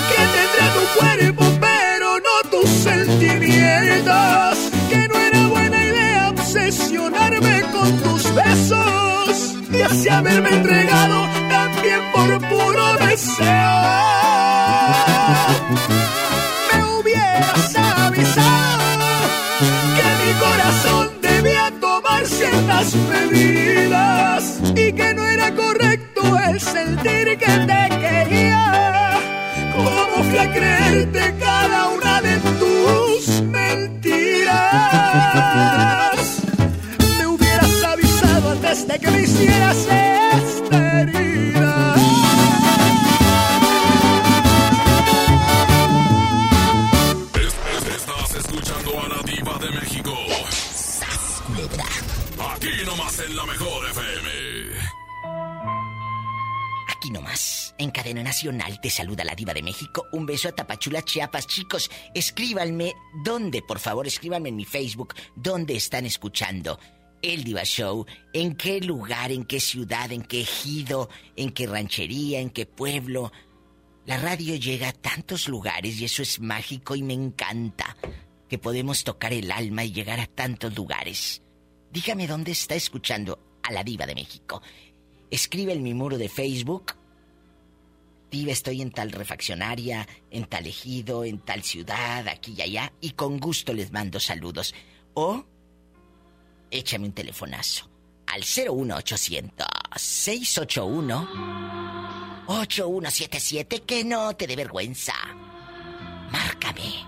que 0.10 0.22
tendré 0.36 0.66
tu 0.78 0.84
cuerpo 1.00 1.44
pero 1.60 2.08
no 2.20 2.36
tus 2.50 2.70
sentimientos. 2.70 4.54
Que 4.90 5.02
no 5.10 5.16
era 5.16 5.48
buena 5.48 5.84
idea 5.84 6.30
obsesionarme 6.30 7.62
con 7.74 7.90
tus 7.98 8.34
besos 8.34 9.56
y 9.72 9.82
así 9.82 10.08
haberme 10.10 10.50
entregado 10.50 10.83
te 58.84 58.90
saluda 58.90 59.24
la 59.24 59.34
diva 59.34 59.54
de 59.54 59.64
México. 59.64 60.06
Un 60.12 60.26
beso 60.26 60.50
a 60.50 60.52
Tapachula, 60.52 61.02
Chiapas. 61.02 61.48
Chicos, 61.48 61.90
escríbanme, 62.14 62.94
¿dónde? 63.24 63.62
Por 63.62 63.80
favor, 63.80 64.06
escríbanme 64.06 64.50
en 64.50 64.58
mi 64.58 64.66
Facebook, 64.66 65.16
¿dónde 65.36 65.78
están 65.78 66.06
escuchando? 66.06 66.78
El 67.24 67.46
Diva 67.46 67.64
Show, 67.64 68.06
en 68.34 68.54
qué 68.56 68.82
lugar, 68.82 69.32
en 69.32 69.46
qué 69.46 69.62
ciudad, 69.62 70.12
en 70.12 70.24
qué 70.24 70.42
ejido, 70.42 71.10
en 71.38 71.52
qué 71.52 71.68
ranchería, 71.68 72.42
en 72.42 72.50
qué 72.50 72.66
pueblo. 72.66 73.32
La 74.06 74.18
radio 74.18 74.58
llega 74.58 74.90
a 74.90 74.92
tantos 74.92 75.48
lugares 75.48 76.02
y 76.02 76.04
eso 76.04 76.22
es 76.22 76.42
mágico 76.42 76.98
y 76.98 77.02
me 77.02 77.14
encanta. 77.14 77.96
Que 78.50 78.58
podemos 78.58 79.06
tocar 79.06 79.32
el 79.32 79.54
alma 79.54 79.86
y 79.86 79.94
llegar 79.94 80.20
a 80.20 80.28
tantos 80.28 80.76
lugares. 80.76 81.42
Dígame 81.94 82.28
dónde 82.28 82.52
está 82.52 82.76
escuchando 82.76 83.40
a 83.64 83.72
la 83.72 83.86
diva 83.86 84.06
de 84.06 84.16
México. 84.16 84.62
Escribe 85.32 85.72
en 85.72 85.82
mi 85.82 85.94
muro 85.94 86.18
de 86.18 86.28
Facebook. 86.28 86.94
Diva, 88.30 88.52
estoy 88.52 88.82
en 88.82 88.92
tal 88.92 89.14
refaccionaria, 89.14 90.06
en 90.30 90.44
tal 90.44 90.68
ejido, 90.68 91.24
en 91.24 91.40
tal 91.40 91.64
ciudad, 91.64 92.28
aquí 92.28 92.54
y 92.58 92.64
allá, 92.64 92.92
y 93.00 93.12
con 93.12 93.40
gusto 93.40 93.74
les 93.74 93.94
mando 93.94 94.20
saludos. 94.20 94.76
O 95.14 95.46
échame 96.74 97.06
un 97.06 97.14
telefonazo 97.14 97.90
al 98.28 98.42
01800 98.42 99.68
681 99.96 101.30
8177 102.48 103.82
que 103.82 104.04
no 104.04 104.36
te 104.36 104.48
dé 104.48 104.56
vergüenza. 104.56 105.14
Márcame. 106.32 107.06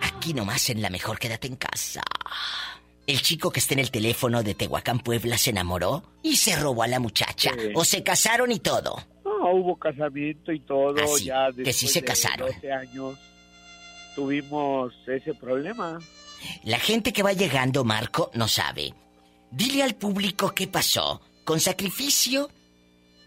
Aquí 0.00 0.32
nomás 0.32 0.70
en 0.70 0.80
la 0.80 0.90
mejor 0.90 1.18
quédate 1.18 1.48
en 1.48 1.56
casa. 1.56 2.02
El 3.06 3.20
chico 3.20 3.50
que 3.50 3.58
está 3.58 3.74
en 3.74 3.80
el 3.80 3.90
teléfono 3.90 4.44
de 4.44 4.54
Tehuacán, 4.54 5.00
Puebla, 5.00 5.36
se 5.36 5.50
enamoró 5.50 6.04
y 6.22 6.36
se 6.36 6.54
robó 6.56 6.84
a 6.84 6.88
la 6.88 7.00
muchacha. 7.00 7.50
O 7.74 7.84
se 7.84 8.04
casaron 8.04 8.52
y 8.52 8.60
todo. 8.60 8.96
No, 9.24 9.52
hubo 9.52 9.76
casamiento 9.76 10.52
y 10.52 10.60
todo. 10.60 10.94
Ah, 11.02 11.06
sí, 11.18 11.24
ya 11.24 11.48
que 11.52 11.72
sí 11.72 11.88
se 11.88 12.00
de 12.00 12.06
casaron. 12.06 12.48
12 12.48 12.72
años 12.72 13.18
tuvimos 14.14 14.92
ese 15.06 15.34
problema. 15.34 15.98
La 16.64 16.78
gente 16.78 17.12
que 17.12 17.22
va 17.22 17.32
llegando, 17.32 17.84
Marco, 17.84 18.30
no 18.34 18.48
sabe. 18.48 18.92
Dile 19.50 19.82
al 19.82 19.94
público 19.94 20.52
qué 20.54 20.66
pasó. 20.66 21.20
Con 21.44 21.60
sacrificio 21.60 22.48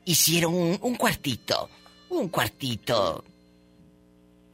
hicieron 0.05 0.53
un, 0.53 0.77
un 0.81 0.95
cuartito. 0.95 1.69
Un 2.09 2.29
cuartito 2.29 3.23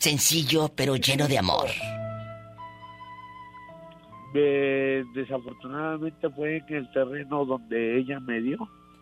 sencillo 0.01 0.71
pero 0.75 0.95
lleno 0.95 1.27
de 1.27 1.37
amor. 1.37 1.69
Eh, 4.33 5.03
desafortunadamente 5.13 6.29
fue 6.29 6.57
en 6.57 6.75
el 6.75 6.91
terreno 6.91 7.45
donde 7.45 7.99
ella 7.99 8.19
me 8.19 8.41
dio. 8.41 8.57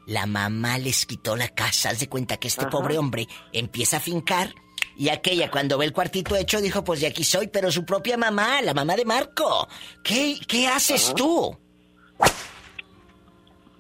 La 0.07 0.25
mamá 0.25 0.77
les 0.77 1.05
quitó 1.05 1.35
la 1.35 1.47
casa. 1.49 1.91
Haz 1.91 1.99
de 1.99 2.09
cuenta 2.09 2.37
que 2.37 2.47
este 2.47 2.61
Ajá. 2.61 2.71
pobre 2.71 2.97
hombre 2.97 3.27
empieza 3.53 3.97
a 3.97 3.99
fincar. 3.99 4.53
Y 4.99 5.07
aquella, 5.07 5.49
cuando 5.49 5.77
ve 5.77 5.85
el 5.85 5.93
cuartito 5.93 6.35
hecho, 6.35 6.59
dijo: 6.59 6.83
Pues 6.83 6.99
de 6.99 7.07
aquí 7.07 7.23
soy, 7.23 7.47
pero 7.47 7.71
su 7.71 7.85
propia 7.85 8.17
mamá, 8.17 8.61
la 8.61 8.73
mamá 8.73 8.97
de 8.97 9.05
Marco. 9.05 9.65
¿Qué, 10.03 10.35
qué 10.45 10.67
haces 10.67 11.13
tú? 11.15 11.57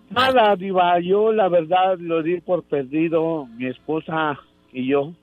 Nada, 0.09 0.55
Diva, 0.55 0.97
yo 1.01 1.33
la 1.33 1.49
verdad 1.49 1.97
lo 1.99 2.23
di 2.23 2.39
por 2.39 2.63
perdido. 2.63 3.47
Mi 3.57 3.67
esposa 3.67 4.39
y 4.71 4.87
yo 4.87 5.13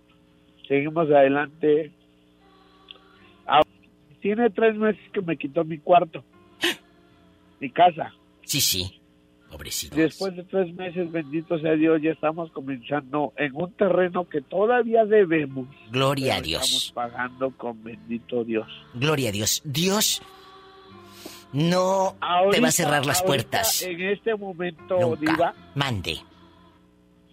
seguimos 0.69 1.09
adelante. 1.11 1.91
Ah, 3.47 3.63
Tiene 4.21 4.51
tres 4.51 4.77
meses 4.77 5.01
que 5.15 5.23
me 5.23 5.39
quitó 5.39 5.65
mi 5.65 5.79
cuarto, 5.79 6.23
mi 7.59 7.71
casa. 7.71 8.13
Sí, 8.43 8.61
sí. 8.61 9.01
Después 9.59 10.37
de 10.37 10.45
tres 10.45 10.75
meses, 10.75 11.11
bendito 11.11 11.59
sea 11.59 11.73
Dios, 11.73 12.01
ya 12.03 12.11
estamos 12.11 12.51
comenzando 12.53 13.33
en 13.37 13.55
un 13.55 13.73
terreno 13.73 14.29
que 14.29 14.41
todavía 14.43 15.05
debemos. 15.05 15.69
Gloria 15.91 16.37
a 16.37 16.41
Dios. 16.41 16.63
Estamos 16.89 16.93
pagando 16.93 17.51
con 17.57 17.83
bendito 17.83 18.45
Dios. 18.45 18.67
Gloria 18.95 19.29
a 19.31 19.33
Dios. 19.33 19.63
Dios 19.65 20.23
no 21.53 22.17
te 22.51 22.61
va 22.61 22.69
a 22.69 22.73
cerrar 22.73 23.07
las 23.07 23.19
ahorita, 23.23 23.27
puertas. 23.27 23.83
En 23.83 24.01
este 24.01 24.35
momento, 24.35 24.99
Nunca. 25.01 25.21
Diva, 25.33 25.55
Mande. 25.75 26.19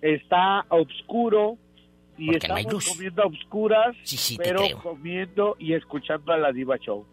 está 0.02 0.66
oscuro 0.70 1.58
y 2.18 2.28
Porque 2.28 2.38
estamos 2.48 2.86
comiendo 2.88 3.24
a 3.24 3.26
oscuras, 3.28 3.95
Sí, 4.04 4.18
sí, 4.18 4.38
te 4.38 4.44
pero 4.44 4.60
creo. 4.62 4.82
comiendo 4.82 5.56
y 5.60 5.74
escuchando 5.74 6.32
a 6.32 6.38
la 6.38 6.52
Diva 6.52 6.78
Show. 6.78 7.06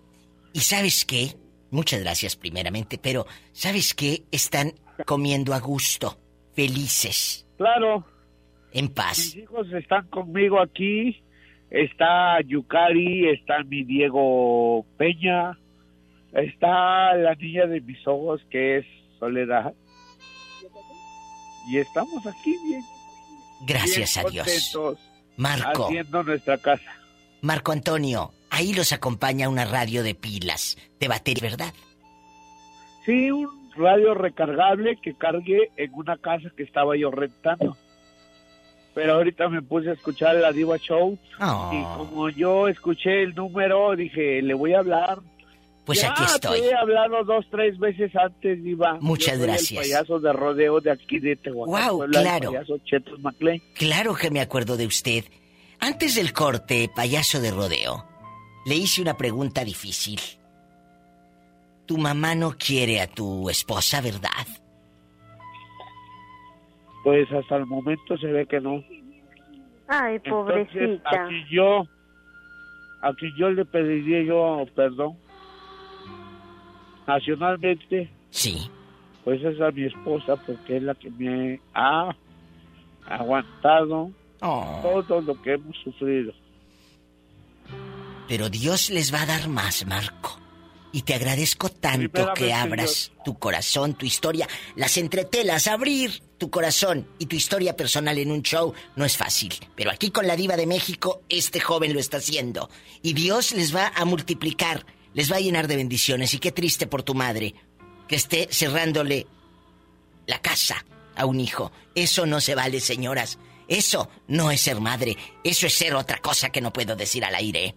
¿Y 0.53 0.61
sabes 0.61 1.05
qué? 1.05 1.35
Muchas 1.71 2.01
gracias 2.01 2.37
primeramente, 2.37 2.99
pero 2.99 3.27
¿sabes 3.53 3.95
qué? 3.95 4.25
Están 4.33 4.75
comiendo 5.07 5.55
a 5.55 5.61
gusto, 5.61 6.17
felices, 6.55 7.47
Claro, 7.57 8.05
en 8.73 8.87
mis 8.87 8.95
paz. 8.95 9.35
hijos 9.37 9.71
están 9.73 10.07
conmigo 10.09 10.61
aquí. 10.61 11.23
Está 11.71 12.41
Yukari, 12.41 13.29
está 13.31 13.63
mi 13.63 13.85
Diego 13.85 14.85
Peña, 14.97 15.57
está 16.33 17.15
la 17.15 17.35
niña 17.37 17.67
de 17.67 17.81
mis 17.81 18.05
ojos 18.09 18.41
que 18.51 18.79
es 18.79 18.87
Soledad. 19.21 19.73
Y 21.69 21.77
estamos 21.79 22.27
aquí 22.27 22.57
bien. 22.67 22.83
Gracias 23.67 24.17
bien 24.17 24.27
a 24.27 24.31
Dios. 24.31 24.99
Marco, 25.37 25.87
Haciendo 25.87 26.23
nuestra 26.25 26.59
casa. 26.59 26.93
Marco 27.43 27.71
Antonio, 27.73 28.33
ahí 28.51 28.73
los 28.75 28.93
acompaña 28.93 29.49
una 29.49 29.65
radio 29.65 30.03
de 30.03 30.15
pilas, 30.15 30.77
de 30.99 31.07
batería, 31.09 31.43
¿verdad? 31.51 31.73
Sí, 33.07 33.31
un 33.31 33.60
radio 33.77 34.15
recargable 34.15 34.97
que 35.03 35.15
cargué 35.15 35.71
en 35.77 35.93
una 35.95 36.17
casa 36.17 36.51
que 36.57 36.63
estaba 36.63 36.97
yo 36.97 37.11
rentando. 37.11 37.77
Pero 38.95 39.15
ahorita 39.15 39.49
me 39.49 39.63
puse 39.63 39.91
a 39.91 39.93
escuchar 39.93 40.35
la 40.37 40.53
Diva 40.53 40.77
Show 40.79 41.17
Oh. 41.41 41.71
y 41.73 41.83
como 41.97 42.29
yo 42.29 42.67
escuché 42.69 43.23
el 43.23 43.35
número, 43.35 43.95
dije, 43.95 44.43
le 44.43 44.55
voy 44.55 44.75
a 44.75 44.81
hablar. 44.81 45.19
Pues 45.87 46.03
Ya 46.03 46.11
aquí 46.11 46.25
estoy. 46.25 46.61
te 46.61 46.69
he 46.69 46.75
hablado 46.75 47.25
dos, 47.25 47.47
tres 47.51 47.79
veces 47.79 48.15
antes, 48.15 48.63
Diva. 48.63 48.99
Muchas 49.01 49.39
Yo 49.39 49.45
gracias. 49.45 49.71
El 49.87 49.91
payaso 49.93 50.21
de 50.21 50.33
rodeo 50.33 50.81
de 50.81 50.91
aquí 50.91 51.19
de 51.21 51.37
Tehuacán. 51.37 52.03
El 52.05 52.11
claro. 52.11 52.53
Claro 53.75 54.15
que 54.15 54.31
me 54.31 54.41
acuerdo 54.41 54.77
de 54.77 54.87
usted. 54.87 55.25
Antes 55.79 56.17
del 56.17 56.33
corte, 56.33 56.91
payaso 56.95 57.41
de 57.41 57.51
rodeo, 57.51 58.05
le 58.67 58.75
hice 58.75 59.01
una 59.01 59.17
pregunta 59.17 59.65
difícil. 59.65 60.21
Tu 61.91 61.99
mamá 61.99 62.37
no 62.37 62.53
quiere 62.57 63.01
a 63.01 63.09
tu 63.09 63.51
esposa, 63.51 64.01
¿verdad? 64.01 64.47
Pues 67.03 67.27
hasta 67.33 67.57
el 67.57 67.67
momento 67.67 68.17
se 68.17 68.29
ve 68.29 68.47
que 68.47 68.61
no. 68.61 68.85
Ay, 69.89 70.21
Entonces, 70.23 70.69
pobrecita. 70.69 71.25
aquí 71.25 71.45
yo, 71.51 71.83
aquí 73.03 73.27
yo 73.37 73.51
le 73.51 73.65
pediría 73.65 74.23
yo 74.23 74.65
perdón. 74.77 75.19
Nacionalmente, 77.09 78.09
Sí. 78.31 78.71
pues 79.25 79.43
es 79.43 79.61
a 79.61 79.73
mi 79.73 79.87
esposa 79.87 80.37
porque 80.47 80.77
es 80.77 80.85
la 80.85 80.95
que 80.95 81.11
me 81.11 81.61
ha 81.75 82.15
aguantado 83.09 84.13
Oh. 84.43 84.79
todo 85.07 85.21
lo 85.23 85.43
que 85.43 85.55
hemos 85.55 85.77
sufrido. 85.79 86.33
Pero 88.29 88.49
Dios 88.49 88.91
les 88.91 89.13
va 89.13 89.23
a 89.23 89.27
dar 89.27 89.49
más, 89.49 89.85
Marco. 89.89 90.39
Y 90.93 91.03
te 91.03 91.15
agradezco 91.15 91.69
tanto 91.69 92.33
que 92.35 92.53
abras 92.53 93.13
tu 93.25 93.39
corazón, 93.39 93.95
tu 93.95 94.07
historia, 94.07 94.49
las 94.75 94.97
entretelas, 94.97 95.69
abrir 95.69 96.23
tu 96.37 96.51
corazón 96.51 97.07
y 97.19 97.27
tu 97.27 97.37
historia 97.37 97.77
personal 97.77 98.19
en 98.19 98.33
un 98.33 98.43
show 98.43 98.75
no 98.97 99.05
es 99.05 99.17
fácil. 99.17 99.55
Pero 99.77 99.91
aquí 99.91 100.11
con 100.11 100.27
la 100.27 100.37
diva 100.37 100.57
de 100.57 100.67
México, 100.67 101.23
este 101.29 101.61
joven 101.61 101.93
lo 101.93 102.01
está 102.01 102.17
haciendo. 102.17 102.71
Y 103.03 103.13
Dios 103.13 103.53
les 103.53 103.75
va 103.75 103.93
a 103.95 104.05
multiplicar, 104.05 104.85
les 105.15 105.31
va 105.31 105.37
a 105.37 105.41
llenar 105.41 105.69
de 105.69 105.77
bendiciones. 105.77 106.35
Y 106.35 106.39
qué 106.39 106.51
triste 106.51 106.87
por 106.87 107.03
tu 107.03 107.15
madre 107.15 107.55
que 108.09 108.17
esté 108.17 108.49
cerrándole 108.51 109.29
la 110.27 110.41
casa 110.41 110.85
a 111.15 111.27
un 111.27 111.39
hijo. 111.39 111.71
Eso 111.95 112.27
no 112.27 112.41
se 112.41 112.55
vale, 112.55 112.81
señoras. 112.81 113.39
Eso 113.69 114.11
no 114.27 114.51
es 114.51 114.63
ser 114.63 114.81
madre. 114.81 115.17
Eso 115.45 115.67
es 115.69 115.75
ser 115.75 115.95
otra 115.95 116.19
cosa 116.19 116.51
que 116.51 116.61
no 116.61 116.73
puedo 116.73 116.97
decir 116.97 117.25
al 117.25 117.37
aire. 117.37 117.75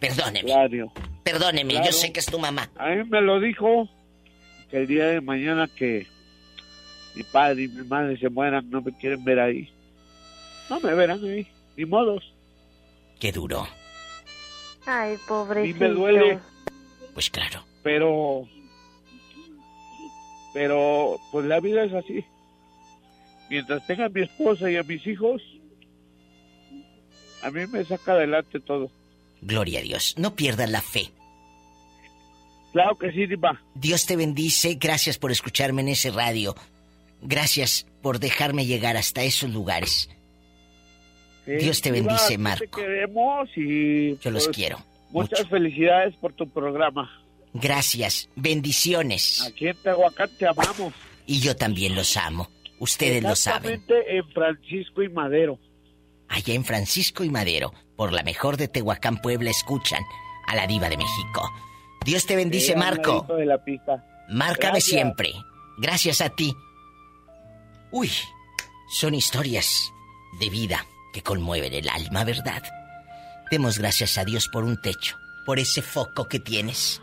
Perdóneme. 0.00 0.44
Claro. 0.50 0.92
Perdóneme, 1.24 1.74
Claro. 1.74 1.86
yo 1.86 1.92
sé 1.92 2.12
que 2.12 2.20
es 2.20 2.26
tu 2.26 2.38
mamá. 2.38 2.70
A 2.76 2.88
mí 2.90 3.04
me 3.04 3.20
lo 3.20 3.40
dijo 3.40 3.88
que 4.70 4.78
el 4.78 4.86
día 4.86 5.06
de 5.06 5.20
mañana 5.20 5.68
que 5.68 6.06
mi 7.14 7.22
padre 7.24 7.64
y 7.64 7.68
mi 7.68 7.82
madre 7.86 8.16
se 8.18 8.28
mueran, 8.28 8.68
no 8.70 8.80
me 8.82 8.92
quieren 8.92 9.24
ver 9.24 9.40
ahí. 9.40 9.68
No 10.70 10.78
me 10.80 10.94
verán 10.94 11.22
ahí, 11.24 11.46
ni 11.76 11.84
modos. 11.84 12.32
Qué 13.18 13.32
duro. 13.32 13.66
Ay, 14.86 15.14
Y 15.14 15.28
pobrecito. 15.28 15.80
me 15.80 15.88
duele, 15.88 16.38
Pues 17.14 17.28
claro. 17.30 17.64
pero. 17.82 18.46
Pero, 20.54 21.20
pues 21.30 21.46
la 21.46 21.60
vida 21.60 21.84
es 21.84 21.92
así. 21.92 22.24
Mientras 23.50 23.86
tenga 23.86 24.06
a 24.06 24.08
mi 24.08 24.22
esposa 24.22 24.70
y 24.70 24.76
a 24.76 24.82
mis 24.82 25.06
hijos, 25.06 25.42
a 27.42 27.50
mí 27.50 27.66
me 27.66 27.84
saca 27.84 28.12
adelante 28.12 28.58
todo. 28.60 28.90
Gloria 29.40 29.80
a 29.80 29.82
Dios. 29.82 30.14
No 30.18 30.34
pierdas 30.34 30.70
la 30.70 30.82
fe. 30.82 31.12
Claro 32.72 32.98
que 32.98 33.10
sí, 33.12 33.26
Diva. 33.26 33.60
Dios 33.74 34.06
te 34.06 34.16
bendice. 34.16 34.74
Gracias 34.74 35.18
por 35.18 35.30
escucharme 35.30 35.82
en 35.82 35.88
ese 35.88 36.10
radio. 36.10 36.54
Gracias 37.22 37.86
por 38.02 38.18
dejarme 38.18 38.66
llegar 38.66 38.96
hasta 38.96 39.22
esos 39.22 39.50
lugares. 39.50 40.10
Sí, 41.44 41.52
Dios 41.52 41.80
te 41.80 41.90
Diva, 41.92 42.06
bendice, 42.06 42.38
Marco. 42.38 42.64
Te 42.64 42.82
queremos 42.82 43.48
y. 43.56 44.18
Yo 44.18 44.30
los 44.30 44.44
pues, 44.44 44.56
quiero. 44.56 44.84
Muchas 45.10 45.48
felicidades 45.48 46.14
por 46.16 46.32
tu 46.34 46.48
programa. 46.48 47.10
Gracias. 47.54 48.28
Bendiciones. 48.36 49.42
Aquí 49.46 49.68
en 49.68 49.76
Tehuacán 49.76 50.30
te 50.38 50.46
amamos. 50.46 50.92
Y 51.26 51.40
yo 51.40 51.56
también 51.56 51.94
los 51.94 52.16
amo. 52.16 52.50
Ustedes 52.78 53.22
lo 53.22 53.34
saben. 53.34 53.82
En 53.88 54.28
Francisco 54.30 55.02
y 55.02 55.08
Madero. 55.08 55.58
Allá 56.28 56.54
en 56.54 56.64
Francisco 56.64 57.24
y 57.24 57.30
Madero, 57.30 57.72
por 57.96 58.12
la 58.12 58.22
mejor 58.22 58.56
de 58.56 58.68
Tehuacán, 58.68 59.18
Puebla, 59.20 59.50
escuchan 59.50 60.02
a 60.46 60.54
la 60.56 60.66
diva 60.66 60.88
de 60.88 60.96
México. 60.96 61.50
Dios 62.04 62.26
te 62.26 62.36
bendice, 62.36 62.76
Marco. 62.76 63.26
de 63.36 63.46
la 63.46 63.62
pista. 63.64 64.04
Márcame 64.28 64.72
Gracias. 64.72 64.84
siempre. 64.84 65.32
Gracias 65.78 66.20
a 66.20 66.28
ti. 66.30 66.54
Uy, 67.90 68.10
son 68.90 69.14
historias 69.14 69.90
de 70.38 70.50
vida 70.50 70.86
que 71.12 71.22
conmueven 71.22 71.72
el 71.72 71.88
alma, 71.88 72.24
¿verdad? 72.24 72.62
Demos 73.50 73.78
gracias 73.78 74.18
a 74.18 74.24
Dios 74.24 74.48
por 74.48 74.64
un 74.64 74.80
techo, 74.82 75.16
por 75.46 75.58
ese 75.58 75.80
foco 75.80 76.28
que 76.28 76.38
tienes, 76.38 77.00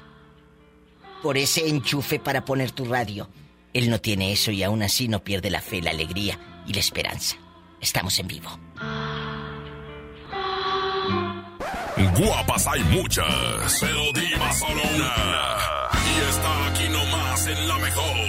por 1.23 1.37
ese 1.37 1.67
enchufe 1.67 2.19
para 2.19 2.45
poner 2.45 2.71
tu 2.71 2.85
radio. 2.85 3.27
Él 3.73 3.89
no 3.89 3.99
tiene 3.99 4.31
eso 4.31 4.51
y 4.51 4.61
aún 4.63 4.83
así 4.83 5.07
no 5.07 5.23
pierde 5.23 5.49
la 5.49 5.61
fe, 5.61 5.81
la 5.81 5.89
alegría 5.91 6.39
y 6.67 6.73
la 6.73 6.79
esperanza. 6.79 7.35
Estamos 7.81 8.17
en 8.19 8.27
vivo. 8.27 8.49
Guapas 12.07 12.67
hay 12.67 12.83
muchas, 12.83 13.77
pero 13.81 14.11
diva 14.13 14.53
solo 14.53 14.81
una. 14.95 15.13
Y 16.05 16.29
está 16.29 16.67
aquí 16.67 16.89
nomás 16.89 17.47
en 17.47 17.67
la 17.67 17.77
mejor. 17.79 18.25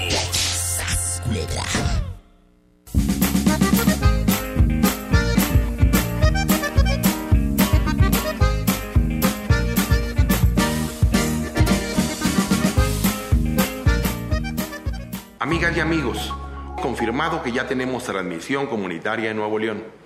Amigas 15.39 15.77
y 15.77 15.81
amigos, 15.81 16.35
confirmado 16.83 17.43
que 17.43 17.53
ya 17.53 17.69
tenemos 17.69 18.03
transmisión 18.03 18.67
comunitaria 18.67 19.31
en 19.31 19.37
Nuevo 19.37 19.59
León. 19.61 20.06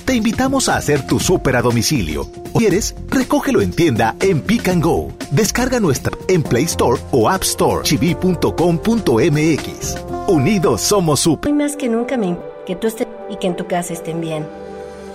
te 0.11 0.17
invitamos 0.17 0.67
a 0.67 0.75
hacer 0.75 1.07
tu 1.07 1.21
super 1.21 1.55
a 1.55 1.61
domicilio. 1.61 2.27
¿O 2.51 2.59
quieres? 2.59 2.93
Recógelo 3.07 3.61
en 3.61 3.71
tienda 3.71 4.17
en 4.19 4.41
Pick 4.41 4.67
and 4.67 4.83
Go. 4.83 5.13
Descarga 5.31 5.79
nuestra 5.79 6.11
en 6.27 6.43
Play 6.43 6.65
Store 6.65 6.99
o 7.13 7.29
App 7.29 7.43
Store. 7.43 7.83
chibi.com.mx. 7.83 8.35
Unidos 10.27 10.81
Somos 10.81 11.21
Super. 11.21 11.49
Hoy 11.49 11.57
más 11.57 11.77
que 11.77 11.87
nunca 11.87 12.17
me 12.17 12.37
que 12.65 12.75
tú 12.75 12.87
estés 12.87 13.07
y 13.29 13.37
que 13.37 13.47
en 13.47 13.55
tu 13.55 13.67
casa 13.67 13.93
estén 13.93 14.19
bien. 14.19 14.45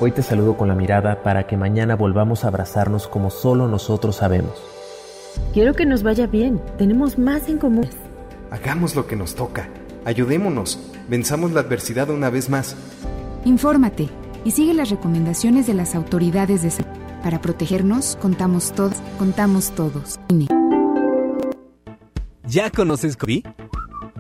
Hoy 0.01 0.13
te 0.13 0.23
saludo 0.23 0.57
con 0.57 0.69
la 0.69 0.75
mirada 0.75 1.23
para 1.23 1.47
que 1.47 1.59
mañana 1.59 1.95
volvamos 1.95 2.45
a 2.45 2.49
abrazarnos 2.49 3.07
como 3.07 3.29
solo 3.29 3.69
nosotros 3.69 4.17
sabemos. 4.17 4.63
Quiero 5.53 5.75
que 5.75 5.85
nos 5.85 6.05
vaya 6.05 6.27
bien. 6.27 6.59
Tenemos 6.79 7.19
más 7.19 7.51
en 7.51 7.59
común. 7.59 7.87
Hagamos 8.51 8.95
lo 8.97 9.07
que 9.07 9.17
nos 9.17 9.35
toca. 9.35 9.69
Ayudémonos. 10.07 10.79
Venzamos 11.07 11.53
la 11.53 11.61
adversidad 11.61 12.09
una 12.09 12.31
vez 12.31 12.49
más. 12.49 12.75
Infórmate 13.45 14.09
y 14.47 14.53
sigue 14.53 14.75
las 14.75 14.91
recomendaciones 14.91 15.67
de 15.67 15.75
las 15.75 15.97
autoridades 15.97 16.63
de 16.63 16.71
salud. 16.71 16.89
Para 17.25 17.41
protegernos, 17.41 18.17
contamos 18.23 18.73
todos, 18.73 18.95
contamos 19.19 19.73
todos. 19.73 20.21
¿Ya 22.45 22.71
conoces 22.71 23.17
Cody? 23.17 23.43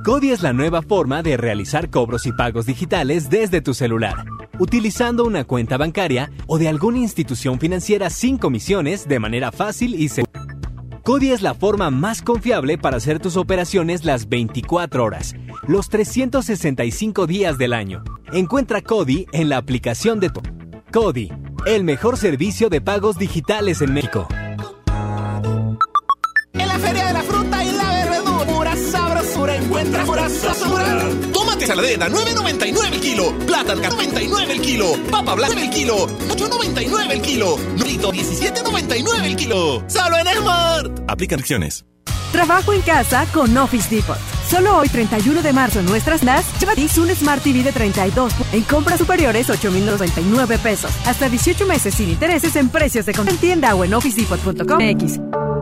Cody 0.05 0.31
es 0.33 0.43
la 0.43 0.53
nueva 0.53 0.83
forma 0.83 1.23
de 1.23 1.37
realizar 1.37 1.91
cobros 1.91 2.27
y 2.27 2.33
pagos 2.33 2.67
digitales 2.67 3.31
desde 3.31 3.61
tu 3.61 3.73
celular, 3.73 4.25
utilizando 4.59 5.25
una 5.25 5.45
cuenta 5.45 5.77
bancaria 5.77 6.33
o 6.49 6.59
de 6.59 6.69
alguna 6.69 6.99
institución 6.99 7.61
financiera 7.61 8.11
sin 8.11 8.37
comisiones 8.37 9.07
de 9.07 9.21
manera 9.21 9.53
fácil 9.53 9.95
y 9.95 10.09
segura. 10.09 10.56
Cody 11.07 11.31
es 11.31 11.41
la 11.41 11.55
forma 11.55 11.89
más 11.91 12.21
confiable 12.21 12.79
para 12.79 12.97
hacer 12.97 13.21
tus 13.21 13.37
operaciones 13.37 14.05
las 14.05 14.29
24 14.29 15.05
horas, 15.05 15.37
los 15.69 15.89
365 15.89 17.29
días 17.29 17.59
del 17.59 17.75
año. 17.75 18.03
Encuentra 18.33 18.83
Cody 18.83 19.29
en 19.33 19.49
la 19.49 19.57
aplicación 19.57 20.19
de 20.19 20.31
tu. 20.31 20.43
Cody, 20.93 21.31
el 21.65 21.85
mejor 21.85 22.17
servicio 22.17 22.71
de 22.71 22.81
pagos 22.81 23.19
digitales 23.19 23.83
en 23.83 23.95
México. 23.95 24.27
En 26.55 26.67
la 26.67 26.79
Feria 26.81 27.07
de 27.07 27.13
la 27.13 27.23
Fruta 27.23 27.65
y 27.65 27.71
la 27.71 28.07
Verdura, 28.11 28.75
sabrosura, 28.75 29.55
encuentra 29.55 30.05
sabrosura. 30.05 31.36
Tomate 31.67 31.97
saladera, 31.97 32.09
9.99 32.09 32.93
el 32.93 33.01
kilo. 33.01 33.39
Plátano, 33.47 33.83
99 33.83 34.53
el 34.53 34.61
kilo. 34.61 34.93
Papa 35.11 35.35
blanca, 35.35 35.61
el 35.61 35.71
kilo. 35.71 36.07
8.99 36.29 37.11
el 37.11 37.23
kilo. 37.23 37.57
Nurito, 37.77 38.13
17.99 38.13 39.25
el 39.25 39.37
kilo. 39.37 39.83
Solo 39.89 40.17
en 40.19 40.27
Smart. 40.27 41.01
Aplican 41.09 41.41
acciones. 41.41 41.85
Trabajo 42.31 42.73
en 42.73 42.83
casa 42.83 43.27
con 43.33 43.57
Office 43.57 43.95
Depot. 43.95 44.36
Solo 44.49 44.77
hoy, 44.79 44.89
31 44.89 45.43
de 45.43 45.53
marzo, 45.53 45.81
en 45.81 45.87
nuestras 45.87 46.23
NAS, 46.23 46.45
llévate 46.61 46.87
un 47.01 47.11
Smart 47.11 47.43
TV 47.43 47.65
de 47.65 47.73
32 47.73 48.33
en 48.53 48.63
compras 48.63 48.99
superiores 48.99 49.51
8,099 49.51 50.59
pesos. 50.59 50.93
Hasta 51.05 51.29
18 51.29 51.67
meses 51.67 51.95
sin 51.95 52.11
intereses 52.11 52.55
en 52.57 52.69
precios 52.69 53.07
de 53.07 53.13
con 53.13 53.29
en 53.29 53.37
tienda 53.39 53.75
o 53.75 53.85
en 53.85 53.95
officedepot.com. 53.95 54.79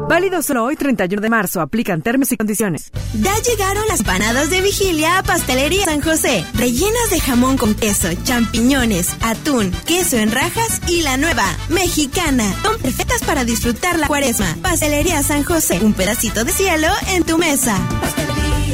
Válido 0.06 0.43
solo 0.43 0.65
hoy, 0.65 0.77
31 0.77 1.23
de 1.23 1.31
marzo. 1.31 1.62
Aplican 1.62 2.02
términos 2.02 2.31
y 2.32 2.36
condiciones. 2.36 2.90
Ya 3.19 3.35
llegaron 3.39 3.86
las 3.89 4.02
panadas 4.02 4.51
de 4.51 4.61
vigilia 4.61 5.19
a 5.19 5.23
Pastelería 5.23 5.86
San 5.86 6.02
José. 6.02 6.44
Rellenas 6.55 7.11
de 7.11 7.20
jamón 7.20 7.56
con 7.56 7.74
queso, 7.74 8.09
champiñones, 8.23 9.16
atún, 9.23 9.70
queso 9.86 10.19
en 10.19 10.31
rajas 10.31 10.82
y 10.89 11.01
la 11.01 11.16
nueva, 11.16 11.47
mexicana. 11.70 12.44
Son 12.62 12.78
perfectas 12.81 13.23
para 13.23 13.44
disfrutar 13.44 13.98
la 13.98 14.09
cuaresma. 14.09 14.56
Pastelería 14.61 15.23
San 15.23 15.43
José. 15.43 15.81
Un 15.81 15.94
pedacito 15.94 16.44
de 16.44 16.52
cielo 16.52 16.89
en 17.15 17.24
tu 17.24 17.39
mesa. 17.39 17.78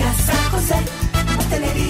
Pastelería 0.01 0.15
San 0.15 0.51
José. 0.51 0.77
Pastelería 1.37 1.90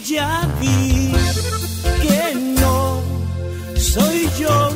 Ya 0.00 0.48
vi 0.60 1.12
que 2.02 2.34
no 2.60 3.00
soy 3.76 4.28
yo 4.38 4.70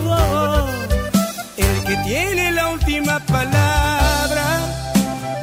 el 1.56 1.84
que 1.84 1.96
tiene 2.04 2.52
la 2.52 2.68
última 2.68 3.18
palabra, 3.20 4.46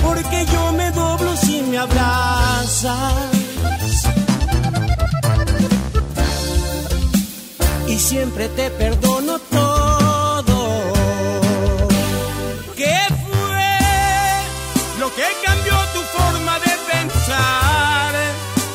porque 0.01 0.45
yo 0.45 0.71
me 0.73 0.91
doblo 0.91 1.35
si 1.37 1.61
me 1.61 1.77
abrazas. 1.77 3.13
Y 7.87 7.97
siempre 7.97 8.49
te 8.49 8.69
perdono 8.71 9.39
todo. 9.39 10.57
¿Qué 12.75 12.97
fue 13.25 13.71
lo 14.99 15.13
que 15.15 15.27
cambió 15.45 15.73
tu 15.93 16.01
forma 16.17 16.59
de 16.59 16.71
pensar? 16.91 17.62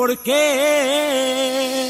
¿Por 0.00 0.16
qué? 0.16 1.89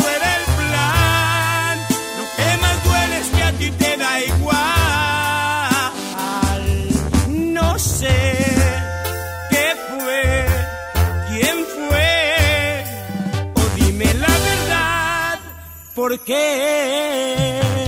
¿por 16.01 16.17
qué? 16.21 17.80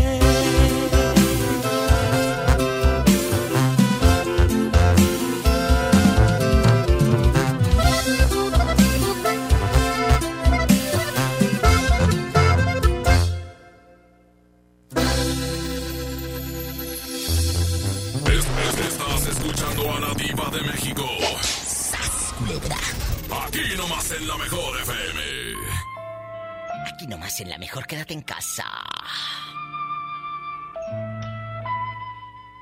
En 27.40 27.50
la 27.50 27.58
mejor, 27.58 27.88
quédate 27.88 28.14
en 28.14 28.22
casa. 28.22 28.64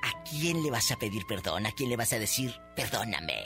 ¿A 0.04 0.24
quién 0.30 0.64
le 0.64 0.72
vas 0.72 0.90
a 0.92 0.98
pedir 0.98 1.26
perdón? 1.28 1.66
¿A 1.66 1.72
quién 1.72 1.90
le 1.90 1.98
vas 1.98 2.14
a 2.14 2.20
decir 2.20 2.56
perdóname? 2.74 3.44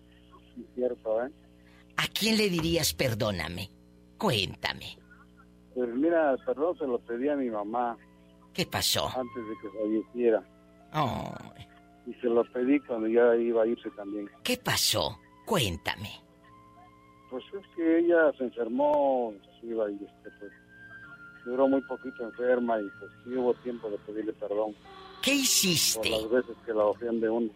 Sí, 0.56 0.65
cierto, 0.76 1.23
¿eh? 1.26 1.30
¿a 1.98 2.07
quién 2.07 2.38
le 2.38 2.49
dirías 2.49 2.94
perdóname? 2.94 3.69
Cuéntame. 4.18 4.98
Pues 5.73 5.90
mira, 5.95 6.36
perdón 6.45 6.78
se 6.78 6.86
lo 6.86 6.99
pedí 6.99 7.30
a 7.30 7.36
mi 7.38 7.49
mamá 7.49 7.98
¿Qué 8.53 8.65
pasó? 8.65 9.07
antes 9.07 9.44
de 9.48 9.53
que 9.61 9.69
falleciera. 9.78 10.44
Oh, 10.94 11.34
Y 12.06 12.14
se 12.15 12.28
lo 12.28 12.44
pedí 12.52 12.80
cuando 12.82 13.07
ya 13.07 13.34
iba 13.38 13.64
a 13.64 13.68
irse 13.68 13.90
también. 13.91 14.30
¿Qué 14.44 14.57
pasó? 14.57 15.18
Cuéntame. 15.45 16.10
Pues 17.30 17.45
es 17.57 17.65
que 17.78 17.99
ella 17.99 18.32
se 18.38 18.44
enfermó, 18.44 19.34
se 19.61 19.68
iba 19.68 19.90
y 19.90 19.94
este, 19.95 20.30
pues, 20.40 20.52
duró 21.46 21.68
muy 21.68 21.82
poquito 21.82 22.24
enferma 22.24 22.80
y 22.80 22.88
pues 23.00 23.12
sí 23.24 23.36
hubo 23.36 23.54
tiempo 23.56 23.90
de 23.90 23.98
pedirle 24.00 24.34
perdón 24.34 24.74
¿Qué 25.22 25.32
por 25.32 25.40
hiciste? 25.40 26.10
las 26.10 26.30
veces 26.30 26.56
que 26.66 26.74
la 26.74 26.86
ofende 26.86 27.30
uno. 27.30 27.50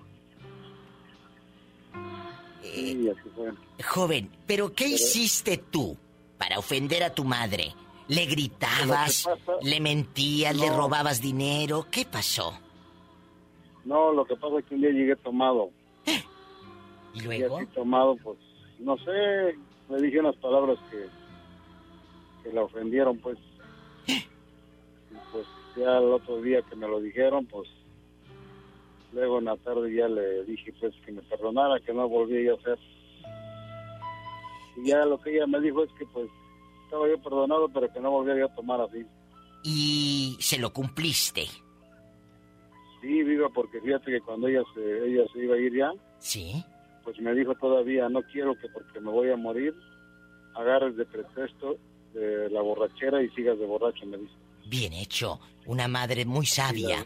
Eh, 2.63 2.93
Sí, 2.93 3.09
así 3.09 3.29
fue. 3.35 3.51
Joven, 3.83 4.29
¿pero 4.47 4.73
qué 4.73 4.87
hiciste 4.87 5.57
tú 5.57 5.95
para 6.37 6.57
ofender 6.59 7.03
a 7.03 7.13
tu 7.13 7.23
madre? 7.23 7.73
¿Le 8.07 8.25
gritabas? 8.25 9.23
Pasa- 9.23 9.57
¿Le 9.61 9.79
mentías? 9.79 10.55
¿Le 10.55 10.67
No. 10.67 10.77
robabas 10.77 11.21
dinero? 11.21 11.87
¿Qué 11.91 12.05
pasó? 12.05 12.53
No, 13.83 14.11
lo 14.13 14.25
que 14.25 14.35
pasa 14.35 14.59
es 14.59 14.65
que 14.65 14.75
un 14.75 14.81
día 14.81 14.91
llegué 14.91 15.15
tomado. 15.17 15.69
¿Y 16.05 17.19
Y 17.19 17.21
luego? 17.21 17.57
así 17.57 17.67
tomado, 17.67 18.15
pues, 18.17 18.37
no 18.79 18.97
sé, 18.97 19.57
me 19.89 20.01
dije 20.01 20.19
unas 20.19 20.35
palabras 20.37 20.77
que, 20.91 21.07
que 22.43 22.53
la 22.53 22.63
ofendieron, 22.63 23.17
pues. 23.19 23.37
Y 24.07 25.15
pues 25.31 25.45
ya 25.77 25.97
el 25.97 26.05
otro 26.13 26.41
día 26.41 26.61
que 26.63 26.75
me 26.75 26.87
lo 26.87 26.99
dijeron, 27.01 27.45
pues, 27.45 27.69
luego 29.13 29.39
en 29.39 29.45
la 29.45 29.57
tarde 29.57 29.93
ya 29.93 30.07
le 30.07 30.43
dije, 30.45 30.73
pues, 30.79 30.93
que 31.05 31.11
me 31.11 31.21
perdonara, 31.23 31.79
que 31.79 31.93
no 31.93 32.07
volvía 32.09 32.41
yo 32.41 32.53
a 32.55 32.59
hacer. 32.59 32.79
Y 34.77 34.87
ya 34.89 35.05
lo 35.05 35.19
que 35.21 35.35
ella 35.35 35.47
me 35.47 35.59
dijo 35.61 35.83
es 35.83 35.91
que, 35.97 36.05
pues, 36.07 36.29
estaba 36.85 37.07
yo 37.07 37.17
perdonado, 37.21 37.69
pero 37.69 37.91
que 37.91 37.99
no 37.99 38.11
volvía 38.11 38.35
yo 38.37 38.45
a 38.45 38.55
tomar 38.55 38.81
así. 38.81 39.05
Y 39.63 40.37
se 40.39 40.59
lo 40.59 40.71
cumpliste. 40.71 41.45
Sí, 43.01 43.23
viva, 43.23 43.49
porque 43.49 43.79
fíjate 43.81 44.11
que 44.11 44.21
cuando 44.21 44.47
ella 44.47 44.63
se, 44.73 45.07
ella 45.07 45.23
se 45.31 45.39
iba 45.43 45.55
a 45.55 45.59
ir 45.59 45.73
ya, 45.75 45.91
Sí. 46.19 46.63
pues 47.03 47.19
me 47.19 47.33
dijo 47.33 47.53
todavía, 47.55 48.09
no 48.09 48.21
quiero 48.23 48.55
que 48.55 48.67
porque 48.69 48.99
me 48.99 49.11
voy 49.11 49.29
a 49.29 49.37
morir, 49.37 49.73
agarres 50.55 50.95
de 50.97 51.05
pretexto 51.05 51.77
de 52.15 52.49
la 52.49 52.61
borrachera 52.61 53.21
y 53.21 53.29
sigas 53.31 53.59
de 53.59 53.65
borracho, 53.65 54.05
me 54.05 54.17
dice. 54.17 54.33
Bien 54.67 54.93
hecho. 54.93 55.39
Una 55.65 55.87
madre 55.87 56.25
muy 56.25 56.45
sabia. 56.45 57.05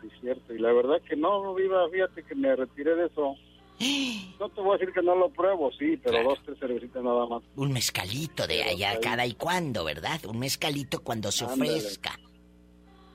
Sí, 0.00 0.08
cierto. 0.20 0.54
Y 0.54 0.58
la 0.58 0.72
verdad 0.72 1.00
que 1.08 1.16
no, 1.16 1.54
viva, 1.54 1.88
fíjate 1.90 2.22
que 2.22 2.34
me 2.34 2.54
retiré 2.56 2.94
de 2.96 3.06
eso. 3.06 3.36
No 4.40 4.48
te 4.48 4.60
voy 4.60 4.74
a 4.74 4.78
decir 4.78 4.92
que 4.92 5.00
no 5.02 5.14
lo 5.14 5.30
pruebo, 5.30 5.70
sí, 5.72 5.96
pero 6.02 6.22
dos, 6.24 6.38
tres 6.44 6.58
cervecitas 6.58 7.02
nada 7.02 7.24
más. 7.26 7.42
Un 7.54 7.72
mezcalito 7.72 8.46
de 8.48 8.62
allá 8.64 8.98
cada 9.00 9.24
y 9.26 9.34
cuando, 9.34 9.84
¿verdad? 9.84 10.20
Un 10.26 10.40
mezcalito 10.40 11.02
cuando 11.02 11.30
se 11.30 11.44
Ándale. 11.44 11.76
ofrezca. 11.76 12.18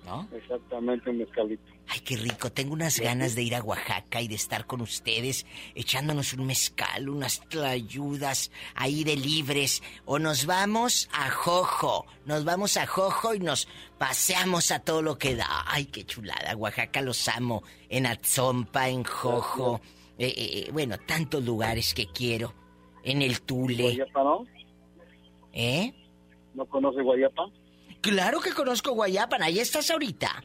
¿No? 0.05 0.27
Exactamente, 0.31 1.09
un 1.09 1.17
mezcalito. 1.19 1.63
Ay, 1.91 2.02
qué 2.02 2.18
rico. 2.18 2.52
Tengo 2.52 2.74
unas 2.74 2.99
ganas 2.99 3.34
de 3.34 3.41
ir 3.41 3.56
a 3.56 3.64
Oaxaca 3.64 4.22
y 4.22 4.28
de 4.28 4.36
estar 4.36 4.68
con 4.68 4.82
ustedes, 4.82 5.48
echándonos 5.74 6.34
un 6.34 6.45
mezcal, 6.45 7.10
unas 7.10 7.41
tlayudas 7.49 8.52
ahí 8.76 9.03
de 9.03 9.16
libres. 9.16 9.82
O 10.06 10.20
nos 10.20 10.45
vamos 10.45 11.10
a 11.11 11.32
Jojo. 11.32 12.06
Nos 12.26 12.45
vamos 12.45 12.78
a 12.78 12.86
Jojo 12.86 13.34
y 13.34 13.40
nos 13.40 13.68
paseamos 13.98 14.72
a 14.72 14.80
todo 14.80 15.02
lo 15.02 15.18
que 15.18 15.36
da. 15.36 15.66
Ay, 15.66 15.86
qué 15.86 16.06
chulada. 16.06 16.56
Oaxaca 16.56 17.02
los 17.02 17.28
amo. 17.28 17.64
En 17.90 18.06
Atzompa, 18.06 18.88
en 18.88 19.03
Jojo. 19.03 19.82
Eh, 20.20 20.28
eh, 20.28 20.34
eh, 20.38 20.70
bueno, 20.72 20.98
tantos 20.99 21.44
lugares 21.44 21.95
que 21.95 22.06
quiero. 22.06 22.53
En 23.03 23.24
el 23.24 23.41
Tule. 23.41 23.95
¿Ya 23.95 24.06
paró? 24.14 24.45
¿Eh? 25.53 25.91
¿No 26.53 26.66
conoce 26.66 27.02
Guayapa? 27.02 27.49
Claro 28.02 28.41
que 28.41 28.53
conozco 28.53 28.91
Guayapan, 28.91 29.41
ahí 29.41 29.60
estás 29.60 29.90
ahorita. 29.90 30.44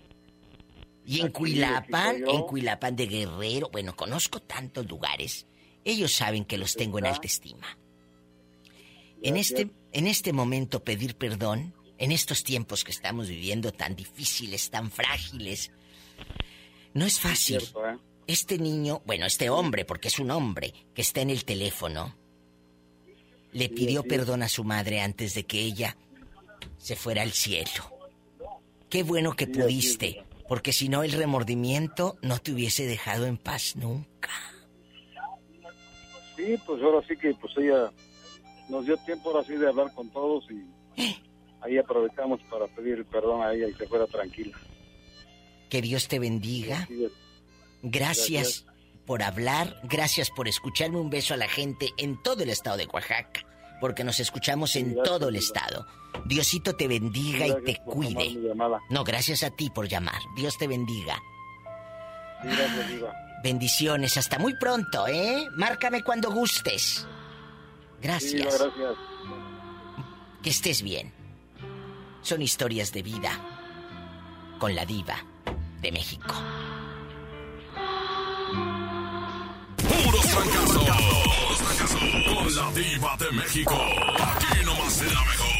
Y 1.06 1.20
en 1.20 1.30
Cuilapan, 1.30 2.20
yo. 2.20 2.30
en 2.30 2.42
Cuilapan 2.42 2.96
de 2.96 3.06
Guerrero, 3.06 3.68
bueno, 3.70 3.94
conozco 3.94 4.40
tantos 4.40 4.88
lugares. 4.88 5.46
Ellos 5.84 6.12
saben 6.12 6.44
que 6.44 6.56
los 6.56 6.74
tengo 6.74 6.98
en 6.98 7.06
alta 7.06 7.26
estima. 7.26 7.78
En 9.22 9.36
este, 9.36 9.70
en 9.92 10.06
este 10.06 10.32
momento 10.32 10.82
pedir 10.82 11.16
perdón, 11.16 11.74
en 11.98 12.12
estos 12.12 12.42
tiempos 12.42 12.84
que 12.84 12.90
estamos 12.90 13.28
viviendo 13.28 13.72
tan 13.72 13.94
difíciles, 13.94 14.70
tan 14.70 14.90
frágiles, 14.90 15.70
no 16.94 17.04
es 17.04 17.20
fácil. 17.20 17.60
Cierto, 17.60 17.88
¿eh? 17.88 17.98
Este 18.26 18.58
niño, 18.58 19.02
bueno, 19.04 19.26
este 19.26 19.50
hombre, 19.50 19.84
porque 19.84 20.08
es 20.08 20.18
un 20.18 20.30
hombre, 20.30 20.72
que 20.94 21.02
está 21.02 21.20
en 21.20 21.30
el 21.30 21.44
teléfono, 21.44 22.16
le 23.52 23.68
pidió 23.68 24.02
sí. 24.02 24.08
perdón 24.08 24.42
a 24.42 24.48
su 24.48 24.64
madre 24.64 25.00
antes 25.00 25.34
de 25.34 25.44
que 25.44 25.60
ella 25.60 25.96
se 26.78 26.96
fuera 26.96 27.22
al 27.22 27.32
cielo. 27.32 27.90
Qué 28.88 29.02
bueno 29.02 29.34
que 29.34 29.46
Sí, 29.46 29.50
así 29.52 29.60
pudiste, 29.60 30.24
porque 30.48 30.72
si 30.72 30.88
no 30.88 31.02
el 31.02 31.12
remordimiento 31.12 32.16
no 32.22 32.38
te 32.38 32.52
hubiese 32.52 32.86
dejado 32.86 33.26
en 33.26 33.36
paz 33.36 33.76
nunca. 33.76 34.30
Sí, 36.36 36.56
pues 36.66 36.82
ahora 36.82 37.06
sí 37.06 37.16
que 37.16 37.34
pues 37.34 37.56
ella 37.56 37.90
nos 38.68 38.84
dio 38.86 38.96
tiempo 38.98 39.30
ahora 39.30 39.44
sí 39.44 39.54
de 39.54 39.68
hablar 39.68 39.92
con 39.94 40.08
todos 40.10 40.44
y 40.50 40.64
ahí 41.60 41.78
aprovechamos 41.78 42.40
para 42.50 42.66
pedir 42.68 43.04
perdón 43.06 43.42
a 43.42 43.52
ella 43.52 43.68
y 43.68 43.74
se 43.74 43.86
fuera 43.86 44.06
tranquila. 44.06 44.56
Que 45.70 45.80
Dios 45.80 46.08
te 46.08 46.18
bendiga. 46.18 46.88
Gracias 47.82 48.66
por 49.06 49.22
hablar, 49.22 49.80
gracias 49.84 50.30
por 50.30 50.48
escucharme. 50.48 50.98
Un 50.98 51.10
beso 51.10 51.34
a 51.34 51.36
la 51.36 51.48
gente 51.48 51.90
en 51.96 52.22
todo 52.22 52.42
el 52.42 52.50
estado 52.50 52.76
de 52.76 52.86
Oaxaca, 52.86 53.44
porque 53.80 54.04
nos 54.04 54.20
escuchamos 54.20 54.76
en 54.76 54.94
gracias, 54.94 55.04
todo 55.04 55.28
el 55.28 55.36
estado. 55.36 55.86
Diosito 56.24 56.74
te 56.74 56.88
bendiga 56.88 57.46
y 57.46 57.64
te 57.64 57.80
cuide. 57.84 58.54
No, 58.90 59.04
gracias 59.04 59.42
a 59.42 59.50
ti 59.50 59.70
por 59.70 59.88
llamar. 59.88 60.20
Dios 60.36 60.56
te 60.56 60.66
bendiga. 60.66 61.16
Sí, 62.42 62.48
gracias, 62.48 62.88
Diva. 62.88 63.12
Bendiciones, 63.42 64.16
hasta 64.16 64.38
muy 64.38 64.56
pronto, 64.56 65.06
¿eh? 65.06 65.46
Márcame 65.56 66.02
cuando 66.02 66.30
gustes. 66.30 67.06
Gracias. 68.00 68.32
Diva, 68.32 68.50
gracias. 68.50 68.96
Que 70.42 70.50
estés 70.50 70.82
bien. 70.82 71.12
Son 72.22 72.40
historias 72.40 72.92
de 72.92 73.02
vida 73.02 73.30
con 74.58 74.74
la 74.74 74.86
diva 74.86 75.16
de 75.80 75.92
México. 75.92 76.34
Puros 79.76 80.26
fracasos. 80.26 81.13
La 82.44 82.70
diva 82.72 83.16
de 83.18 83.30
México. 83.32 83.74
Aquí 83.74 84.64
nomás 84.66 85.02
la 85.02 85.22
mejor. 85.30 85.54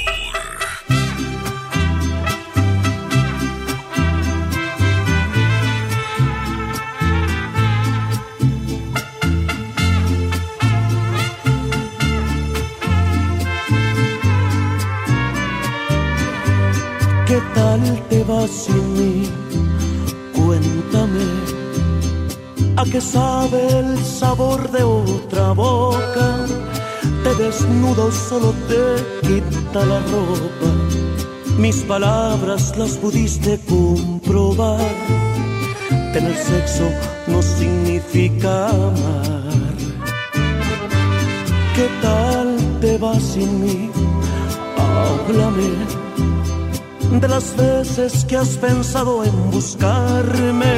¿Qué 17.27 17.41
tal 17.55 18.03
te 18.11 18.25
va 18.25 18.47
sin 18.47 18.93
mí? 18.93 19.31
Cuéntame. 20.35 21.25
¿A 22.77 22.85
qué 22.85 23.01
sabe 23.01 23.79
el 23.79 24.05
sabor 24.05 24.71
de 24.71 24.83
otra 24.83 25.53
boca? 25.53 26.45
Te 27.25 27.35
desnudo, 27.37 28.13
solo 28.13 28.55
te 28.69 29.27
quita 29.27 29.85
la 29.87 29.99
ropa. 30.01 30.71
Mis 31.59 31.77
palabras 31.85 32.77
las 32.77 32.99
pudiste 32.99 33.59
comprobar. 33.67 34.79
Tener 36.13 36.37
sexo 36.37 36.87
no 37.27 37.41
significa 37.41 38.69
amar. 38.69 39.75
¿Qué 41.75 41.89
tal 42.03 42.57
te 42.83 42.99
va 42.99 43.19
sin 43.19 43.65
mí? 43.65 43.91
Háblame 44.77 45.71
de 47.21 47.29
las 47.29 47.57
veces 47.57 48.25
que 48.27 48.37
has 48.37 48.57
pensado 48.59 49.25
en 49.25 49.51
buscarme. 49.51 50.75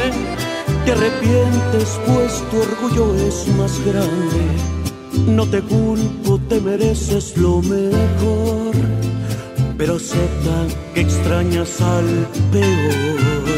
Te 0.85 0.93
arrepientes 0.93 1.99
pues 2.07 2.43
tu 2.51 2.61
orgullo 2.61 3.15
es 3.17 3.49
más 3.59 3.81
grande. 3.85 4.76
No 5.27 5.45
te 5.47 5.61
culpo, 5.61 6.39
te 6.49 6.61
mereces 6.61 7.37
lo 7.37 7.61
mejor. 7.61 8.75
Pero 9.77 9.97
acepta 9.97 10.57
que 10.95 11.01
extrañas 11.01 11.81
al 11.81 12.29
peor. 12.53 13.57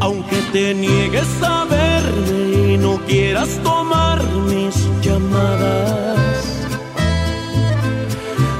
Aunque 0.00 0.36
te 0.52 0.74
niegues 0.74 1.42
a 1.42 1.64
verme 1.64 2.74
y 2.74 2.78
no 2.78 2.98
quieras 3.06 3.48
tomar 3.62 4.22
mis 4.48 4.74
llamadas. 5.02 6.44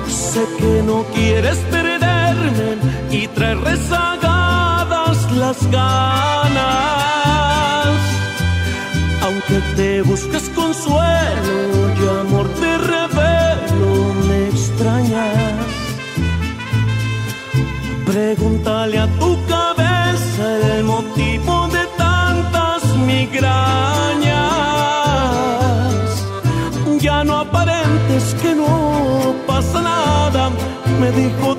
Sé 0.09 0.45
que 0.59 0.83
no 0.83 1.05
quieres 1.15 1.59
perderme 1.71 2.79
y 3.11 3.29
traer 3.29 3.59
rezagadas 3.61 5.31
las 5.33 5.71
ganas. 5.71 7.24
Aunque 9.47 9.61
te 9.77 10.03
busques 10.03 10.49
consuelo 10.51 11.93
y 12.01 12.21
amor 12.21 12.49
te 12.55 12.79
revelo, 12.79 14.15
me 14.27 14.49
extrañas. 14.49 15.66
Pregúntale 18.07 18.99
a 18.99 19.07
tu 19.19 19.37
cabeza 19.47 20.77
el 20.77 20.85
motivo 20.85 21.69
de 21.69 21.87
tantas 21.99 22.85
migrañas. 22.97 23.45
Ya 27.01 27.23
no 27.25 27.39
aparentes 27.39 28.35
que 28.41 28.55
no 28.55 29.35
pasa 29.47 29.83
nada, 29.83 30.51
me 31.01 31.11
dijo 31.12 31.54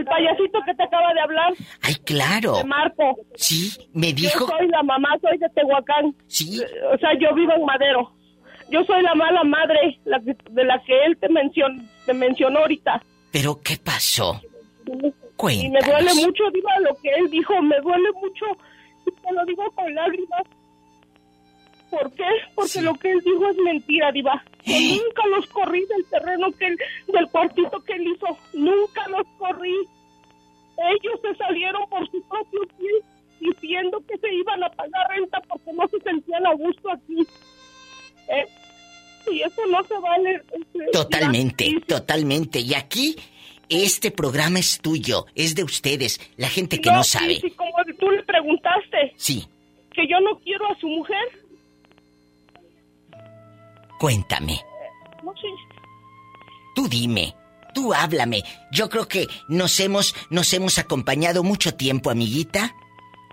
El 0.00 0.04
payasito 0.06 0.58
que 0.64 0.74
te 0.74 0.82
acaba 0.82 1.12
de 1.14 1.20
hablar. 1.20 1.52
Ay, 1.82 1.94
claro. 2.04 2.54
De 2.56 2.64
Marco. 2.64 3.16
Sí, 3.36 3.70
me 3.92 4.12
dijo. 4.12 4.46
Yo 4.48 4.56
soy 4.58 4.68
la 4.68 4.82
mamá, 4.82 5.08
soy 5.20 5.38
de 5.38 5.48
Tehuacán. 5.50 6.14
Sí. 6.26 6.60
O 6.92 6.98
sea, 6.98 7.10
yo 7.20 7.34
vivo 7.34 7.52
en 7.54 7.64
Madero. 7.64 8.12
Yo 8.70 8.84
soy 8.84 9.02
la 9.02 9.14
mala 9.14 9.42
madre 9.44 9.98
la 10.04 10.20
que- 10.20 10.36
de 10.50 10.64
la 10.64 10.80
que 10.84 11.04
él 11.04 11.16
te, 11.18 11.28
mencion, 11.28 11.88
te 12.06 12.14
mencionó 12.14 12.60
ahorita. 12.60 13.02
¿Pero 13.32 13.60
qué 13.62 13.76
pasó? 13.82 14.40
Y 14.86 14.90
me 14.96 15.12
Cuéntanos. 15.36 15.86
duele 15.86 16.14
mucho, 16.26 16.44
Diva, 16.52 16.70
lo 16.80 16.94
que 17.02 17.10
él 17.10 17.30
dijo. 17.30 17.60
Me 17.62 17.78
duele 17.80 18.08
mucho. 18.20 18.44
Y 19.06 19.10
te 19.10 19.32
lo 19.32 19.44
digo 19.44 19.70
con 19.72 19.92
lágrimas. 19.94 20.42
¿Por 21.90 22.12
qué? 22.12 22.24
Porque 22.54 22.80
lo 22.82 22.94
que 22.94 23.10
él 23.10 23.20
dijo 23.24 23.48
es 23.48 23.56
mentira, 23.58 24.12
Diva. 24.12 24.42
Nunca 24.66 25.26
los 25.28 25.46
corrí 25.48 25.84
del 25.86 26.04
terreno 26.06 26.50
que 26.52 26.66
él, 26.66 26.78
del 27.08 27.26
cuartito 27.28 27.80
que 27.80 27.94
él 27.94 28.08
hizo. 28.08 28.26
Nunca 28.52 29.08
los 29.08 29.26
corrí. 29.38 29.74
Ellos 30.92 31.20
se 31.22 31.34
salieron 31.36 31.88
por 31.88 32.08
su 32.10 32.22
propio 32.22 32.60
pie 32.78 32.90
diciendo 33.40 34.02
que 34.08 34.18
se 34.18 34.32
iban 34.34 34.62
a 34.62 34.70
pagar 34.70 35.08
renta 35.10 35.40
porque 35.48 35.72
no 35.72 35.86
se 35.88 36.00
sentían 36.00 36.46
a 36.46 36.54
gusto 36.54 36.90
aquí. 36.90 37.26
¿Eh? 38.28 38.46
Y 39.30 39.42
eso 39.42 39.66
no 39.66 39.82
se 39.84 39.98
vale. 39.98 40.42
este, 40.52 40.90
Totalmente, 40.92 41.80
totalmente. 41.86 42.60
Y 42.60 42.74
aquí, 42.74 43.16
este 43.68 44.10
programa 44.10 44.58
es 44.58 44.80
tuyo, 44.80 45.26
es 45.34 45.54
de 45.54 45.64
ustedes, 45.64 46.20
la 46.36 46.48
gente 46.48 46.80
que 46.80 46.90
no, 46.90 47.04
sabe. 47.04 47.40
si 47.40 47.50
como 47.50 47.72
tú 47.98 48.10
le 48.10 48.22
preguntaste 48.24 49.12
Sí, 49.16 49.46
que 49.92 50.06
yo 50.08 50.18
no 50.20 50.38
quiero 50.40 50.70
a 50.70 50.78
su 50.78 50.88
mujer, 50.88 51.39
cuéntame. 54.00 54.58
no 55.22 55.32
sé. 55.34 55.46
Tú 56.74 56.88
dime, 56.88 57.34
tú 57.74 57.92
háblame. 57.92 58.42
Yo 58.72 58.88
creo 58.88 59.06
que 59.06 59.26
nos 59.48 59.78
hemos, 59.80 60.14
nos 60.30 60.52
hemos 60.54 60.78
acompañado 60.78 61.42
mucho 61.42 61.74
tiempo, 61.76 62.10
amiguita, 62.10 62.74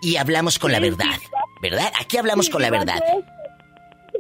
y 0.02 0.18
hablamos 0.18 0.60
con 0.60 0.72
la 0.72 0.80
verdad. 0.80 1.18
¿Verdad? 1.62 1.92
Aquí 2.00 2.18
hablamos 2.18 2.48
Sí, 2.48 2.52
con 2.52 2.62
la 2.62 2.70
verdad. 2.70 3.00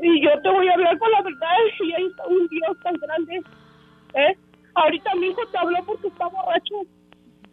Y 0.01 0.23
yo 0.23 0.29
te 0.41 0.49
voy 0.49 0.67
a 0.67 0.73
hablar 0.73 0.97
con 0.97 1.11
la 1.11 1.21
verdad 1.21 1.55
y 1.83 2.05
está 2.05 2.25
un 2.27 2.47
Dios 2.47 2.77
tan 2.83 2.95
grande. 2.95 3.41
¿Eh? 4.15 4.37
Ahorita 4.75 5.13
mi 5.15 5.27
hijo 5.27 5.41
te 5.51 5.57
habló 5.57 5.77
porque 5.85 6.07
está 6.07 6.27
borracho. 6.27 6.75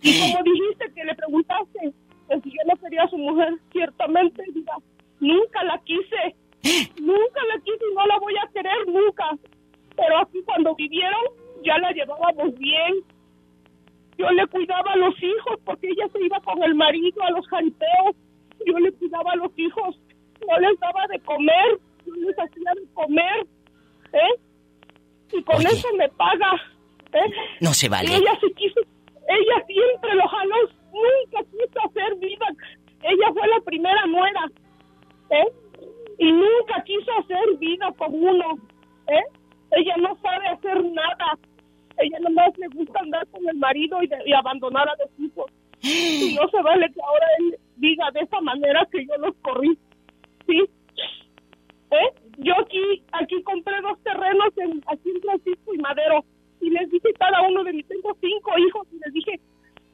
Y 0.02 0.20
como 0.20 0.42
dijiste 0.44 0.92
que 0.94 1.04
le 1.04 1.14
preguntaste 1.14 1.92
que 2.28 2.40
si 2.40 2.50
yo 2.50 2.62
no 2.66 2.76
quería 2.80 3.02
a 3.02 3.08
su 3.08 3.18
mujer, 3.18 3.54
ciertamente, 3.72 4.42
diga, 4.54 4.74
nunca 5.20 5.64
la 5.64 5.78
quise. 5.84 6.36
Nunca 7.00 7.40
la 7.52 7.60
quise 7.62 7.84
y 7.90 7.94
no 7.94 8.06
la 8.06 8.18
voy 8.18 8.34
a 8.36 8.50
querer 8.52 8.86
nunca. 8.86 9.30
Pero 9.96 10.18
aquí 10.18 10.42
cuando 10.44 10.74
vivieron, 10.74 11.22
ya 11.62 11.78
la 11.78 11.92
llevábamos 11.92 12.54
bien. 12.58 12.94
Yo 14.16 14.30
le 14.30 14.46
cuidaba 14.46 14.92
a 14.92 14.96
los 14.96 15.14
hijos 15.22 15.58
porque 15.64 15.88
ella 15.88 16.08
se 16.12 16.24
iba 16.24 16.40
con 16.40 16.62
el 16.62 16.74
marido 16.74 17.22
a 17.22 17.30
los 17.30 17.46
jaripeos. 17.48 18.16
Yo 18.66 18.78
le 18.78 18.92
cuidaba 18.92 19.32
a 19.32 19.36
los 19.36 19.52
hijos. 19.58 19.98
No 20.48 20.58
les 20.60 20.78
daba 20.80 21.06
de 21.08 21.18
comer. 21.20 21.78
Yo 22.06 22.14
les 22.14 22.38
hacía 22.38 22.72
de 22.74 22.86
comer. 22.94 23.46
¿Eh? 24.12 24.40
Y 25.32 25.42
con 25.42 25.56
Oye. 25.56 25.68
eso 25.68 25.88
me 25.96 26.08
paga. 26.10 26.52
¿Eh? 27.12 27.30
No 27.60 27.74
se 27.74 27.88
vale. 27.88 28.08
Y 28.10 28.14
ella 28.14 28.38
sí 28.40 28.52
quiso. 28.56 28.80
Ella 29.28 29.66
siempre 29.66 30.14
los 30.14 30.30
jaló. 30.30 30.56
Nunca 30.92 31.50
quiso 31.50 31.86
hacer 31.88 32.14
vida. 32.16 32.46
Ella 33.02 33.32
fue 33.32 33.48
la 33.48 33.60
primera 33.64 34.06
nuera. 34.06 34.46
¿Eh? 35.30 35.44
Y 36.18 36.30
nunca 36.32 36.82
quiso 36.84 37.10
hacer 37.18 37.56
vida 37.58 37.92
con 37.96 38.14
uno. 38.14 38.58
¿Eh? 39.08 39.22
Ella 39.72 39.96
no 39.98 40.16
sabe 40.22 40.46
hacer 40.48 40.84
nada. 40.84 41.38
Ella 41.98 42.18
nomás 42.20 42.56
le 42.58 42.68
gusta 42.68 43.00
andar 43.00 43.26
con 43.28 43.48
el 43.48 43.56
marido 43.56 44.02
y, 44.02 44.06
de- 44.06 44.34
abandonar 44.36 44.88
a 44.88 44.94
los 44.98 45.10
hijos. 45.18 45.50
Y 45.82 46.34
no 46.40 46.48
se 46.48 46.62
vale 46.62 46.90
que 46.92 47.00
ahora 47.02 47.26
él 47.40 47.58
diga 47.76 48.10
de 48.12 48.20
esa 48.20 48.40
manera 48.40 48.86
que 48.90 49.04
yo 49.06 49.16
los 49.18 49.34
corrí. 49.42 49.76
¿Sí? 50.46 50.62
¿Eh? 51.90 52.14
Yo 52.38 52.52
aquí, 52.60 53.02
aquí 53.12 53.42
compré 53.42 53.80
dos 53.82 53.98
terrenos 54.02 54.48
en, 54.56 54.82
aquí 54.86 55.10
en 55.14 55.20
Francisco 55.20 55.74
y 55.74 55.78
Madero. 55.78 56.24
Y 56.60 56.70
les 56.70 56.90
dije 56.90 57.12
cada 57.18 57.42
uno 57.42 57.62
de 57.62 57.72
mis, 57.74 57.86
tengo 57.86 58.16
cinco 58.20 58.58
hijos, 58.58 58.86
y 58.92 58.98
les 59.04 59.12
dije 59.12 59.40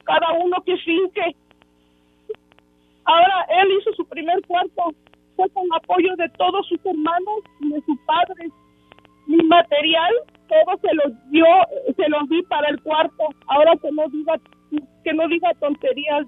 cada 0.05 0.33
uno 0.35 0.63
que 0.65 0.77
finque. 0.79 1.35
Ahora 3.05 3.47
él 3.63 3.69
hizo 3.81 3.93
su 3.95 4.05
primer 4.07 4.41
cuarto. 4.47 4.95
Con 5.53 5.67
apoyo 5.75 6.15
de 6.17 6.29
todos 6.31 6.67
sus 6.69 6.79
hermanos 6.85 7.41
y 7.61 7.73
de 7.73 7.81
su 7.87 7.97
padre. 8.07 8.51
Mi 9.27 9.37
material, 9.45 10.13
todo 10.49 10.79
se 10.83 10.95
los 10.95 11.31
dio, 11.31 11.47
se 11.97 12.09
los 12.09 12.29
di 12.29 12.43
para 12.43 12.69
el 12.69 12.81
cuarto. 12.83 13.25
Ahora 13.47 13.73
que 13.81 13.91
no 13.93 14.03
diga, 14.09 14.35
que 15.05 15.13
no 15.13 15.29
diga 15.29 15.51
tonterías. 15.61 16.27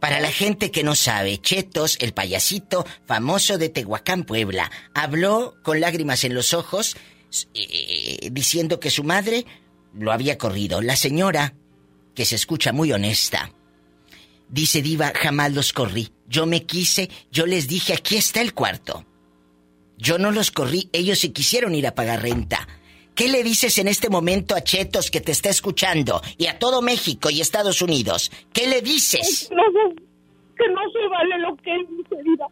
Para 0.00 0.18
la 0.18 0.30
gente 0.30 0.70
que 0.70 0.82
no 0.82 0.94
sabe, 0.94 1.38
Chetos, 1.38 1.96
el 2.00 2.12
payasito 2.12 2.84
famoso 3.06 3.58
de 3.58 3.68
Tehuacán, 3.68 4.24
Puebla, 4.24 4.70
habló 4.94 5.54
con 5.62 5.80
lágrimas 5.80 6.24
en 6.24 6.34
los 6.34 6.54
ojos 6.54 6.96
eh, 7.54 8.28
diciendo 8.32 8.80
que 8.80 8.90
su 8.90 9.04
madre 9.04 9.46
lo 9.94 10.12
había 10.12 10.38
corrido. 10.38 10.82
La 10.82 10.96
señora, 10.96 11.54
que 12.14 12.24
se 12.24 12.34
escucha 12.34 12.72
muy 12.72 12.92
honesta, 12.92 13.52
dice 14.52 14.82
Diva, 14.82 15.12
jamás 15.14 15.52
los 15.52 15.72
corrí. 15.72 16.10
Yo 16.28 16.46
me 16.46 16.64
quise, 16.64 17.10
yo 17.32 17.46
les 17.46 17.66
dije, 17.66 17.94
aquí 17.94 18.16
está 18.16 18.40
el 18.40 18.54
cuarto. 18.54 19.04
Yo 19.98 20.18
no 20.18 20.30
los 20.30 20.50
corrí, 20.50 20.88
ellos 20.92 21.18
se 21.18 21.32
quisieron 21.32 21.74
ir 21.74 21.86
a 21.86 21.94
pagar 21.94 22.22
renta. 22.22 22.68
¿Qué 23.14 23.28
le 23.28 23.42
dices 23.42 23.76
en 23.78 23.88
este 23.88 24.08
momento 24.08 24.54
a 24.54 24.62
Chetos 24.62 25.10
que 25.10 25.20
te 25.20 25.32
está 25.32 25.50
escuchando 25.50 26.22
y 26.38 26.46
a 26.46 26.58
todo 26.58 26.80
México 26.80 27.28
y 27.30 27.40
Estados 27.40 27.82
Unidos? 27.82 28.30
¿Qué 28.52 28.66
le 28.68 28.80
dices? 28.80 29.50
No 29.52 29.62
que 30.56 30.68
no 30.68 30.80
se 30.92 31.08
vale 31.08 31.38
lo 31.38 31.56
que 31.56 31.74
él 31.74 31.86
dice, 31.90 32.22
Diva. 32.22 32.46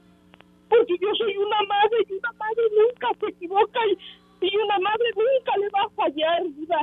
Porque 0.69 0.95
yo 1.01 1.09
soy 1.17 1.37
una 1.37 1.63
madre 1.63 1.99
y 2.09 2.13
una 2.13 2.33
madre 2.33 2.63
nunca 2.77 3.09
se 3.21 3.27
equivoca 3.31 3.81
y, 3.87 4.47
y 4.47 4.57
una 4.57 4.79
madre 4.79 5.11
nunca 5.17 5.57
le 5.59 5.69
va 5.71 5.83
a 5.87 5.91
fallar, 5.91 6.43
Diva. 6.57 6.81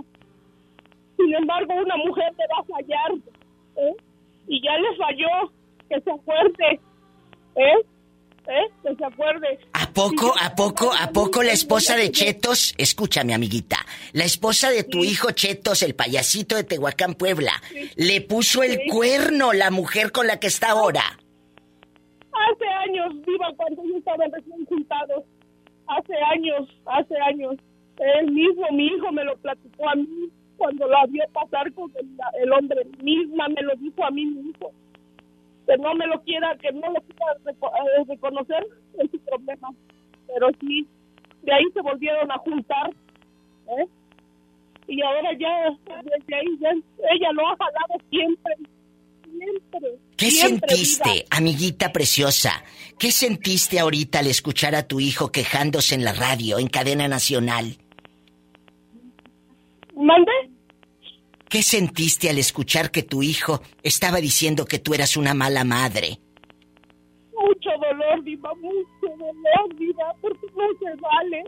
Sin 1.17 1.33
embargo, 1.33 1.73
una 1.73 1.97
mujer 1.97 2.33
le 2.37 2.45
va 2.53 2.61
a 2.61 2.63
fallar. 2.63 3.11
¿eh? 3.77 3.95
Y 4.47 4.61
ya 4.61 4.77
le 4.77 4.95
falló. 4.97 5.51
Que 5.89 6.01
se 6.01 6.11
acuerde. 6.11 6.79
¿Eh? 7.55 7.97
¿Eh? 8.47 8.71
Que 8.83 8.95
se 8.95 9.05
acuerde. 9.05 9.59
¿A 9.73 9.91
poco, 9.91 10.33
a 10.41 10.55
poco, 10.55 10.91
a 10.93 11.07
poco 11.11 11.43
la 11.43 11.51
esposa 11.51 11.95
de 11.95 12.11
Chetos? 12.11 12.73
Escúchame, 12.77 13.33
amiguita. 13.33 13.77
La 14.13 14.23
esposa 14.23 14.69
de 14.69 14.83
tu 14.83 15.03
hijo 15.03 15.31
Chetos, 15.31 15.83
el 15.83 15.95
payasito 15.95 16.55
de 16.55 16.63
Tehuacán, 16.63 17.15
Puebla, 17.15 17.51
le 17.95 18.21
puso 18.21 18.63
el 18.63 18.79
cuerno 18.89 19.53
la 19.53 19.69
mujer 19.71 20.11
con 20.11 20.27
la 20.27 20.39
que 20.39 20.47
está 20.47 20.71
ahora. 20.71 21.03
Hace 22.31 22.67
años, 22.67 23.13
Diva, 23.25 23.47
cuando 23.57 23.83
yo 23.83 23.97
estaba 23.97 24.25
recién 24.31 24.65
juntados. 24.65 25.23
Hace 25.87 26.13
años, 26.33 26.69
hace 26.85 27.15
años. 27.29 27.55
Él 27.97 28.31
mismo, 28.31 28.65
mi 28.71 28.85
hijo, 28.87 29.11
me 29.11 29.23
lo 29.23 29.35
platicó 29.37 29.89
a 29.89 29.95
mí 29.95 30.29
cuando 30.57 30.87
la 30.87 31.05
vio 31.07 31.23
pasar 31.33 31.71
con 31.73 31.91
el, 31.99 32.07
el 32.43 32.51
hombre. 32.53 32.85
Misma 33.01 33.47
me 33.49 33.61
lo 33.61 33.75
dijo 33.75 34.03
a 34.03 34.11
mí 34.11 34.25
mi 34.25 34.49
hijo. 34.49 34.71
Que 35.65 35.77
no 35.77 35.93
me 35.95 36.07
lo 36.07 36.21
quiera, 36.23 36.55
que 36.57 36.71
no 36.71 36.91
lo 36.91 37.01
quiera 37.01 37.33
reco- 37.43 37.71
eh, 37.71 38.05
reconocer, 38.07 38.65
es 38.99 39.11
su 39.11 39.19
problema. 39.19 39.69
Pero 40.27 40.47
sí, 40.61 40.87
de 41.43 41.53
ahí 41.53 41.63
se 41.73 41.81
volvieron 41.81 42.31
a 42.31 42.37
juntar. 42.39 42.89
¿eh? 43.79 43.85
Y 44.87 45.01
ahora 45.01 45.31
ya, 45.37 45.69
desde 46.03 46.35
ahí, 46.35 46.57
ya, 46.61 46.69
ella 46.71 47.31
lo 47.33 47.47
ha 47.49 47.57
jalado 47.57 48.01
siempre. 48.09 48.55
Siempre. 49.29 49.91
¿Qué 50.15 50.31
siempre, 50.31 50.69
sentiste, 50.69 51.09
Diva. 51.09 51.25
amiguita 51.31 51.91
preciosa? 51.91 52.63
¿Qué 52.97 53.11
sentiste 53.11 53.79
ahorita 53.79 54.19
al 54.19 54.27
escuchar 54.27 54.73
a 54.73 54.87
tu 54.87 54.99
hijo 54.99 55.31
quejándose 55.31 55.93
en 55.95 56.03
la 56.05 56.13
radio, 56.13 56.57
en 56.59 56.67
cadena 56.67 57.07
nacional? 57.09 57.77
¿Mande? 59.97 60.31
¿Qué 61.49 61.63
sentiste 61.63 62.29
al 62.29 62.37
escuchar 62.37 62.91
que 62.91 63.03
tu 63.03 63.23
hijo 63.23 63.61
estaba 63.83 64.17
diciendo 64.17 64.65
que 64.65 64.79
tú 64.79 64.93
eras 64.93 65.17
una 65.17 65.33
mala 65.33 65.63
madre? 65.63 66.19
Mucho 67.33 67.69
dolor, 67.81 68.23
Diva, 68.23 68.53
mucho 68.55 69.17
dolor, 69.17 69.75
Diva, 69.77 70.13
porque 70.21 70.47
no 70.55 70.67
se 70.79 71.01
vale. 71.01 71.43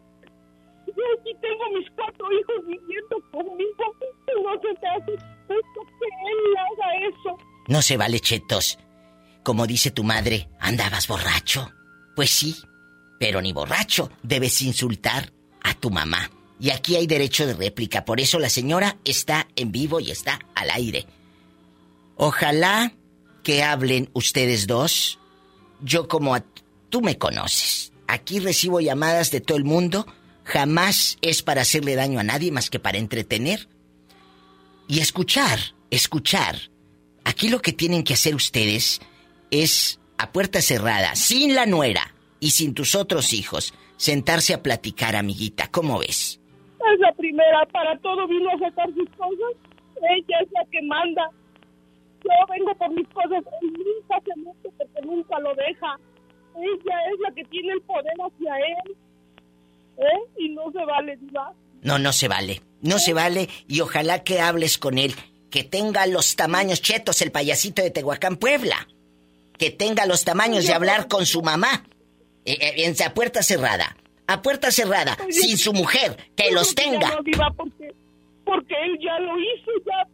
Yo 0.87 1.03
aquí 1.19 1.31
tengo 1.41 1.77
mis 1.77 1.89
cuatro 1.91 2.25
hijos 2.31 2.65
viviendo 2.65 3.21
conmigo 3.31 3.95
no 4.43 4.53
se 4.61 4.79
te 4.79 4.87
hace 4.87 5.11
justo 5.47 5.81
que 5.99 6.05
él 6.05 6.57
haga 6.57 7.09
eso. 7.09 7.37
No 7.67 7.81
se 7.81 7.97
vale, 7.97 8.19
chetos. 8.19 8.79
Como 9.43 9.67
dice 9.67 9.91
tu 9.91 10.03
madre, 10.03 10.49
andabas 10.59 11.07
borracho. 11.07 11.71
Pues 12.15 12.29
sí, 12.29 12.55
pero 13.19 13.41
ni 13.41 13.53
borracho 13.53 14.09
debes 14.23 14.61
insultar 14.61 15.31
a 15.63 15.73
tu 15.73 15.89
mamá. 15.89 16.29
Y 16.59 16.71
aquí 16.71 16.95
hay 16.95 17.07
derecho 17.07 17.47
de 17.47 17.53
réplica, 17.53 18.03
por 18.03 18.19
eso 18.19 18.39
la 18.39 18.49
señora 18.49 18.97
está 19.05 19.47
en 19.55 19.71
vivo 19.71 19.99
y 19.99 20.11
está 20.11 20.39
al 20.55 20.69
aire. 20.71 21.05
Ojalá 22.15 22.93
que 23.43 23.63
hablen 23.63 24.09
ustedes 24.13 24.67
dos. 24.67 25.19
Yo 25.81 26.07
como 26.07 26.37
tú 26.89 27.01
me 27.01 27.17
conoces. 27.17 27.93
Aquí 28.07 28.39
recibo 28.39 28.81
llamadas 28.81 29.31
de 29.31 29.39
todo 29.39 29.57
el 29.57 29.63
mundo. 29.63 30.05
Jamás 30.43 31.17
es 31.21 31.43
para 31.43 31.61
hacerle 31.61 31.95
daño 31.95 32.19
a 32.19 32.23
nadie 32.23 32.51
más 32.51 32.69
que 32.69 32.79
para 32.79 32.97
entretener 32.97 33.69
y 34.87 34.99
escuchar, 34.99 35.59
escuchar 35.91 36.57
Aquí 37.29 37.49
lo 37.49 37.61
que 37.61 37.73
tienen 37.73 38.03
que 38.03 38.15
hacer 38.15 38.33
ustedes 38.33 39.01
es 39.51 39.99
a 40.17 40.31
puerta 40.31 40.63
cerrada, 40.63 41.15
sin 41.15 41.53
la 41.53 41.67
nuera 41.67 42.15
y 42.39 42.51
sin 42.51 42.73
tus 42.73 42.95
otros 42.95 43.33
hijos, 43.33 43.75
sentarse 43.97 44.53
a 44.53 44.63
platicar, 44.63 45.15
amiguita. 45.15 45.69
¿Cómo 45.69 45.99
ves? 45.99 46.38
Es 46.93 46.99
la 46.99 47.11
primera, 47.13 47.65
para 47.71 47.97
todo 47.99 48.27
vino 48.27 48.49
a 48.49 48.59
sacar 48.59 48.87
sus 48.93 49.09
cosas. 49.11 49.53
Ella 49.97 50.37
es 50.41 50.51
la 50.51 50.65
que 50.71 50.81
manda. 50.83 51.29
Yo 52.23 52.31
vengo 52.49 52.73
por 52.75 52.89
mis 52.91 53.07
cosas. 53.09 53.43
Él 53.61 53.73
nunca 53.73 54.19
se 54.25 54.39
mete 54.39 54.69
porque 54.77 55.07
nunca 55.07 55.39
lo 55.39 55.53
deja. 55.55 55.99
Ella 56.55 56.95
es 57.13 57.19
la 57.19 57.31
que 57.35 57.43
tiene 57.45 57.73
el 57.73 57.81
poder 57.81 58.13
hacia 58.19 58.55
él. 58.57 58.95
¿Eh? 59.97 60.19
Y 60.37 60.49
no 60.49 60.71
se 60.71 60.83
vale, 60.85 61.17
diva. 61.17 61.53
No, 61.81 61.99
no 61.99 62.13
se 62.13 62.27
vale. 62.27 62.61
No 62.81 62.97
se 62.97 63.13
vale 63.13 63.49
y 63.67 63.81
ojalá 63.81 64.23
que 64.23 64.39
hables 64.39 64.77
con 64.77 64.97
él. 64.97 65.13
Que 65.51 65.63
tenga 65.63 66.05
los 66.07 66.35
tamaños 66.35 66.81
chetos 66.81 67.21
el 67.21 67.31
payasito 67.31 67.81
de 67.81 67.91
Tehuacán, 67.91 68.37
Puebla. 68.37 68.87
Que 69.57 69.71
tenga 69.71 70.05
los 70.05 70.23
tamaños 70.23 70.65
de 70.65 70.73
hablar 70.73 71.07
con 71.07 71.25
su 71.25 71.41
mamá. 71.41 71.85
Eh, 72.45 72.57
eh, 72.59 72.85
en 72.85 72.95
a 73.03 73.13
puerta 73.13 73.43
cerrada. 73.43 73.95
A 74.29 74.43
puerta 74.43 74.69
cerrada. 74.69 75.17
Sin 75.31 75.57
su 75.57 75.73
mujer. 75.73 76.15
Que 76.35 76.51
los 76.51 76.75
tenga. 76.75 77.09
No, 77.09 77.23
diva, 77.23 77.51
porque, 77.57 77.91
porque 78.45 78.75
él 78.85 78.99
ya 79.01 79.19
lo 79.19 79.33
hizo, 79.39 79.71
ya. 79.87 80.07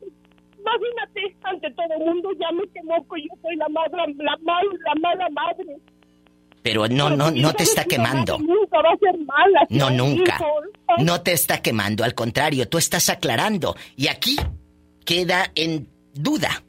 Imagínate, 0.58 1.36
ante 1.44 1.70
todo 1.72 1.94
el 2.00 2.06
mundo 2.06 2.30
ya 2.40 2.50
me 2.54 2.66
quemó 2.70 2.96
que 3.10 3.22
yo 3.24 3.36
soy 3.42 3.58
la 3.58 3.68
madre, 3.68 4.16
la, 4.18 4.38
mal, 4.38 4.66
la 4.86 4.96
mala 5.02 5.30
madre. 5.32 5.78
Pero 6.64 6.88
no, 6.88 7.10
no, 7.10 7.30
no 7.30 7.54
te 7.54 7.64
está 7.64 7.84
quemando. 7.84 8.40
Nunca 8.40 8.82
va 8.82 8.94
a 8.94 8.98
ser 8.98 9.20
mala. 9.20 9.68
No, 9.70 9.90
nunca. 9.90 10.40
No 10.98 11.22
te 11.22 11.34
está 11.34 11.62
quemando, 11.62 12.06
al 12.06 12.16
contrario, 12.16 12.70
tú 12.70 12.78
estás 12.78 13.10
aclarando. 13.10 13.76
Y 13.98 14.08
aquí 14.08 14.38
queda 15.04 15.52
en 15.56 15.90
duda 16.14 16.64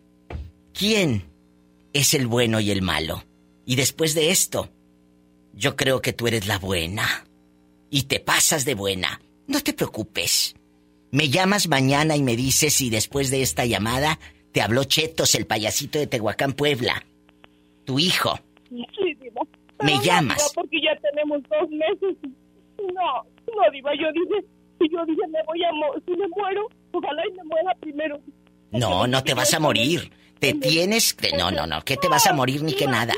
quién 0.75 1.31
es 1.93 2.13
el 2.13 2.27
bueno 2.27 2.59
y 2.59 2.73
el 2.73 2.83
malo. 2.83 3.23
Y 3.65 3.77
después 3.77 4.15
de 4.15 4.31
esto, 4.31 4.69
yo 5.55 5.77
creo 5.77 6.03
que 6.03 6.13
tú 6.13 6.27
eres 6.27 6.49
la 6.49 6.59
buena. 6.59 7.26
Y 7.91 8.05
te 8.05 8.21
pasas 8.21 8.65
de 8.65 8.75
buena. 8.75 9.21
No 9.47 9.61
te 9.61 9.73
preocupes. 9.73 10.55
Me 11.11 11.29
llamas 11.29 11.69
mañana 11.69 12.17
y 12.17 12.23
me 12.23 12.37
dices 12.37 12.75
si 12.75 12.91
después 12.91 13.31
de 13.31 13.43
esta 13.43 13.65
llamada 13.65 14.19
te 14.53 14.61
habló 14.61 14.85
Chetos, 14.85 15.35
el 15.35 15.47
payasito 15.47 15.99
de 15.99 16.07
Tehuacán, 16.07 16.53
Puebla. 16.55 17.05
Tu 17.85 17.99
hijo. 17.99 18.39
Sí, 18.69 19.15
diva. 19.21 19.43
Me 19.83 19.95
no, 19.95 20.03
llamas. 20.03 20.39
diva, 20.39 20.49
porque 20.55 20.81
ya 20.81 20.97
tenemos 21.01 21.43
dos 21.49 21.71
meses. 21.71 22.17
No, 22.79 23.23
no, 23.55 23.71
diva, 23.73 23.91
yo 23.95 24.13
dije, 24.13 24.45
si 24.79 24.89
yo 24.91 25.05
dije 25.07 25.27
me 25.29 25.43
voy 25.45 25.63
a 25.63 25.71
si 26.05 26.11
me 26.13 26.29
muero, 26.29 26.69
ojalá 26.93 27.23
y 27.29 27.33
me 27.33 27.45
muera 27.45 27.75
primero. 27.81 28.21
No, 28.73 29.07
no 29.07 29.23
te 29.23 29.35
vas 29.35 29.55
a 29.55 29.61
morir. 29.61 30.11
Te 30.39 30.53
tienes 30.53 31.15
que... 31.15 31.37
No, 31.37 31.51
no, 31.51 31.67
no, 31.67 31.83
que 31.83 31.97
te 31.97 32.09
vas 32.09 32.27
a 32.27 32.35
morir 32.35 32.63
ni 32.63 32.75
que 32.75 32.87
nada. 32.87 33.15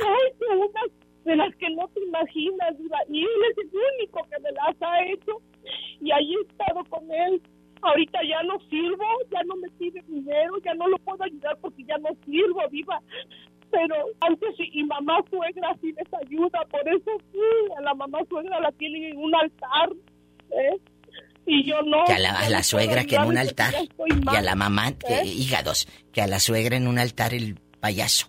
De 1.29 1.37
las 1.37 1.55
que 1.57 1.69
no 1.69 1.87
te 1.89 2.01
imaginas. 2.03 2.75
Y 3.11 3.19
él 3.21 3.29
es 3.51 3.59
el 3.59 3.71
único 3.99 4.27
que 4.31 4.41
me 4.41 4.51
las 4.53 4.75
ha 4.81 5.05
hecho. 5.05 5.43
Y 6.01 6.11
ahí 6.11 6.35
he 6.35 6.41
estado 6.41 6.83
con 6.89 7.05
él. 7.11 7.43
Ahorita 7.83 8.19
ya 8.27 8.43
no 8.45 8.59
sirvo, 8.71 9.05
ya 9.31 9.43
no 9.45 9.57
me 9.57 9.69
pide 9.79 10.03
dinero, 10.09 10.55
ya 10.65 10.73
no 10.73 10.89
lo 10.89 10.97
puedo 10.99 11.23
ayudar 11.23 11.57
porque 11.61 11.85
ya 11.85 11.99
no 11.99 12.09
sirvo, 12.25 12.67
viva. 12.71 12.99
Pero 13.71 13.95
antes 14.21 14.55
y, 14.59 14.83
mamá 14.85 15.21
suegra 15.29 15.77
sí 15.83 15.93
les 15.93 16.15
ayuda, 16.15 16.61
por 16.71 16.89
eso 16.89 17.11
sí, 17.31 17.39
a 17.77 17.83
la 17.83 17.95
mamá 17.95 18.21
suegra 18.29 18.59
la 18.59 18.73
tienen 18.73 19.05
en 19.05 19.19
un 19.19 19.35
altar, 19.35 19.91
¿eh? 20.51 20.81
Y 21.45 21.65
yo 21.65 21.83
no. 21.83 22.05
Que 22.07 22.15
a 22.15 22.19
la, 22.19 22.31
a 22.31 22.63
suegra 22.63 23.05
que 23.05 23.17
en 23.17 23.25
un 23.25 23.37
altar. 23.37 23.75
Y 24.25 24.37
a 24.37 24.41
la 24.41 24.55
mamá, 24.55 24.93
que, 24.93 25.15
¿eh? 25.15 25.27
hígados. 25.27 25.87
Que 26.11 26.23
a 26.23 26.27
la 26.27 26.41
suegra 26.41 26.77
en 26.77 26.89
un 26.89 26.99
altar 26.99 27.35
el 27.35 27.57
payaso. 27.81 28.27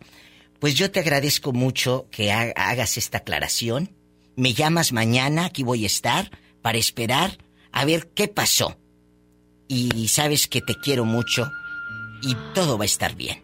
Pues 0.60 0.76
yo 0.76 0.92
te 0.92 1.00
agradezco 1.00 1.54
mucho 1.54 2.08
que 2.12 2.32
ha- 2.32 2.52
hagas 2.56 2.98
esta 2.98 3.20
aclaración. 3.20 3.96
Me 4.36 4.54
llamas 4.54 4.92
mañana, 4.94 5.46
aquí 5.46 5.64
voy 5.64 5.84
a 5.84 5.88
estar, 5.88 6.30
para 6.62 6.78
esperar 6.78 7.38
a 7.72 7.86
ver 7.86 8.10
qué 8.14 8.28
pasó. 8.28 8.78
Y 9.68 10.08
sabes 10.08 10.48
que 10.48 10.62
te 10.62 10.76
quiero 10.76 11.06
mucho 11.06 11.50
y 12.22 12.36
todo 12.54 12.78
va 12.78 12.84
a 12.84 12.86
estar 12.86 13.16
bien. 13.16 13.42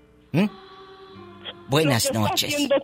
Buenas 1.67 2.11
noches. 2.13 2.53
haciendo. 2.53 2.75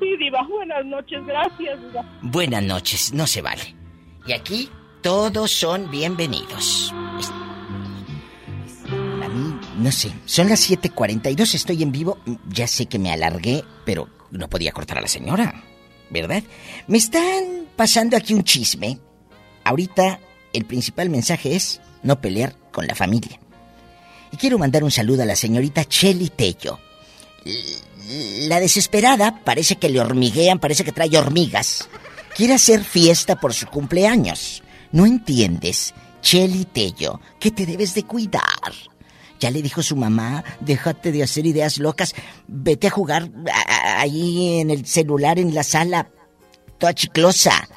Sí, 0.00 0.16
diva, 0.18 0.46
buenas 0.48 0.84
noches, 0.84 1.24
gracias, 1.26 1.80
diva. 1.82 2.18
Buenas 2.22 2.62
noches, 2.62 3.12
no 3.12 3.26
se 3.26 3.42
vale. 3.42 3.74
Y 4.26 4.32
aquí 4.32 4.68
todos 5.02 5.50
son 5.50 5.90
bienvenidos. 5.90 6.92
No 9.82 9.90
sé, 9.90 10.12
son 10.26 10.48
las 10.48 10.70
7:42, 10.70 11.54
estoy 11.54 11.82
en 11.82 11.90
vivo. 11.90 12.18
Ya 12.48 12.68
sé 12.68 12.86
que 12.86 13.00
me 13.00 13.10
alargué, 13.10 13.64
pero 13.84 14.08
no 14.30 14.48
podía 14.48 14.70
cortar 14.70 14.98
a 14.98 15.00
la 15.00 15.08
señora, 15.08 15.64
¿verdad? 16.08 16.44
Me 16.86 16.98
están 16.98 17.66
pasando 17.74 18.16
aquí 18.16 18.32
un 18.32 18.44
chisme. 18.44 19.00
Ahorita 19.64 20.20
el 20.52 20.66
principal 20.66 21.10
mensaje 21.10 21.56
es 21.56 21.80
no 22.04 22.20
pelear 22.20 22.54
con 22.70 22.86
la 22.86 22.94
familia. 22.94 23.40
Y 24.30 24.36
quiero 24.36 24.56
mandar 24.56 24.84
un 24.84 24.92
saludo 24.92 25.24
a 25.24 25.26
la 25.26 25.34
señorita 25.34 25.84
Cheli 25.84 26.28
Tello. 26.28 26.78
La 28.46 28.60
desesperada 28.60 29.40
parece 29.42 29.76
que 29.76 29.88
le 29.88 30.00
hormiguean, 30.00 30.60
parece 30.60 30.84
que 30.84 30.92
trae 30.92 31.18
hormigas. 31.18 31.88
Quiere 32.36 32.54
hacer 32.54 32.84
fiesta 32.84 33.34
por 33.34 33.52
su 33.52 33.66
cumpleaños. 33.66 34.62
No 34.92 35.06
entiendes, 35.06 35.92
Cheli 36.20 36.66
Tello, 36.66 37.20
que 37.40 37.50
te 37.50 37.66
debes 37.66 37.94
de 37.94 38.04
cuidar. 38.04 38.72
Ya 39.42 39.50
le 39.50 39.60
dijo 39.60 39.82
su 39.82 39.96
mamá, 39.96 40.44
déjate 40.60 41.10
de 41.10 41.24
hacer 41.24 41.46
ideas 41.46 41.78
locas, 41.78 42.14
vete 42.46 42.86
a 42.86 42.90
jugar 42.90 43.28
ahí 43.96 44.60
en 44.60 44.70
el 44.70 44.86
celular 44.86 45.40
en 45.40 45.52
la 45.52 45.64
sala, 45.64 46.12
toda 46.78 46.94
chiclosa. 46.94 47.68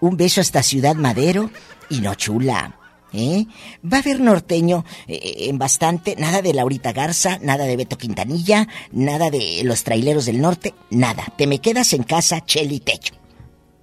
Un 0.00 0.16
beso 0.16 0.40
hasta 0.40 0.62
Ciudad 0.62 0.94
Madero 0.94 1.50
y 1.90 2.00
no 2.00 2.14
chula. 2.14 2.78
¿Eh? 3.12 3.44
Va 3.84 3.98
a 3.98 4.00
haber 4.00 4.20
norteño 4.20 4.86
eh, 5.06 5.48
en 5.50 5.58
bastante, 5.58 6.16
nada 6.16 6.40
de 6.40 6.54
Laurita 6.54 6.92
Garza, 6.94 7.38
nada 7.42 7.64
de 7.64 7.76
Beto 7.76 7.98
Quintanilla, 7.98 8.66
nada 8.90 9.28
de 9.28 9.60
los 9.64 9.84
traileros 9.84 10.24
del 10.24 10.40
norte, 10.40 10.72
nada. 10.88 11.24
Te 11.36 11.46
me 11.46 11.58
quedas 11.58 11.92
en 11.92 12.04
casa, 12.04 12.42
Cheli 12.46 12.80
Techo. 12.80 13.12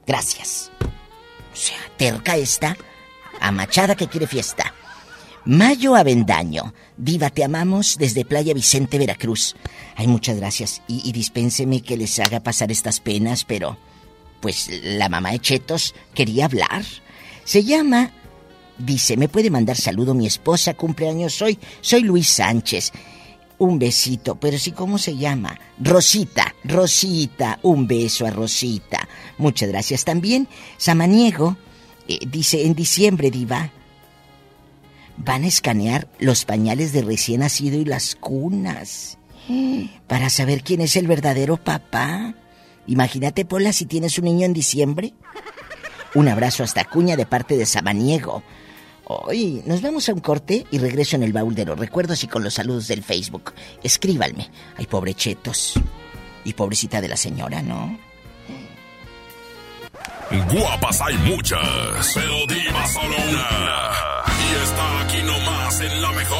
Gracias. 0.07 0.71
O 0.81 1.55
sea, 1.55 1.77
terca 1.95 2.37
esta, 2.37 2.75
amachada 3.39 3.95
que 3.95 4.07
quiere 4.07 4.25
fiesta. 4.25 4.73
Mayo 5.45 5.95
Avendaño, 5.95 6.73
Diva, 6.97 7.29
te 7.29 7.43
amamos 7.43 7.97
desde 7.97 8.25
Playa 8.25 8.53
Vicente, 8.53 8.97
Veracruz. 8.97 9.55
Ay, 9.95 10.07
muchas 10.07 10.37
gracias. 10.37 10.81
Y, 10.87 11.07
y 11.07 11.11
dispénseme 11.11 11.81
que 11.81 11.97
les 11.97 12.19
haga 12.19 12.41
pasar 12.41 12.71
estas 12.71 12.99
penas, 12.99 13.45
pero 13.45 13.77
pues 14.41 14.69
la 14.83 15.09
mamá 15.09 15.31
de 15.31 15.39
Chetos 15.39 15.95
quería 16.13 16.45
hablar. 16.45 16.83
Se 17.43 17.63
llama, 17.63 18.11
dice, 18.77 19.17
¿me 19.17 19.29
puede 19.29 19.49
mandar 19.49 19.77
saludo 19.77 20.13
mi 20.13 20.27
esposa? 20.27 20.73
Cumpleaños 20.73 21.41
hoy. 21.41 21.57
Soy 21.81 22.01
Luis 22.01 22.29
Sánchez. 22.29 22.91
Un 23.57 23.77
besito, 23.77 24.35
pero 24.35 24.57
sí, 24.57 24.71
¿cómo 24.71 24.97
se 24.97 25.17
llama? 25.17 25.59
Rosita, 25.79 26.55
Rosita, 26.63 27.59
un 27.63 27.87
beso 27.87 28.25
a 28.25 28.29
Rosita. 28.29 29.07
Muchas 29.37 29.69
gracias 29.69 30.05
también. 30.05 30.47
Samaniego 30.77 31.57
eh, 32.07 32.19
dice, 32.25 32.65
en 32.65 32.73
diciembre, 32.73 33.29
Diva, 33.31 33.69
van 35.19 35.43
a 35.43 35.47
escanear 35.47 36.07
los 36.19 36.45
pañales 36.45 36.91
de 36.93 37.01
recién 37.01 37.41
nacido 37.41 37.77
y 37.77 37.85
las 37.85 38.15
cunas 38.15 39.17
para 40.07 40.29
saber 40.29 40.63
quién 40.63 40.81
es 40.81 40.95
el 40.95 41.07
verdadero 41.07 41.57
papá. 41.57 42.35
Imagínate, 42.87 43.45
Pola, 43.45 43.73
si 43.73 43.85
tienes 43.85 44.17
un 44.17 44.25
niño 44.25 44.45
en 44.45 44.53
diciembre. 44.53 45.13
Un 46.15 46.27
abrazo 46.27 46.63
hasta 46.63 46.85
Cuña 46.85 47.15
de 47.15 47.25
parte 47.25 47.57
de 47.57 47.65
Samaniego. 47.65 48.43
Hoy 49.05 49.63
nos 49.65 49.81
vamos 49.81 50.07
a 50.07 50.13
un 50.13 50.19
corte 50.19 50.65
y 50.71 50.77
regreso 50.77 51.15
en 51.15 51.23
el 51.23 51.33
baúl 51.33 51.55
de 51.55 51.65
los 51.65 51.79
recuerdos 51.79 52.23
y 52.23 52.27
con 52.27 52.43
los 52.43 52.55
saludos 52.55 52.87
del 52.87 53.03
Facebook. 53.03 53.53
Escríbanme. 53.83 54.49
Ay, 54.77 54.85
pobre 54.85 55.13
chetos. 55.13 55.73
Y 56.43 56.53
pobrecita 56.53 57.01
de 57.01 57.07
la 57.07 57.17
señora, 57.17 57.61
¿no? 57.61 58.08
Guapas 60.31 61.01
hay 61.01 61.17
muchas, 61.17 62.11
pero 62.13 62.45
diva 62.47 62.85
solo 62.87 63.15
una. 63.29 63.47
Y 64.29 64.63
está 64.63 65.01
aquí 65.01 65.23
nomás 65.23 65.81
en 65.81 66.01
la 66.01 66.11
mejor. 66.11 66.39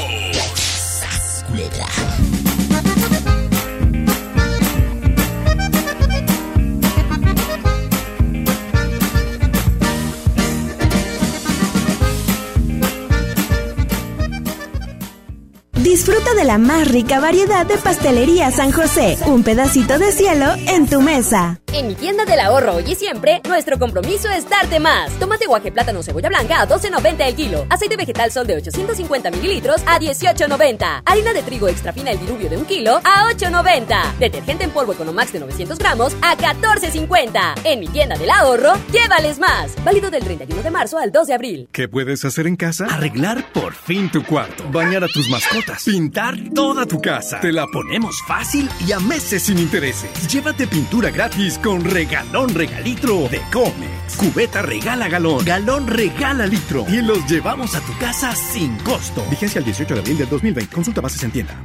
Disfruta 15.74 16.34
de 16.36 16.44
la 16.44 16.60
más 16.60 16.88
rica 16.88 17.20
variedad 17.20 17.66
de 17.66 17.78
pastelería 17.78 18.52
San 18.52 18.72
José. 18.72 19.18
Un 19.26 19.44
pedacito 19.44 19.98
de 19.98 20.12
cielo 20.12 20.46
en 20.68 20.88
tu 20.88 21.02
mesa. 21.02 21.60
En 21.72 21.86
mi 21.88 21.94
tienda 21.94 22.26
del 22.26 22.40
ahorro 22.40 22.78
hoy 22.78 22.84
y 22.88 22.96
siempre, 22.96 23.42
nuestro 23.48 23.78
compromiso 23.78 24.28
es 24.30 24.50
darte 24.50 24.80
más. 24.80 25.12
Tomate 25.20 25.46
guaje 25.46 25.72
plátano 25.72 26.02
cebolla 26.02 26.28
blanca 26.28 26.62
a 26.62 26.68
12.90 26.68 27.28
el 27.28 27.36
kilo. 27.36 27.68
Aceite 27.70 27.96
vegetal 27.96 28.32
sol 28.32 28.48
de 28.48 28.56
850 28.56 29.30
mililitros 29.30 29.82
a 29.86 30.00
18.90. 30.00 31.04
Harina 31.06 31.32
de 31.32 31.44
trigo 31.44 31.68
extra 31.68 31.94
fina 31.94 32.10
el 32.10 32.20
diluvio 32.20 32.50
de 32.50 32.58
un 32.58 32.66
kilo 32.66 32.96
a 33.04 33.32
8.90. 33.32 34.18
Detergente 34.18 34.64
en 34.64 34.72
polvo 34.72 34.94
Economax 34.94 35.32
de 35.32 35.42
900 35.42 35.78
gramos 35.78 36.16
a 36.24 36.36
14.50. 36.36 37.62
En 37.64 37.80
mi 37.80 37.88
tienda 37.88 38.18
del 38.18 38.32
ahorro, 38.32 38.74
llévales 38.92 39.38
más. 39.38 39.76
Válido 39.84 40.10
del 40.10 40.24
31 40.24 40.64
de 40.64 40.72
marzo 40.72 40.98
al 40.98 41.12
2 41.12 41.28
de 41.28 41.34
abril. 41.36 41.70
¿Qué 41.72 41.88
puedes 41.88 42.26
hacer 42.26 42.48
en 42.48 42.56
casa? 42.56 42.88
Arreglar 42.90 43.54
por 43.54 43.76
fin 43.76 44.10
tu 44.10 44.24
cuarto. 44.24 44.68
Bañar 44.72 45.04
a 45.04 45.08
tus 45.08 45.30
mascotas. 45.30 45.84
Pintar 45.84 46.36
toda 46.56 46.88
tu 46.88 47.00
casa. 47.00 47.40
Te 47.42 47.52
la 47.52 47.68
ponemos 47.68 48.20
fácil 48.28 48.68
y 48.88 48.92
a 48.92 49.00
meses 49.00 49.44
sin 49.44 49.60
intereses. 49.60 50.10
Llévate 50.28 50.66
pintura 50.66 51.12
gratis 51.12 51.59
con 51.64 51.84
regalón 51.84 52.54
regalitro 52.54 53.28
de 53.30 53.42
Comex. 53.52 54.16
Cubeta 54.18 54.62
regala 54.62 55.08
galón. 55.08 55.44
Galón 55.46 55.88
regala 55.88 56.46
litro. 56.46 56.86
Y 56.88 57.02
los 57.02 57.26
llevamos 57.30 57.76
a 57.76 57.82
tu 57.82 57.98
casa 57.98 58.36
sin 58.36 58.78
costo. 58.78 59.24
Vigencia 59.30 59.60
el 59.60 59.66
18 59.66 59.94
de 59.94 60.00
abril 60.00 60.18
del 60.18 60.30
2020. 60.30 60.74
Consulta 60.74 61.02
bases 61.02 61.24
en 61.24 61.32
tienda. 61.32 61.56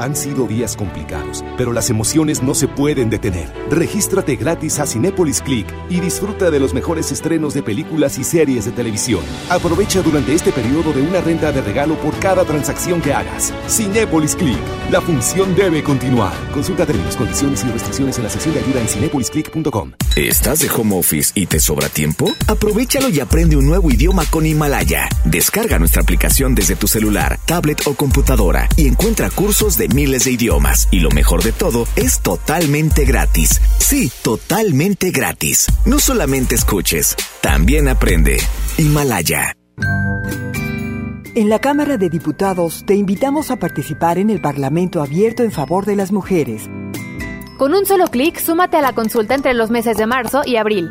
Han 0.00 0.14
sido 0.14 0.46
días 0.46 0.76
complicados, 0.76 1.44
pero 1.56 1.72
las 1.72 1.90
emociones 1.90 2.40
no 2.40 2.54
se 2.54 2.68
pueden 2.68 3.10
detener. 3.10 3.52
Regístrate 3.68 4.36
gratis 4.36 4.78
a 4.78 4.86
Cinépolis 4.86 5.42
Click 5.42 5.66
y 5.90 5.98
disfruta 5.98 6.52
de 6.52 6.60
los 6.60 6.72
mejores 6.72 7.10
estrenos 7.10 7.52
de 7.52 7.64
películas 7.64 8.16
y 8.16 8.22
series 8.22 8.64
de 8.64 8.70
televisión. 8.70 9.22
Aprovecha 9.50 10.00
durante 10.00 10.32
este 10.34 10.52
periodo 10.52 10.92
de 10.92 11.02
una 11.02 11.20
renta 11.20 11.50
de 11.50 11.62
regalo 11.62 11.96
por 11.96 12.16
cada 12.20 12.44
transacción 12.44 13.00
que 13.00 13.12
hagas. 13.12 13.52
Cinépolis 13.68 14.36
Click. 14.36 14.58
La 14.92 15.00
función 15.00 15.56
debe 15.56 15.82
continuar. 15.82 16.32
Consulta 16.54 16.86
términos, 16.86 17.16
condiciones 17.16 17.64
y 17.64 17.68
restricciones 17.68 18.18
en 18.18 18.24
la 18.24 18.30
sección 18.30 18.54
de 18.54 18.60
ayuda 18.60 18.80
en 18.80 18.88
cinepolisclick.com. 18.88 19.92
¿Estás 20.14 20.60
de 20.60 20.70
home 20.70 20.96
office 20.96 21.32
y 21.34 21.46
te 21.46 21.58
sobra 21.58 21.88
tiempo? 21.88 22.32
Aprovechalo 22.46 23.08
y 23.08 23.18
aprende 23.18 23.56
un 23.56 23.66
nuevo 23.66 23.90
idioma 23.90 24.24
con 24.30 24.46
Himalaya. 24.46 25.08
Descarga 25.24 25.78
nuestra 25.80 26.02
aplicación 26.02 26.54
desde 26.54 26.76
tu 26.76 26.86
celular, 26.86 27.38
tablet 27.46 27.82
o 27.86 27.94
computadora 27.94 28.68
y 28.76 28.86
encuentra 28.86 29.30
cursos 29.30 29.76
de 29.76 29.87
miles 29.94 30.24
de 30.24 30.32
idiomas. 30.32 30.88
Y 30.90 31.00
lo 31.00 31.10
mejor 31.10 31.42
de 31.42 31.52
todo, 31.52 31.86
es 31.96 32.20
totalmente 32.20 33.04
gratis. 33.04 33.60
Sí, 33.78 34.10
totalmente 34.22 35.10
gratis. 35.10 35.66
No 35.84 35.98
solamente 35.98 36.54
escuches, 36.54 37.16
también 37.40 37.88
aprende. 37.88 38.38
Himalaya. 38.76 39.54
En 41.34 41.48
la 41.48 41.60
Cámara 41.60 41.98
de 41.98 42.08
Diputados 42.10 42.84
te 42.84 42.94
invitamos 42.94 43.52
a 43.52 43.56
participar 43.56 44.18
en 44.18 44.28
el 44.28 44.40
Parlamento 44.40 45.02
abierto 45.02 45.44
en 45.44 45.52
favor 45.52 45.86
de 45.86 45.94
las 45.94 46.10
mujeres. 46.10 46.68
Con 47.58 47.74
un 47.74 47.86
solo 47.86 48.06
clic, 48.06 48.38
súmate 48.38 48.76
a 48.76 48.82
la 48.82 48.92
consulta 48.92 49.34
entre 49.34 49.54
los 49.54 49.70
meses 49.70 49.96
de 49.96 50.06
marzo 50.06 50.42
y 50.44 50.56
abril. 50.56 50.90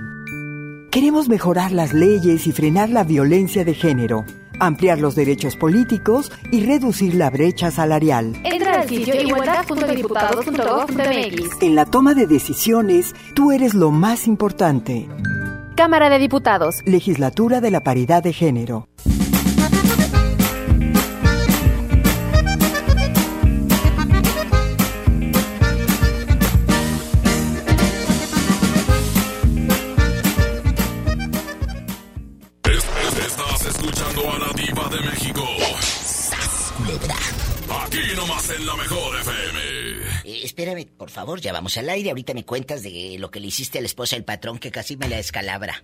Queremos 0.91 1.27
mejorar 1.27 1.71
las 1.71 1.93
leyes 1.93 2.47
y 2.47 2.51
frenar 2.51 2.89
la 2.89 3.03
violencia 3.03 3.65
de 3.65 3.73
género, 3.73 4.25
ampliar 4.59 4.99
los 4.99 5.15
derechos 5.15 5.55
políticos 5.55 6.31
y 6.51 6.65
reducir 6.65 7.15
la 7.15 7.29
brecha 7.29 7.71
salarial. 7.71 8.33
Entra 8.67 8.81
al 8.81 8.89
sitio 8.89 9.21
igualdad.diputados.gov.mx. 9.21 11.61
En 11.61 11.75
la 11.75 11.85
toma 11.85 12.13
de 12.13 12.27
decisiones, 12.27 13.15
tú 13.33 13.53
eres 13.53 13.73
lo 13.73 13.91
más 13.91 14.27
importante. 14.27 15.07
Cámara 15.77 16.09
de 16.09 16.19
Diputados. 16.19 16.81
Legislatura 16.85 17.61
de 17.61 17.71
la 17.71 17.83
Paridad 17.83 18.23
de 18.23 18.33
Género. 18.33 18.89
Por 40.97 41.09
favor, 41.09 41.41
ya 41.41 41.53
vamos 41.53 41.77
al 41.77 41.89
aire. 41.89 42.09
Ahorita 42.09 42.33
me 42.33 42.45
cuentas 42.45 42.83
de 42.83 43.17
lo 43.19 43.31
que 43.31 43.39
le 43.39 43.47
hiciste 43.47 43.77
a 43.77 43.81
la 43.81 43.87
esposa 43.87 44.15
del 44.15 44.25
patrón 44.25 44.59
que 44.59 44.71
casi 44.71 44.97
me 44.97 45.09
la 45.09 45.17
descalabra. 45.17 45.83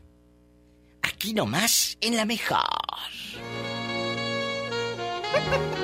Aquí 1.01 1.33
nomás 1.33 1.97
en 2.01 2.15
la 2.15 2.25
mejor. 2.25 2.59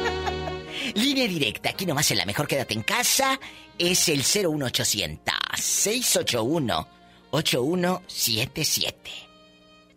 Línea 0.96 1.28
directa, 1.28 1.70
aquí 1.70 1.86
nomás 1.86 2.10
en 2.12 2.18
la 2.18 2.26
mejor, 2.26 2.48
quédate 2.48 2.74
en 2.74 2.84
casa. 2.84 3.40
Es 3.78 4.10
el 4.10 4.20
01800 4.20 5.34
681 5.58 6.88
8177. 7.32 9.12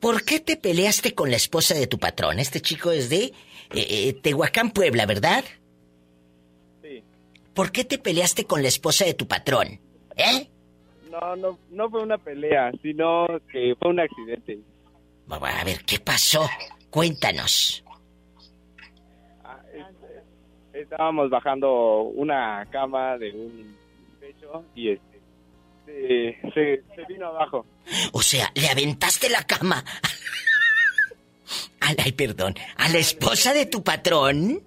¿Por 0.01 0.25
qué 0.25 0.41
te 0.41 0.57
peleaste 0.57 1.15
con 1.15 1.31
la 1.31 1.37
esposa 1.37 1.75
de 1.75 1.87
tu 1.87 1.99
patrón? 1.99 2.39
Este 2.39 2.61
chico 2.61 2.91
es 2.91 3.09
de 3.09 3.25
eh, 3.25 3.33
eh, 3.75 4.13
Tehuacán, 4.21 4.73
Puebla, 4.73 5.07
¿verdad? 5.07 5.45
¿Por 7.55 7.71
qué 7.71 7.85
te 7.85 7.99
peleaste 7.99 8.45
con 8.45 8.63
la 8.63 8.69
esposa 8.69 9.05
de 9.05 9.15
tu 9.15 9.27
patrón? 9.27 9.81
¿Eh? 10.17 10.49
No, 11.11 11.37
no, 11.37 11.59
no 11.71 11.91
fue 11.91 12.03
una 12.03 12.19
pelea, 12.19 12.73
sino 12.83 13.27
que 13.51 13.75
fue 13.79 13.91
un 13.91 14.01
accidente. 14.01 14.59
A 15.29 15.65
ver, 15.65 15.85
¿qué 15.85 15.99
pasó? 15.99 16.49
Cuéntanos. 16.91 17.85
Estábamos 20.73 21.31
bajando 21.31 22.03
una 22.03 22.67
cama 22.71 23.19
de 23.19 23.31
un 23.31 23.77
techo 24.21 24.65
y 24.75 24.91
este 24.91 25.21
se, 25.85 26.51
se, 26.55 26.83
se 26.95 27.05
vino 27.09 27.27
abajo. 27.27 27.67
O 28.13 28.23
sea, 28.23 28.51
le 28.55 28.69
aventaste 28.69 29.29
la 29.29 29.43
cama. 29.43 29.85
Ay, 31.81 31.97
ay, 31.99 32.13
perdón. 32.13 32.55
¿A 32.77 32.89
la 32.89 32.99
esposa 32.99 33.53
de 33.53 33.67
tu 33.67 33.83
patrón? 33.83 34.63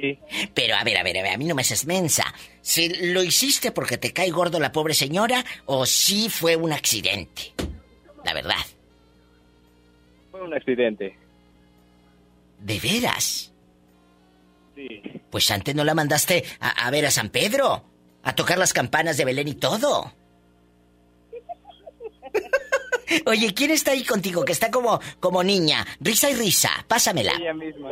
Sí. 0.00 0.18
Pero 0.54 0.76
a 0.76 0.84
ver, 0.84 0.96
a 0.96 1.02
ver, 1.02 1.18
a 1.18 1.22
ver, 1.22 1.32
a 1.34 1.36
mí 1.38 1.44
no 1.44 1.54
me 1.54 1.62
haces 1.62 1.86
mensa. 1.86 2.34
¿Si 2.60 2.88
lo 3.12 3.22
hiciste 3.22 3.72
porque 3.72 3.98
te 3.98 4.12
cae 4.12 4.30
gordo 4.30 4.58
la 4.60 4.72
pobre 4.72 4.94
señora 4.94 5.44
o 5.66 5.86
sí 5.86 6.28
fue 6.30 6.56
un 6.56 6.72
accidente? 6.72 7.54
La 8.24 8.34
verdad. 8.34 8.64
Fue 10.30 10.42
un 10.42 10.54
accidente. 10.54 11.16
¿De 12.60 12.80
veras? 12.80 13.52
Sí. 14.74 15.02
Pues 15.30 15.50
antes 15.50 15.74
no 15.74 15.84
la 15.84 15.94
mandaste 15.94 16.44
a, 16.60 16.86
a 16.86 16.90
ver 16.90 17.06
a 17.06 17.10
San 17.10 17.28
Pedro, 17.28 17.84
a 18.22 18.34
tocar 18.34 18.58
las 18.58 18.72
campanas 18.72 19.16
de 19.16 19.24
Belén 19.24 19.48
y 19.48 19.54
todo. 19.54 20.12
Oye, 23.26 23.54
¿quién 23.54 23.70
está 23.70 23.92
ahí 23.92 24.04
contigo? 24.04 24.44
Que 24.44 24.52
está 24.52 24.70
como, 24.70 25.00
como 25.20 25.42
niña. 25.44 25.86
Risa 26.00 26.30
y 26.30 26.34
risa. 26.34 26.70
Pásamela. 26.88 27.32
Ella 27.38 27.54
misma. 27.54 27.90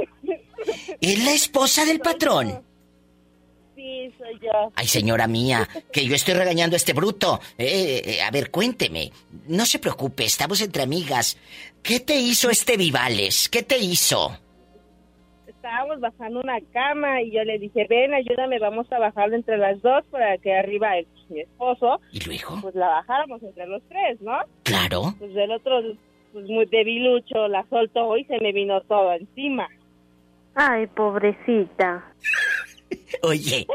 ¿Es 1.01 1.25
la 1.25 1.33
esposa 1.33 1.85
del 1.85 2.01
patrón? 2.01 2.65
Sí, 3.75 4.13
soy 4.19 4.39
yo. 4.41 4.71
Ay, 4.75 4.87
señora 4.87 5.27
mía, 5.27 5.69
que 5.93 6.05
yo 6.07 6.15
estoy 6.15 6.35
regañando 6.35 6.77
a 6.77 6.79
este 6.79 6.93
bruto. 6.93 7.41
Eh, 7.59 8.03
eh, 8.05 8.23
a 8.23 8.31
ver, 8.31 8.51
cuénteme. 8.51 9.11
No 9.49 9.65
se 9.67 9.79
preocupe, 9.79 10.25
estamos 10.25 10.61
entre 10.61 10.83
amigas. 10.83 11.37
¿Qué 11.83 11.99
te 12.01 12.17
hizo 12.17 12.49
este 12.51 12.77
Vivales? 12.77 13.49
¿Qué 13.49 13.63
te 13.63 13.79
hizo? 13.79 14.37
Estábamos 15.47 16.01
bajando 16.01 16.41
una 16.41 16.61
cama 16.73 17.23
y 17.23 17.33
yo 17.33 17.43
le 17.45 17.59
dije, 17.59 17.87
ven, 17.89 18.15
ayúdame, 18.15 18.59
vamos 18.59 18.91
a 18.93 18.99
bajarlo 18.99 19.37
entre 19.37 19.59
las 19.59 19.81
dos 19.81 20.05
para 20.11 20.37
que 20.39 20.55
arriba 20.55 20.97
el, 20.99 21.07
mi 21.29 21.41
esposo, 21.41 22.01
¿Y 22.13 22.21
luego? 22.21 22.59
pues 22.61 22.75
la 22.75 22.89
bajáramos 22.89 23.43
entre 23.43 23.67
los 23.67 23.83
tres, 23.89 24.21
¿no? 24.21 24.39
Claro. 24.65 25.15
Pues 25.19 25.35
el 25.37 25.51
otro, 25.53 25.81
pues 26.33 26.45
muy 26.47 26.67
debilucho, 26.67 27.47
la 27.49 27.65
soltó 27.71 28.17
y 28.17 28.25
se 28.25 28.39
me 28.41 28.53
vino 28.53 28.81
todo 28.83 29.13
encima. 29.13 29.69
Ay, 30.55 30.87
pobrecita. 30.89 32.05
Oye, 33.23 33.67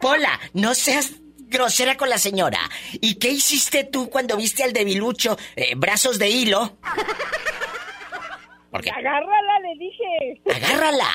Pola, 0.00 0.38
no 0.54 0.74
seas 0.74 1.14
grosera 1.48 1.96
con 1.96 2.08
la 2.08 2.18
señora. 2.18 2.58
¿Y 3.00 3.18
qué 3.18 3.28
hiciste 3.30 3.84
tú 3.84 4.08
cuando 4.10 4.36
viste 4.36 4.62
al 4.64 4.72
debilucho? 4.72 5.36
Eh, 5.56 5.74
brazos 5.76 6.18
de 6.18 6.28
hilo. 6.28 6.76
Porque 8.70 8.90
Agárrala, 8.90 9.58
le 9.60 9.78
dije. 9.78 10.40
agárrala. 10.54 11.08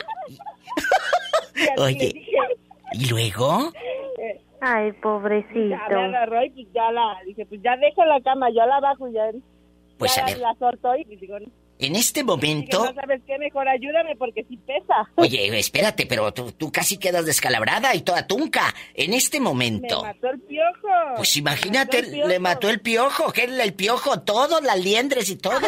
Oye, 1.78 2.12
dije. 2.14 2.38
¿y 2.94 3.10
luego? 3.10 3.72
Ay, 4.62 4.92
Ya 4.92 5.02
pobrecito. 5.02 5.76
me 5.90 6.06
agarró 6.06 6.44
y 6.46 6.50
pues 6.52 6.68
ya 6.74 6.92
la, 6.92 7.18
dije, 7.26 7.46
pues 7.48 7.62
ya 7.64 7.76
dejo 7.78 8.06
la 8.06 8.22
cama, 8.22 8.50
yo 8.50 8.66
la 8.66 8.80
bajo 8.80 9.08
y 9.08 9.14
ya, 9.14 9.24
Pues 9.98 10.16
ya 10.16 10.24
a 10.24 10.26
ver, 10.28 10.38
la 10.40 10.54
soltó 10.60 10.96
y 10.96 11.04
digo, 11.16 11.38
en 11.80 11.96
este 11.96 12.24
momento... 12.24 12.86
no 12.86 12.94
sabes 12.94 13.22
qué, 13.28 13.38
mejor 13.38 13.68
ayúdame 13.68 14.16
porque 14.16 14.44
sí 14.50 14.58
pesa. 14.58 15.10
Oye, 15.16 15.58
espérate, 15.60 16.06
pero 16.06 16.34
tú, 16.34 16.52
tú 16.52 16.72
casi 16.72 16.98
quedas 16.98 17.26
descalabrada 17.26 17.94
y 17.96 18.02
toda 18.02 18.26
tunca. 18.28 18.74
En 18.94 19.14
este 19.14 19.40
Me 19.40 19.46
momento... 19.46 20.04
mató 20.04 20.30
el 20.30 20.40
piojo. 20.42 20.88
Pues 21.18 21.36
Me 21.36 21.40
imagínate, 21.42 21.98
mató 21.98 22.08
el 22.08 22.12
piojo. 22.14 22.28
le 22.28 22.40
mató 22.40 22.70
el 22.70 22.80
piojo. 22.82 23.32
¿Qué 23.32 23.44
es 23.44 23.52
el 23.52 23.74
piojo? 23.74 24.22
Todo, 24.22 24.62
las 24.62 24.80
liendres 24.84 25.30
y 25.30 25.36
todo. 25.36 25.60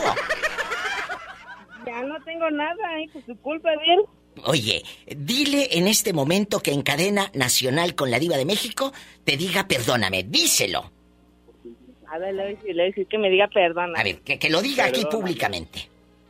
Ya 1.85 2.01
no 2.03 2.21
tengo 2.23 2.49
nada, 2.51 2.99
¿eh? 3.01 3.09
Por 3.11 3.25
su 3.25 3.35
culpa, 3.37 3.69
bien. 3.83 3.99
Oye, 4.45 4.83
dile 5.07 5.69
en 5.77 5.87
este 5.87 6.13
momento 6.13 6.59
que 6.59 6.71
en 6.71 6.81
cadena 6.81 7.31
nacional 7.33 7.95
con 7.95 8.11
la 8.11 8.19
diva 8.19 8.37
de 8.37 8.45
México 8.45 8.93
te 9.23 9.37
diga 9.37 9.67
perdóname, 9.67 10.23
díselo. 10.23 10.91
A 12.11 12.17
ver, 12.19 12.35
le 12.35 12.43
voy 12.43 12.51
a 12.53 12.55
decir, 12.55 12.67
le 12.67 12.73
voy 12.73 12.81
a 12.81 12.85
decir 12.85 13.07
que 13.07 13.17
me 13.17 13.29
diga 13.29 13.47
perdón. 13.47 13.97
A 13.97 14.03
ver, 14.03 14.19
que, 14.21 14.37
que 14.37 14.49
lo 14.49 14.61
diga 14.61 14.85
aquí 14.85 15.01
Perdóname. 15.01 15.21
públicamente. 15.21 15.89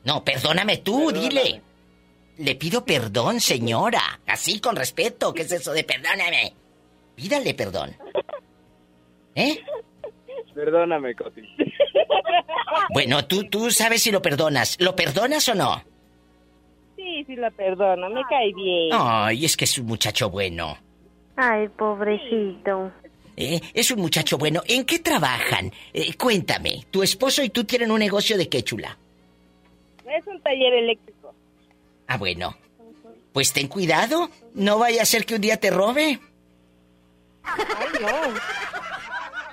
No, 0.10 0.24
perdóname 0.24 0.78
tú, 0.78 1.12
dile. 1.12 1.62
Le 2.40 2.56
pido 2.56 2.84
perdón, 2.84 3.40
señora. 3.40 4.20
Así 4.26 4.60
con 4.60 4.76
respeto. 4.76 5.32
¿Qué 5.32 5.44
es 5.44 5.52
eso 5.52 5.72
de 5.72 5.84
perdóname? 5.84 6.52
Pídale 7.16 7.54
perdón. 7.54 7.96
¿Eh? 9.36 9.60
Perdóname, 10.56 11.14
Coti. 11.14 11.42
Bueno, 12.92 13.24
tú, 13.28 13.44
tú 13.52 13.70
sabes 13.70 14.02
si 14.02 14.10
lo 14.10 14.20
perdonas. 14.20 14.78
¿Lo 14.80 14.96
perdonas 14.96 15.48
o 15.50 15.54
no? 15.54 15.84
Sí, 16.96 17.24
sí 17.28 17.36
la 17.36 17.52
perdono, 17.52 18.10
me 18.10 18.24
cae 18.28 18.52
bien. 18.56 18.90
Ay, 18.94 19.46
es 19.46 19.56
que 19.56 19.66
es 19.66 19.78
un 19.78 19.86
muchacho 19.86 20.32
bueno. 20.32 20.76
Ay, 21.36 21.68
pobrecito. 21.68 22.92
¿Eh? 23.38 23.62
Es 23.76 23.92
un 23.92 24.02
muchacho 24.02 24.40
bueno. 24.40 24.64
¿En 24.68 24.86
qué 24.86 24.98
trabajan? 24.98 25.72
Eh, 25.94 26.16
cuéntame. 26.16 26.86
Tu 26.90 27.04
esposo 27.04 27.44
y 27.44 27.50
tú 27.50 27.64
tienen 27.64 27.92
un 27.92 28.00
negocio 28.00 28.40
de 28.40 28.50
qué 28.50 28.64
chula. 28.64 28.98
Es 30.18 30.26
un 30.28 30.42
taller 30.42 30.74
eléctrico. 30.74 31.34
Ah, 32.08 32.18
bueno. 32.18 32.56
Pues 33.34 33.54
ten 33.54 33.68
cuidado. 33.68 34.30
No 34.54 34.80
vaya 34.80 35.02
a 35.04 35.06
ser 35.06 35.26
que 35.26 35.36
un 35.36 35.42
día 35.42 35.58
te 35.58 35.70
robe. 35.70 36.20
Ay, 37.44 37.88
no. 38.02 38.08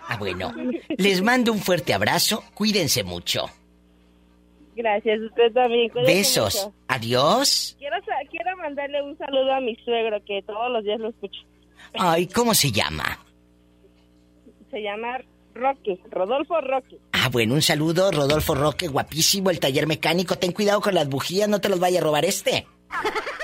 Ah, 0.08 0.16
bueno. 0.18 0.52
Les 0.96 1.22
mando 1.22 1.52
un 1.52 1.58
fuerte 1.60 1.92
abrazo. 1.92 2.42
Cuídense 2.54 3.04
mucho. 3.04 3.46
Gracias, 4.74 5.20
usted 5.20 5.52
también. 5.52 5.88
cuídese 5.90 6.12
Besos. 6.14 6.54
mucho. 6.66 6.74
Adiós. 6.88 7.76
Quiero 8.30 8.56
mandarle 8.58 9.02
un 9.02 9.16
saludo 9.18 9.52
a 9.54 9.60
mi 9.60 9.74
suegro 9.76 10.22
que 10.24 10.42
todos 10.42 10.70
los 10.70 10.84
días 10.84 11.00
lo 11.00 11.08
escucho. 11.08 11.40
Ay, 11.94 12.26
¿cómo 12.26 12.54
se 12.54 12.70
llama? 12.70 13.18
Se 14.70 14.82
llama 14.82 15.18
Rocky, 15.56 16.00
Rodolfo 16.10 16.60
Rocky. 16.60 16.98
Ah, 17.12 17.28
bueno, 17.30 17.54
un 17.54 17.62
saludo, 17.62 18.10
Rodolfo 18.10 18.54
Roque, 18.54 18.88
guapísimo, 18.88 19.50
el 19.50 19.58
taller 19.60 19.86
mecánico. 19.86 20.36
Ten 20.36 20.52
cuidado 20.52 20.80
con 20.80 20.94
las 20.94 21.08
bujías, 21.08 21.48
no 21.48 21.60
te 21.60 21.68
los 21.68 21.80
vaya 21.80 22.00
a 22.00 22.02
robar 22.02 22.24
este. 22.24 22.66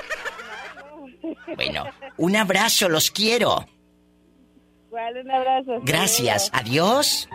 Bueno, 1.55 1.85
un 2.17 2.35
abrazo, 2.35 2.89
los 2.89 3.11
quiero. 3.11 3.65
Igual, 4.87 5.17
un 5.23 5.31
abrazo. 5.31 5.71
Gracias, 5.83 6.49
adiós. 6.51 7.29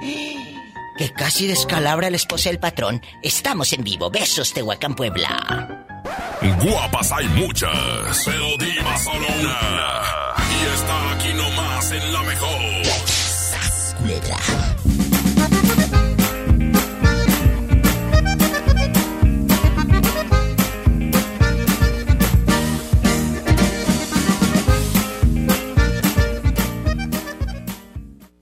Que 0.99 1.13
casi 1.13 1.47
descalabra 1.47 2.11
la 2.11 2.17
esposa 2.17 2.51
del 2.51 2.59
patrón. 2.59 3.01
Estamos 3.23 3.73
en 3.73 3.85
vivo. 3.85 4.11
Besos, 4.11 4.53
Tehuacán, 4.53 4.95
Puebla. 4.97 5.87
Guapas 6.63 7.13
hay 7.13 7.29
muchas, 7.29 8.23
pero 8.25 8.57
diva 8.59 8.99
solo 8.99 9.27
una. 9.41 10.03
Y 10.51 10.75
está 10.75 11.13
aquí 11.13 11.33
nomás 11.35 11.93
en 11.93 12.13
la 12.13 12.23
mejor 12.23 12.98
piedra. 14.21 14.98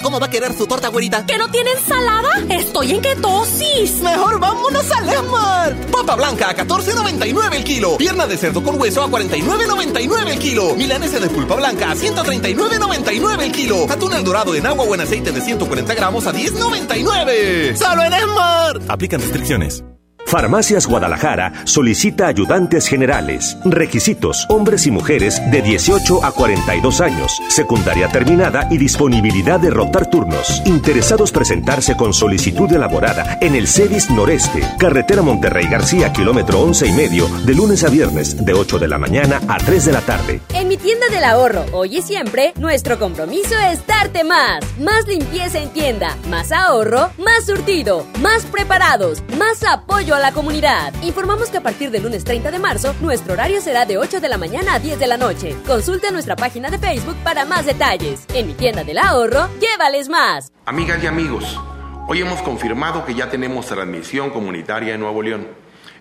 ¿Cómo 0.07 0.21
va 0.21 0.27
a 0.27 0.31
querer 0.31 0.57
su 0.57 0.69
torta, 0.69 0.87
güerita? 0.87 1.27
¿Que 1.27 1.37
no 1.37 1.51
tiene 1.51 1.73
ensalada? 1.73 2.29
Estoy 2.49 2.93
en 2.93 3.01
ketosis. 3.01 4.01
Mejor 4.03 4.39
vámonos 4.39 4.89
al 4.93 5.09
Esmart. 5.09 5.91
Papa 5.91 6.15
blanca 6.15 6.49
a 6.49 6.57
14.99 6.57 7.57
el 7.57 7.65
kilo. 7.65 7.97
Pierna 7.97 8.25
de 8.29 8.37
cerdo 8.37 8.63
con 8.63 8.81
hueso 8.81 9.03
a 9.03 9.09
49.99 9.09 10.29
el 10.29 10.39
kilo. 10.39 10.77
Milanesa 10.77 11.19
de 11.19 11.29
pulpa 11.29 11.57
blanca 11.57 11.91
a 11.91 11.97
139.99 11.97 13.43
el 13.43 13.51
kilo. 13.51 13.91
Atún 13.91 14.13
el 14.13 14.23
dorado 14.23 14.55
en 14.55 14.67
agua 14.67 14.85
o 14.85 14.95
en 14.95 15.01
aceite 15.01 15.33
de 15.33 15.41
140 15.41 15.93
gramos 15.95 16.25
a 16.29 16.33
10.99. 16.33 17.75
¡Solo 17.75 18.05
en 18.05 18.13
Esmart! 18.13 18.89
Aplican 18.89 19.21
restricciones. 19.21 19.83
Farmacias 20.27 20.87
Guadalajara 20.87 21.53
solicita 21.65 22.27
ayudantes 22.27 22.89
generales. 22.89 23.57
Requisitos: 23.65 24.45
hombres 24.49 24.87
y 24.87 24.91
mujeres 24.91 25.41
de 25.53 25.63
18 25.63 26.25
a 26.25 26.33
42 26.33 27.01
años, 27.01 27.41
secundaria 27.49 28.09
terminada 28.09 28.67
y 28.71 28.77
disponibilidad 28.77 29.61
de 29.61 29.71
rotar 29.71 30.11
turnos. 30.11 30.63
Interesados 30.65 31.31
presentarse 31.31 31.97
con 31.97 32.13
solicitud 32.13 32.71
elaborada 32.73 33.39
en 33.41 33.55
el 33.55 33.69
CEDIS 33.69 34.11
Noreste, 34.11 34.63
carretera 34.79 35.23
Monterrey 35.23 35.69
García, 35.69 36.13
kilómetro 36.13 36.61
11 36.61 36.89
y 36.89 36.93
medio, 36.93 37.29
de 37.45 37.55
lunes 37.55 37.85
a 37.85 37.89
viernes, 37.89 38.45
de 38.45 38.53
8 38.53 38.81
de 38.81 38.89
la 38.89 38.99
mañana 38.99 39.41
a 39.49 39.59
3 39.59 39.85
de 39.87 39.93
la 39.93 40.01
tarde. 40.01 40.41
En 40.55 40.67
mi 40.67 40.77
tienda 40.77 41.07
del 41.09 41.23
ahorro, 41.23 41.65
hoy 41.73 41.99
y 41.99 42.03
siempre, 42.03 42.53
nuestro 42.57 42.99
compromiso 42.99 43.55
es 43.71 43.87
darte 43.87 44.25
más. 44.25 44.65
Más 44.81 45.07
limpieza 45.07 45.61
en 45.61 45.69
tienda, 45.71 46.17
más 46.29 46.51
ahorro, 46.51 47.11
más 47.19 47.47
surtido, 47.47 48.05
más 48.21 48.45
preparados, 48.45 49.23
más 49.39 49.63
apoyo 49.63 50.16
a 50.17 50.21
la 50.21 50.33
comunidad. 50.33 50.95
Informamos 51.03 51.51
que 51.51 51.59
a 51.59 51.63
partir 51.63 51.91
del 51.91 52.03
lunes 52.03 52.25
30 52.25 52.51
de 52.51 52.59
marzo, 52.59 52.95
nuestro 53.01 53.35
horario 53.35 53.61
será 53.61 53.85
de 53.85 53.99
8 53.99 54.21
de 54.21 54.29
la 54.29 54.39
mañana 54.39 54.75
a 54.75 54.79
10 54.79 54.99
de 54.99 55.07
la 55.07 55.19
noche. 55.19 55.55
Consulta 55.67 56.11
nuestra 56.11 56.37
página 56.37 56.71
de 56.71 56.79
Facebook 56.79 57.17
para 57.23 57.45
más 57.45 57.67
detalles. 57.67 58.25
En 58.33 58.47
mi 58.47 58.55
tienda 58.55 58.83
del 58.83 58.99
ahorro, 58.99 59.49
llévales 59.61 60.09
más. 60.09 60.51
Amigas 60.65 61.03
y 61.03 61.07
amigos, 61.07 61.61
hoy 62.09 62.23
hemos 62.23 62.41
confirmado 62.41 63.05
que 63.05 63.15
ya 63.15 63.29
tenemos 63.29 63.67
transmisión 63.67 64.31
comunitaria 64.31 64.95
en 64.95 65.01
Nuevo 65.01 65.23
León. 65.23 65.49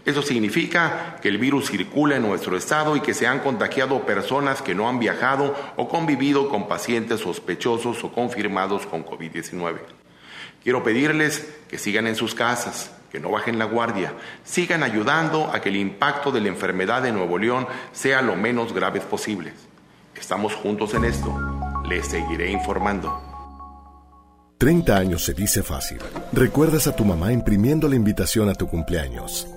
Eso 0.06 0.22
significa 0.22 1.18
que 1.22 1.28
el 1.28 1.38
virus 1.38 1.70
circula 1.70 2.16
en 2.16 2.22
nuestro 2.22 2.56
estado 2.56 2.96
y 2.96 3.02
que 3.02 3.14
se 3.14 3.28
han 3.28 3.40
contagiado 3.40 4.06
personas 4.06 4.62
que 4.62 4.76
no 4.76 4.88
han 4.88 5.00
viajado 5.00 5.56
o 5.76 5.90
convivido 5.90 6.48
con 6.48 6.68
pacientes 6.68 7.20
sospechosos 7.20 8.04
o 8.04 8.14
confirmados 8.14 8.86
con 8.86 9.04
COVID-19. 9.04 9.80
Quiero 10.64 10.84
pedirles 10.84 11.48
que 11.68 11.78
sigan 11.78 12.08
en 12.08 12.16
sus 12.16 12.34
casas, 12.34 12.95
que 13.16 13.22
no 13.22 13.32
bajen 13.32 13.58
la 13.58 13.64
guardia, 13.64 14.14
sigan 14.44 14.84
ayudando 14.84 15.50
a 15.54 15.62
que 15.62 15.70
el 15.70 15.78
impacto 15.78 16.34
de 16.34 16.42
la 16.42 16.50
enfermedad 16.50 17.06
en 17.06 17.16
Nuevo 17.16 17.38
León 17.38 17.66
sea 17.94 18.22
lo 18.22 18.36
menos 18.36 18.74
grave 18.74 19.00
posible. 19.00 19.54
Estamos 20.20 20.54
juntos 20.54 20.94
en 20.96 21.06
esto. 21.06 21.34
Les 21.88 22.06
seguiré 22.06 22.52
informando. 22.52 23.22
30 24.58 24.98
años 24.98 25.24
se 25.24 25.34
dice 25.34 25.64
fácil. 25.64 26.00
Recuerdas 26.34 26.88
a 26.88 26.96
tu 26.98 27.06
mamá 27.06 27.32
imprimiendo 27.32 27.88
la 27.88 27.96
invitación 27.96 28.50
a 28.50 28.54
tu 28.54 28.68
cumpleaños. 28.68 29.48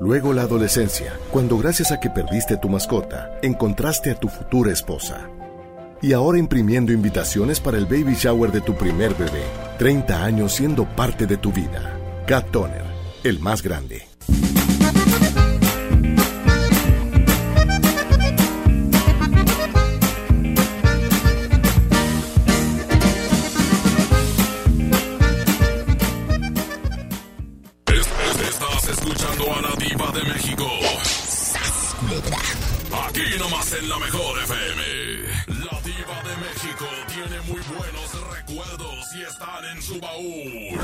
Luego 0.00 0.32
la 0.32 0.42
adolescencia, 0.42 1.12
cuando 1.30 1.58
gracias 1.58 1.92
a 1.92 2.00
que 2.00 2.10
perdiste 2.10 2.56
tu 2.56 2.68
mascota, 2.68 3.38
encontraste 3.42 4.10
a 4.10 4.16
tu 4.16 4.26
futura 4.28 4.72
esposa. 4.72 5.30
Y 6.02 6.12
ahora 6.14 6.40
imprimiendo 6.40 6.90
invitaciones 6.90 7.60
para 7.60 7.78
el 7.78 7.86
baby 7.86 8.14
shower 8.14 8.50
de 8.50 8.60
tu 8.60 8.74
primer 8.74 9.14
bebé. 9.14 9.44
30 9.78 10.24
años 10.24 10.52
siendo 10.52 10.84
parte 10.84 11.28
de 11.28 11.36
tu 11.36 11.52
vida. 11.52 11.92
Cat 12.26 12.50
Toner, 12.50 12.84
el 13.24 13.38
más 13.40 13.62
grande. 13.62 14.06
Es- 27.86 28.06
es- 28.06 28.48
estás 28.48 28.88
escuchando 28.88 29.44
a 29.56 29.60
la 29.62 29.74
diva 29.76 30.10
de 30.12 30.22
México. 30.24 30.66
Aquí 33.06 33.38
nomás 33.38 33.72
en 33.72 33.88
la 33.88 33.98
mejor 33.98 34.38
FM. 34.42 34.82
La 35.64 35.80
diva 35.80 36.18
de 36.28 36.36
México 36.46 36.86
tiene 37.14 37.40
muy 37.42 37.60
buenos 37.76 38.10
recuerdos 38.36 39.06
y 39.18 39.22
están 39.22 39.64
en 39.76 39.82
su 39.82 40.00
baúl. 40.00 40.75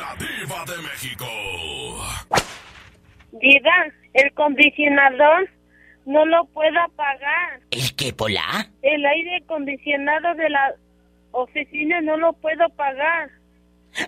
La 0.00 0.16
diva 0.16 0.64
de 0.64 0.82
México. 0.82 1.26
Diva, 3.32 3.86
el 4.14 4.32
condicionador 4.34 5.48
no 6.06 6.24
lo 6.24 6.44
puedo 6.46 6.80
apagar. 6.80 7.60
¿El 7.70 7.94
qué, 7.94 8.12
Pola? 8.12 8.68
El 8.82 9.04
aire 9.04 9.36
acondicionado 9.44 10.34
de 10.34 10.48
la 10.50 10.74
oficina 11.32 12.00
no 12.00 12.16
lo 12.16 12.32
puedo 12.32 12.68
pagar. 12.70 13.30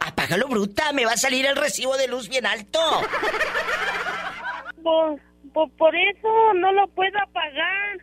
Apágalo, 0.00 0.48
bruta. 0.48 0.92
Me 0.92 1.04
va 1.04 1.12
a 1.12 1.16
salir 1.16 1.44
el 1.46 1.56
recibo 1.56 1.96
de 1.96 2.08
luz 2.08 2.28
bien 2.28 2.46
alto. 2.46 2.80
Por, 4.82 5.20
por, 5.52 5.70
por 5.72 5.94
eso 5.94 6.54
no 6.54 6.72
lo 6.72 6.88
puedo 6.88 7.18
apagar. 7.20 7.98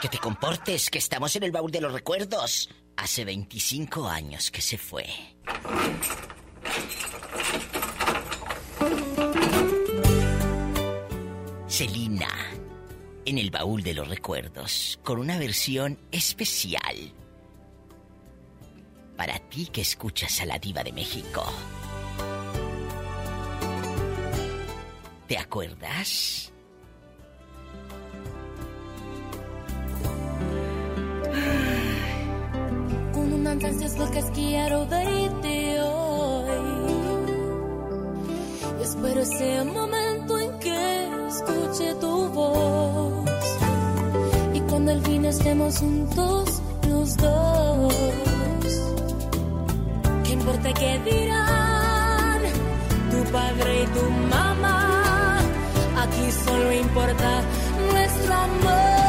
Que 0.00 0.08
te 0.08 0.18
comportes, 0.18 0.90
que 0.90 0.98
estamos 0.98 1.34
en 1.36 1.42
el 1.42 1.52
baúl 1.52 1.70
de 1.70 1.80
los 1.80 1.92
recuerdos. 1.92 2.70
Hace 2.96 3.24
25 3.24 4.06
años 4.08 4.50
que 4.50 4.62
se 4.62 4.78
fue. 4.78 5.06
Celina, 11.68 12.28
en 13.24 13.38
el 13.38 13.50
baúl 13.50 13.82
de 13.82 13.94
los 13.94 14.06
recuerdos, 14.06 15.00
con 15.02 15.18
una 15.18 15.38
versión 15.38 15.98
especial. 16.12 17.12
Para 19.16 19.38
ti 19.38 19.66
que 19.72 19.80
escuchas 19.80 20.40
a 20.40 20.46
la 20.46 20.58
diva 20.58 20.82
de 20.84 20.92
México. 20.92 21.44
¿Te 25.26 25.38
acuerdas? 25.38 26.51
Unas 33.42 33.64
ansias 33.64 33.98
locas 33.98 34.24
quiero 34.32 34.86
verte 34.86 35.80
hoy. 35.80 36.46
Espero 38.80 39.20
ese 39.20 39.64
momento 39.64 40.38
en 40.38 40.58
que 40.60 41.08
escuche 41.26 41.92
tu 41.96 42.28
voz. 42.28 43.28
Y 44.54 44.60
cuando 44.60 44.92
al 44.92 45.02
fin 45.02 45.24
estemos 45.24 45.76
juntos 45.76 46.62
los 46.88 47.16
dos. 47.16 47.94
¿Qué 50.22 50.32
importa 50.34 50.72
qué 50.74 51.00
dirán 51.00 52.42
tu 53.10 53.32
padre 53.32 53.82
y 53.82 53.86
tu 53.86 54.10
mamá? 54.36 55.40
Aquí 55.96 56.30
solo 56.46 56.72
importa 56.74 57.42
nuestro 57.90 58.34
amor. 58.34 59.01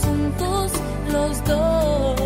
Juntos 0.00 0.72
los 1.10 1.44
dos. 1.44 2.16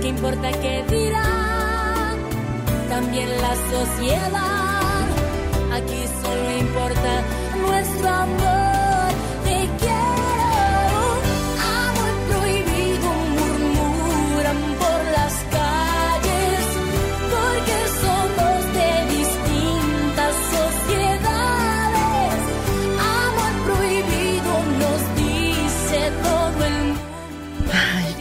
¿Qué 0.00 0.08
importa 0.08 0.50
qué 0.52 0.84
dirán? 0.88 2.16
También 2.88 3.28
la 3.40 3.54
sociedad. 3.70 5.06
Aquí 5.72 6.04
solo 6.22 6.58
importa 6.58 7.22
nuestro 7.66 8.08
amor 8.08 8.51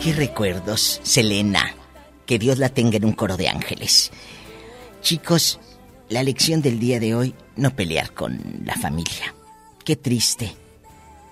qué 0.01 0.13
recuerdos, 0.13 0.99
Selena. 1.03 1.75
Que 2.25 2.39
Dios 2.39 2.57
la 2.57 2.69
tenga 2.69 2.97
en 2.97 3.05
un 3.05 3.13
coro 3.13 3.37
de 3.37 3.49
ángeles. 3.49 4.11
Chicos, 5.01 5.59
la 6.09 6.23
lección 6.23 6.61
del 6.61 6.79
día 6.79 6.99
de 6.99 7.13
hoy, 7.13 7.35
no 7.55 7.75
pelear 7.75 8.13
con 8.13 8.61
la 8.63 8.75
familia. 8.75 9.35
Qué 9.83 9.95
triste 9.95 10.55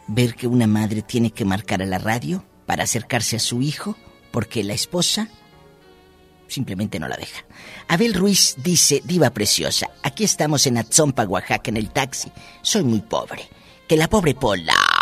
ver 0.07 0.35
que 0.35 0.47
una 0.47 0.67
madre 0.67 1.01
tiene 1.01 1.31
que 1.31 1.45
marcar 1.45 1.81
a 1.81 1.85
la 1.85 1.99
radio 1.99 2.43
para 2.65 2.83
acercarse 2.83 3.35
a 3.35 3.39
su 3.39 3.61
hijo 3.61 3.95
porque 4.31 4.63
la 4.63 4.73
esposa 4.73 5.29
simplemente 6.47 6.99
no 6.99 7.07
la 7.07 7.17
deja. 7.17 7.45
Abel 7.87 8.13
Ruiz 8.13 8.55
dice, 8.57 9.01
diva 9.05 9.29
preciosa, 9.31 9.89
aquí 10.03 10.23
estamos 10.23 10.65
en 10.67 10.77
Atzompa, 10.77 11.23
Oaxaca, 11.23 11.69
en 11.69 11.77
el 11.77 11.91
taxi. 11.91 12.31
Soy 12.61 12.83
muy 12.83 13.01
pobre. 13.01 13.47
Que 13.87 13.97
la 13.97 14.07
pobre 14.07 14.35
Pola 14.35 14.98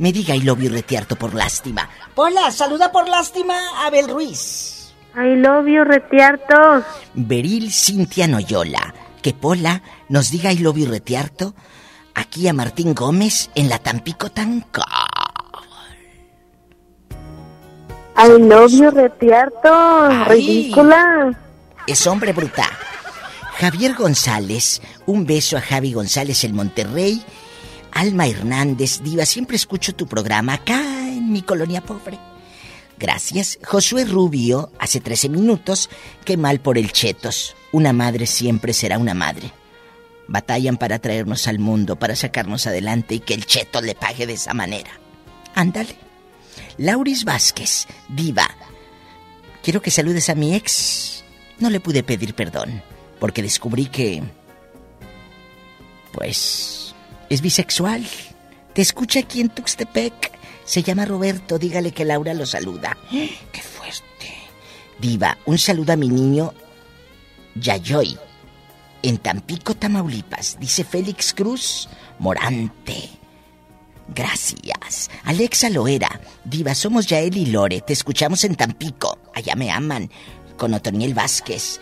me 0.00 0.12
diga 0.14 0.34
y 0.34 0.40
lo 0.40 0.56
vi 0.56 0.68
retiarto 0.68 1.14
por 1.16 1.34
lástima. 1.34 1.90
Pola, 2.14 2.50
saluda 2.50 2.90
por 2.90 3.06
lástima 3.06 3.54
a 3.76 3.88
Abel 3.88 4.08
Ruiz. 4.08 4.94
I 5.14 5.36
love 5.36 5.66
you, 5.66 5.84
retiarto. 5.84 6.82
Beril 7.12 7.70
Cintia 7.70 8.26
Noyola. 8.26 8.94
Que 9.20 9.34
Pola 9.34 9.82
nos 10.08 10.30
diga 10.30 10.52
y 10.52 10.58
lo 10.58 10.72
vi 10.72 10.86
retiarto 10.86 11.54
aquí 12.14 12.48
a 12.48 12.54
Martín 12.54 12.94
Gómez 12.94 13.50
en 13.54 13.68
la 13.68 13.78
Tampico 13.78 14.30
Tanca. 14.30 14.86
I 18.16 18.38
love 18.38 18.72
you, 18.72 18.90
retiarto. 18.90 20.24
Ridícula. 20.24 21.38
Es 21.86 22.06
hombre 22.06 22.32
bruta. 22.32 22.66
Javier 23.58 23.94
González, 23.94 24.80
un 25.04 25.26
beso 25.26 25.58
a 25.58 25.60
Javi 25.60 25.92
González 25.92 26.42
en 26.44 26.54
Monterrey. 26.54 27.22
Alma 27.92 28.26
Hernández, 28.26 29.00
Diva, 29.02 29.26
siempre 29.26 29.56
escucho 29.56 29.94
tu 29.94 30.06
programa 30.06 30.54
acá 30.54 31.08
en 31.08 31.32
mi 31.32 31.42
colonia 31.42 31.80
pobre. 31.80 32.18
Gracias. 32.98 33.58
Josué 33.64 34.04
Rubio, 34.04 34.70
hace 34.78 35.00
13 35.00 35.30
minutos, 35.30 35.88
qué 36.24 36.36
mal 36.36 36.60
por 36.60 36.76
el 36.76 36.92
Chetos. 36.92 37.56
Una 37.72 37.92
madre 37.92 38.26
siempre 38.26 38.74
será 38.74 38.98
una 38.98 39.14
madre. 39.14 39.52
Batallan 40.28 40.76
para 40.76 40.98
traernos 40.98 41.48
al 41.48 41.58
mundo, 41.58 41.96
para 41.96 42.14
sacarnos 42.14 42.66
adelante 42.66 43.14
y 43.14 43.20
que 43.20 43.34
el 43.34 43.46
Cheto 43.46 43.80
le 43.80 43.94
pague 43.94 44.26
de 44.26 44.34
esa 44.34 44.52
manera. 44.52 44.90
Ándale. 45.54 45.96
Lauris 46.76 47.24
Vázquez, 47.24 47.86
Diva, 48.08 48.48
quiero 49.62 49.82
que 49.82 49.90
saludes 49.90 50.28
a 50.28 50.34
mi 50.34 50.54
ex. 50.54 51.24
No 51.58 51.70
le 51.70 51.80
pude 51.80 52.02
pedir 52.02 52.34
perdón, 52.34 52.82
porque 53.18 53.42
descubrí 53.42 53.86
que... 53.86 54.22
Pues... 56.12 56.79
es 57.30 57.40
bisexual. 57.40 58.06
Te 58.74 58.82
escucha 58.82 59.20
aquí 59.20 59.40
en 59.40 59.48
Tuxtepec. 59.48 60.32
Se 60.64 60.82
llama 60.82 61.06
Roberto, 61.06 61.58
dígale 61.58 61.92
que 61.92 62.04
Laura 62.04 62.34
lo 62.34 62.44
saluda. 62.44 62.98
¡Qué 63.10 63.62
fuerte! 63.62 64.34
Diva, 64.98 65.38
un 65.46 65.56
saludo 65.56 65.94
a 65.94 65.96
mi 65.96 66.08
niño 66.08 66.52
Yayoy. 67.54 68.18
En 69.02 69.16
Tampico, 69.16 69.74
Tamaulipas, 69.74 70.58
dice 70.60 70.84
Félix 70.84 71.32
Cruz 71.32 71.88
Morante. 72.18 73.08
Gracias. 74.14 75.08
Alexa 75.24 75.70
Loera. 75.70 76.20
Diva, 76.44 76.74
somos 76.74 77.06
Yael 77.06 77.36
y 77.36 77.46
Lore. 77.46 77.80
Te 77.80 77.92
escuchamos 77.92 78.44
en 78.44 78.56
Tampico. 78.56 79.18
Allá 79.34 79.54
me 79.54 79.70
aman. 79.70 80.10
Con 80.56 80.74
Otoniel 80.74 81.14
Vázquez. 81.14 81.80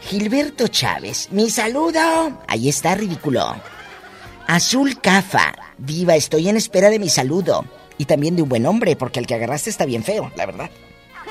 Gilberto 0.00 0.68
Chávez. 0.68 1.28
Mi 1.30 1.50
saludo. 1.50 2.42
Ahí 2.48 2.68
está, 2.68 2.94
ridículo. 2.94 3.54
Azul 4.46 5.00
Cafa. 5.00 5.54
Diva, 5.78 6.14
estoy 6.14 6.48
en 6.48 6.56
espera 6.56 6.90
de 6.90 6.98
mi 6.98 7.08
saludo. 7.08 7.64
Y 7.98 8.04
también 8.04 8.36
de 8.36 8.42
un 8.42 8.48
buen 8.48 8.66
hombre, 8.66 8.96
porque 8.96 9.20
el 9.20 9.26
que 9.26 9.34
agarraste 9.34 9.70
está 9.70 9.86
bien 9.86 10.04
feo, 10.04 10.30
la 10.36 10.46
verdad. 10.46 10.70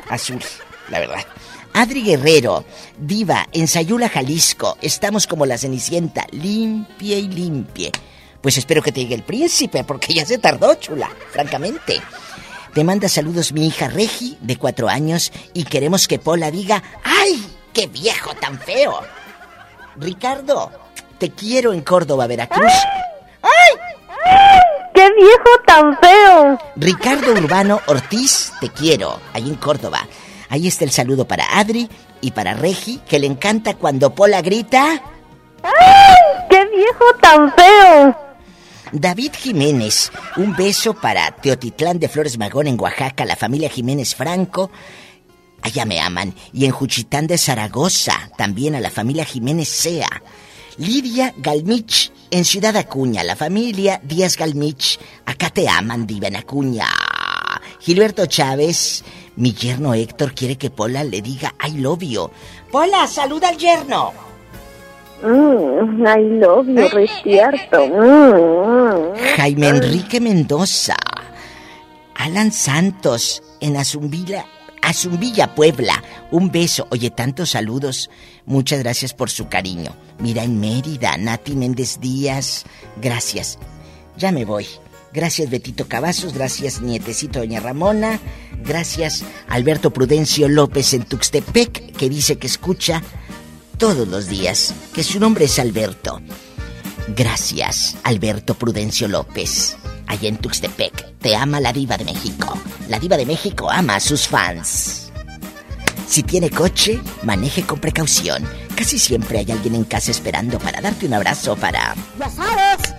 Azul, 0.09 0.41
la 0.89 0.99
verdad. 0.99 1.25
Adri 1.73 2.03
Guerrero, 2.03 2.63
Diva, 2.97 3.47
en 3.51 3.67
Sayula, 3.67 4.09
Jalisco. 4.09 4.77
Estamos 4.81 5.27
como 5.27 5.45
la 5.45 5.57
cenicienta, 5.57 6.25
limpie 6.31 7.19
y 7.19 7.27
limpie. 7.27 7.91
Pues 8.41 8.57
espero 8.57 8.81
que 8.81 8.91
te 8.91 9.01
llegue 9.01 9.15
el 9.15 9.23
príncipe, 9.23 9.83
porque 9.83 10.13
ya 10.13 10.25
se 10.25 10.37
tardó, 10.37 10.75
chula, 10.75 11.09
francamente. 11.31 12.01
Te 12.73 12.83
manda 12.83 13.09
saludos 13.09 13.51
mi 13.51 13.67
hija 13.67 13.87
Regi, 13.87 14.37
de 14.41 14.57
cuatro 14.57 14.87
años, 14.87 15.31
y 15.53 15.63
queremos 15.63 16.07
que 16.07 16.19
Pola 16.19 16.51
diga, 16.51 16.81
¡ay, 17.03 17.45
qué 17.73 17.87
viejo 17.87 18.33
tan 18.35 18.59
feo! 18.59 18.99
Ricardo, 19.97 20.71
te 21.17 21.31
quiero 21.31 21.73
en 21.73 21.81
Córdoba, 21.81 22.27
Veracruz. 22.27 22.71
¡Qué 24.93 25.11
viejo 25.13 25.49
tan 25.67 25.97
feo! 25.97 26.57
Ricardo 26.77 27.33
Urbano 27.33 27.81
Ortiz, 27.87 28.53
te 28.61 28.69
quiero, 28.69 29.19
ahí 29.33 29.49
en 29.49 29.55
Córdoba. 29.55 30.07
Ahí 30.47 30.67
está 30.67 30.85
el 30.85 30.91
saludo 30.91 31.27
para 31.27 31.59
Adri 31.59 31.89
y 32.21 32.31
para 32.31 32.53
Regi, 32.53 33.01
que 33.07 33.19
le 33.19 33.27
encanta 33.27 33.73
cuando 33.73 34.15
Pola 34.15 34.41
grita. 34.41 35.01
¡Qué 36.49 36.65
viejo 36.67 37.05
tan 37.21 37.53
feo! 37.53 38.17
David 38.93 39.33
Jiménez, 39.37 40.11
un 40.37 40.55
beso 40.55 40.93
para 40.93 41.31
Teotitlán 41.31 41.99
de 41.99 42.07
Flores 42.07 42.37
Magón 42.37 42.67
en 42.67 42.79
Oaxaca, 42.79 43.25
la 43.25 43.35
familia 43.35 43.69
Jiménez 43.69 44.15
Franco. 44.15 44.71
Allá 45.61 45.83
me 45.83 45.99
aman. 45.99 46.33
Y 46.53 46.65
en 46.65 46.71
Juchitán 46.71 47.27
de 47.27 47.37
Zaragoza, 47.37 48.29
también 48.37 48.75
a 48.75 48.79
la 48.79 48.91
familia 48.91 49.25
Jiménez 49.25 49.67
Sea. 49.67 50.07
Lidia 50.77 51.33
Galmich, 51.37 52.11
en 52.31 52.43
Ciudad 52.43 52.75
Acuña, 52.75 53.23
la 53.23 53.35
familia 53.35 54.01
Díaz 54.03 54.35
Galmich. 54.35 54.99
Acá 55.25 55.49
te 55.49 55.69
aman, 55.69 56.05
diva 56.05 56.27
en 56.27 56.35
Acuña. 56.35 56.87
Gilberto 57.79 58.25
Chávez, 58.25 59.03
mi 59.37 59.53
yerno 59.53 59.93
Héctor 59.93 60.33
quiere 60.33 60.57
que 60.57 60.69
Pola 60.69 61.03
le 61.03 61.21
diga 61.21 61.53
I 61.65 61.77
love 61.77 62.03
you. 62.03 62.29
Pola, 62.71 63.07
saluda 63.07 63.49
al 63.49 63.57
yerno. 63.57 64.11
Mm, 65.23 66.05
I 66.05 66.39
love 66.39 66.67
you, 66.67 66.89
despierto. 66.89 67.87
Mm, 67.95 69.15
Jaime 69.37 69.67
Enrique 69.69 70.19
Mendoza, 70.19 70.95
Alan 72.15 72.51
Santos, 72.51 73.41
en 73.61 73.77
Azumbila, 73.77 74.45
Azumbilla, 74.85 75.55
Puebla. 75.55 76.03
Un 76.31 76.51
beso. 76.51 76.87
Oye, 76.91 77.09
tantos 77.09 77.51
saludos. 77.51 78.09
Muchas 78.45 78.79
gracias 78.79 79.13
por 79.13 79.29
su 79.29 79.47
cariño. 79.47 79.95
Mira, 80.19 80.43
en 80.43 80.59
Mérida, 80.59 81.17
Nati 81.17 81.55
Méndez 81.55 81.99
Díaz. 81.99 82.65
Gracias. 83.01 83.57
Ya 84.17 84.31
me 84.31 84.45
voy. 84.45 84.67
Gracias 85.15 85.49
Betito 85.49 85.87
Cavazos, 85.87 86.33
gracias 86.33 86.81
Nietecito 86.81 87.39
Doña 87.39 87.61
Ramona, 87.61 88.19
gracias 88.65 89.23
Alberto 89.47 89.91
Prudencio 89.91 90.49
López 90.49 90.93
en 90.93 91.03
Tuxtepec, 91.03 91.95
que 91.95 92.09
dice 92.09 92.37
que 92.37 92.47
escucha 92.47 93.01
todos 93.77 94.09
los 94.09 94.27
días, 94.27 94.73
que 94.93 95.03
su 95.03 95.21
nombre 95.21 95.45
es 95.45 95.57
Alberto. 95.57 96.19
Gracias, 97.15 97.95
Alberto 98.03 98.55
Prudencio 98.55 99.07
López, 99.07 99.77
allá 100.07 100.29
en 100.29 100.37
Tuxtepec. 100.37 101.17
Te 101.19 101.35
ama 101.35 101.59
la 101.59 101.73
diva 101.73 101.97
de 101.97 102.05
México. 102.05 102.57
La 102.87 102.99
diva 102.99 103.17
de 103.17 103.25
México 103.25 103.69
ama 103.69 103.95
a 103.95 103.99
sus 103.99 104.27
fans. 104.27 105.11
Si 106.07 106.23
tiene 106.23 106.49
coche, 106.49 106.99
maneje 107.23 107.63
con 107.63 107.79
precaución. 107.79 108.47
Casi 108.75 108.99
siempre 108.99 109.39
hay 109.39 109.51
alguien 109.51 109.75
en 109.75 109.83
casa 109.83 110.11
esperando 110.11 110.59
para 110.59 110.81
darte 110.81 111.07
un 111.07 111.13
abrazo 111.13 111.55
para... 111.55 111.95
Ya 112.19 112.29
sabes. 112.29 112.93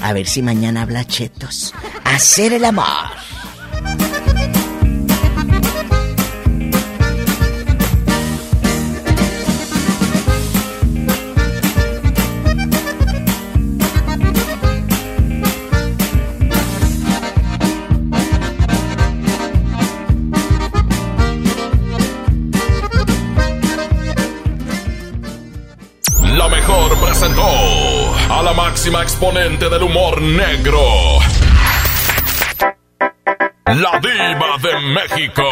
A 0.00 0.12
ver 0.12 0.26
si 0.26 0.42
mañana 0.42 0.82
habla 0.82 1.04
chetos. 1.04 1.72
Hacer 2.04 2.52
el 2.52 2.64
amor. 2.64 3.08
Presentó 27.24 28.34
a 28.34 28.42
la 28.42 28.52
máxima 28.52 29.02
exponente 29.02 29.68
del 29.68 29.82
humor 29.82 30.20
negro. 30.20 30.80
La 33.66 33.98
diva 34.00 34.58
de 34.62 34.80
México. 34.92 35.42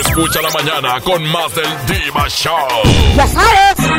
Escucha 0.00 0.40
la 0.40 0.50
mañana 0.50 1.00
con 1.00 1.22
más 1.30 1.54
del 1.54 1.68
Diva 1.86 2.28
Show. 2.28 2.56
Ya 3.16 3.26
sabes. 3.26 3.90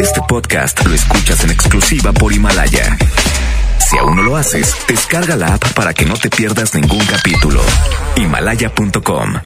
Este 0.00 0.20
podcast 0.26 0.84
lo 0.86 0.94
escuchas 0.94 1.44
en 1.44 1.50
exclusiva 1.50 2.12
por 2.12 2.32
Himalaya. 2.32 2.96
Si 3.78 3.98
aún 3.98 4.16
no 4.16 4.22
lo 4.22 4.36
haces, 4.36 4.74
descarga 4.88 5.36
la 5.36 5.54
app 5.54 5.72
para 5.74 5.92
que 5.92 6.06
no 6.06 6.14
te 6.14 6.30
pierdas 6.30 6.74
ningún 6.74 7.04
capítulo. 7.04 7.62
Himalaya.com 8.16 9.34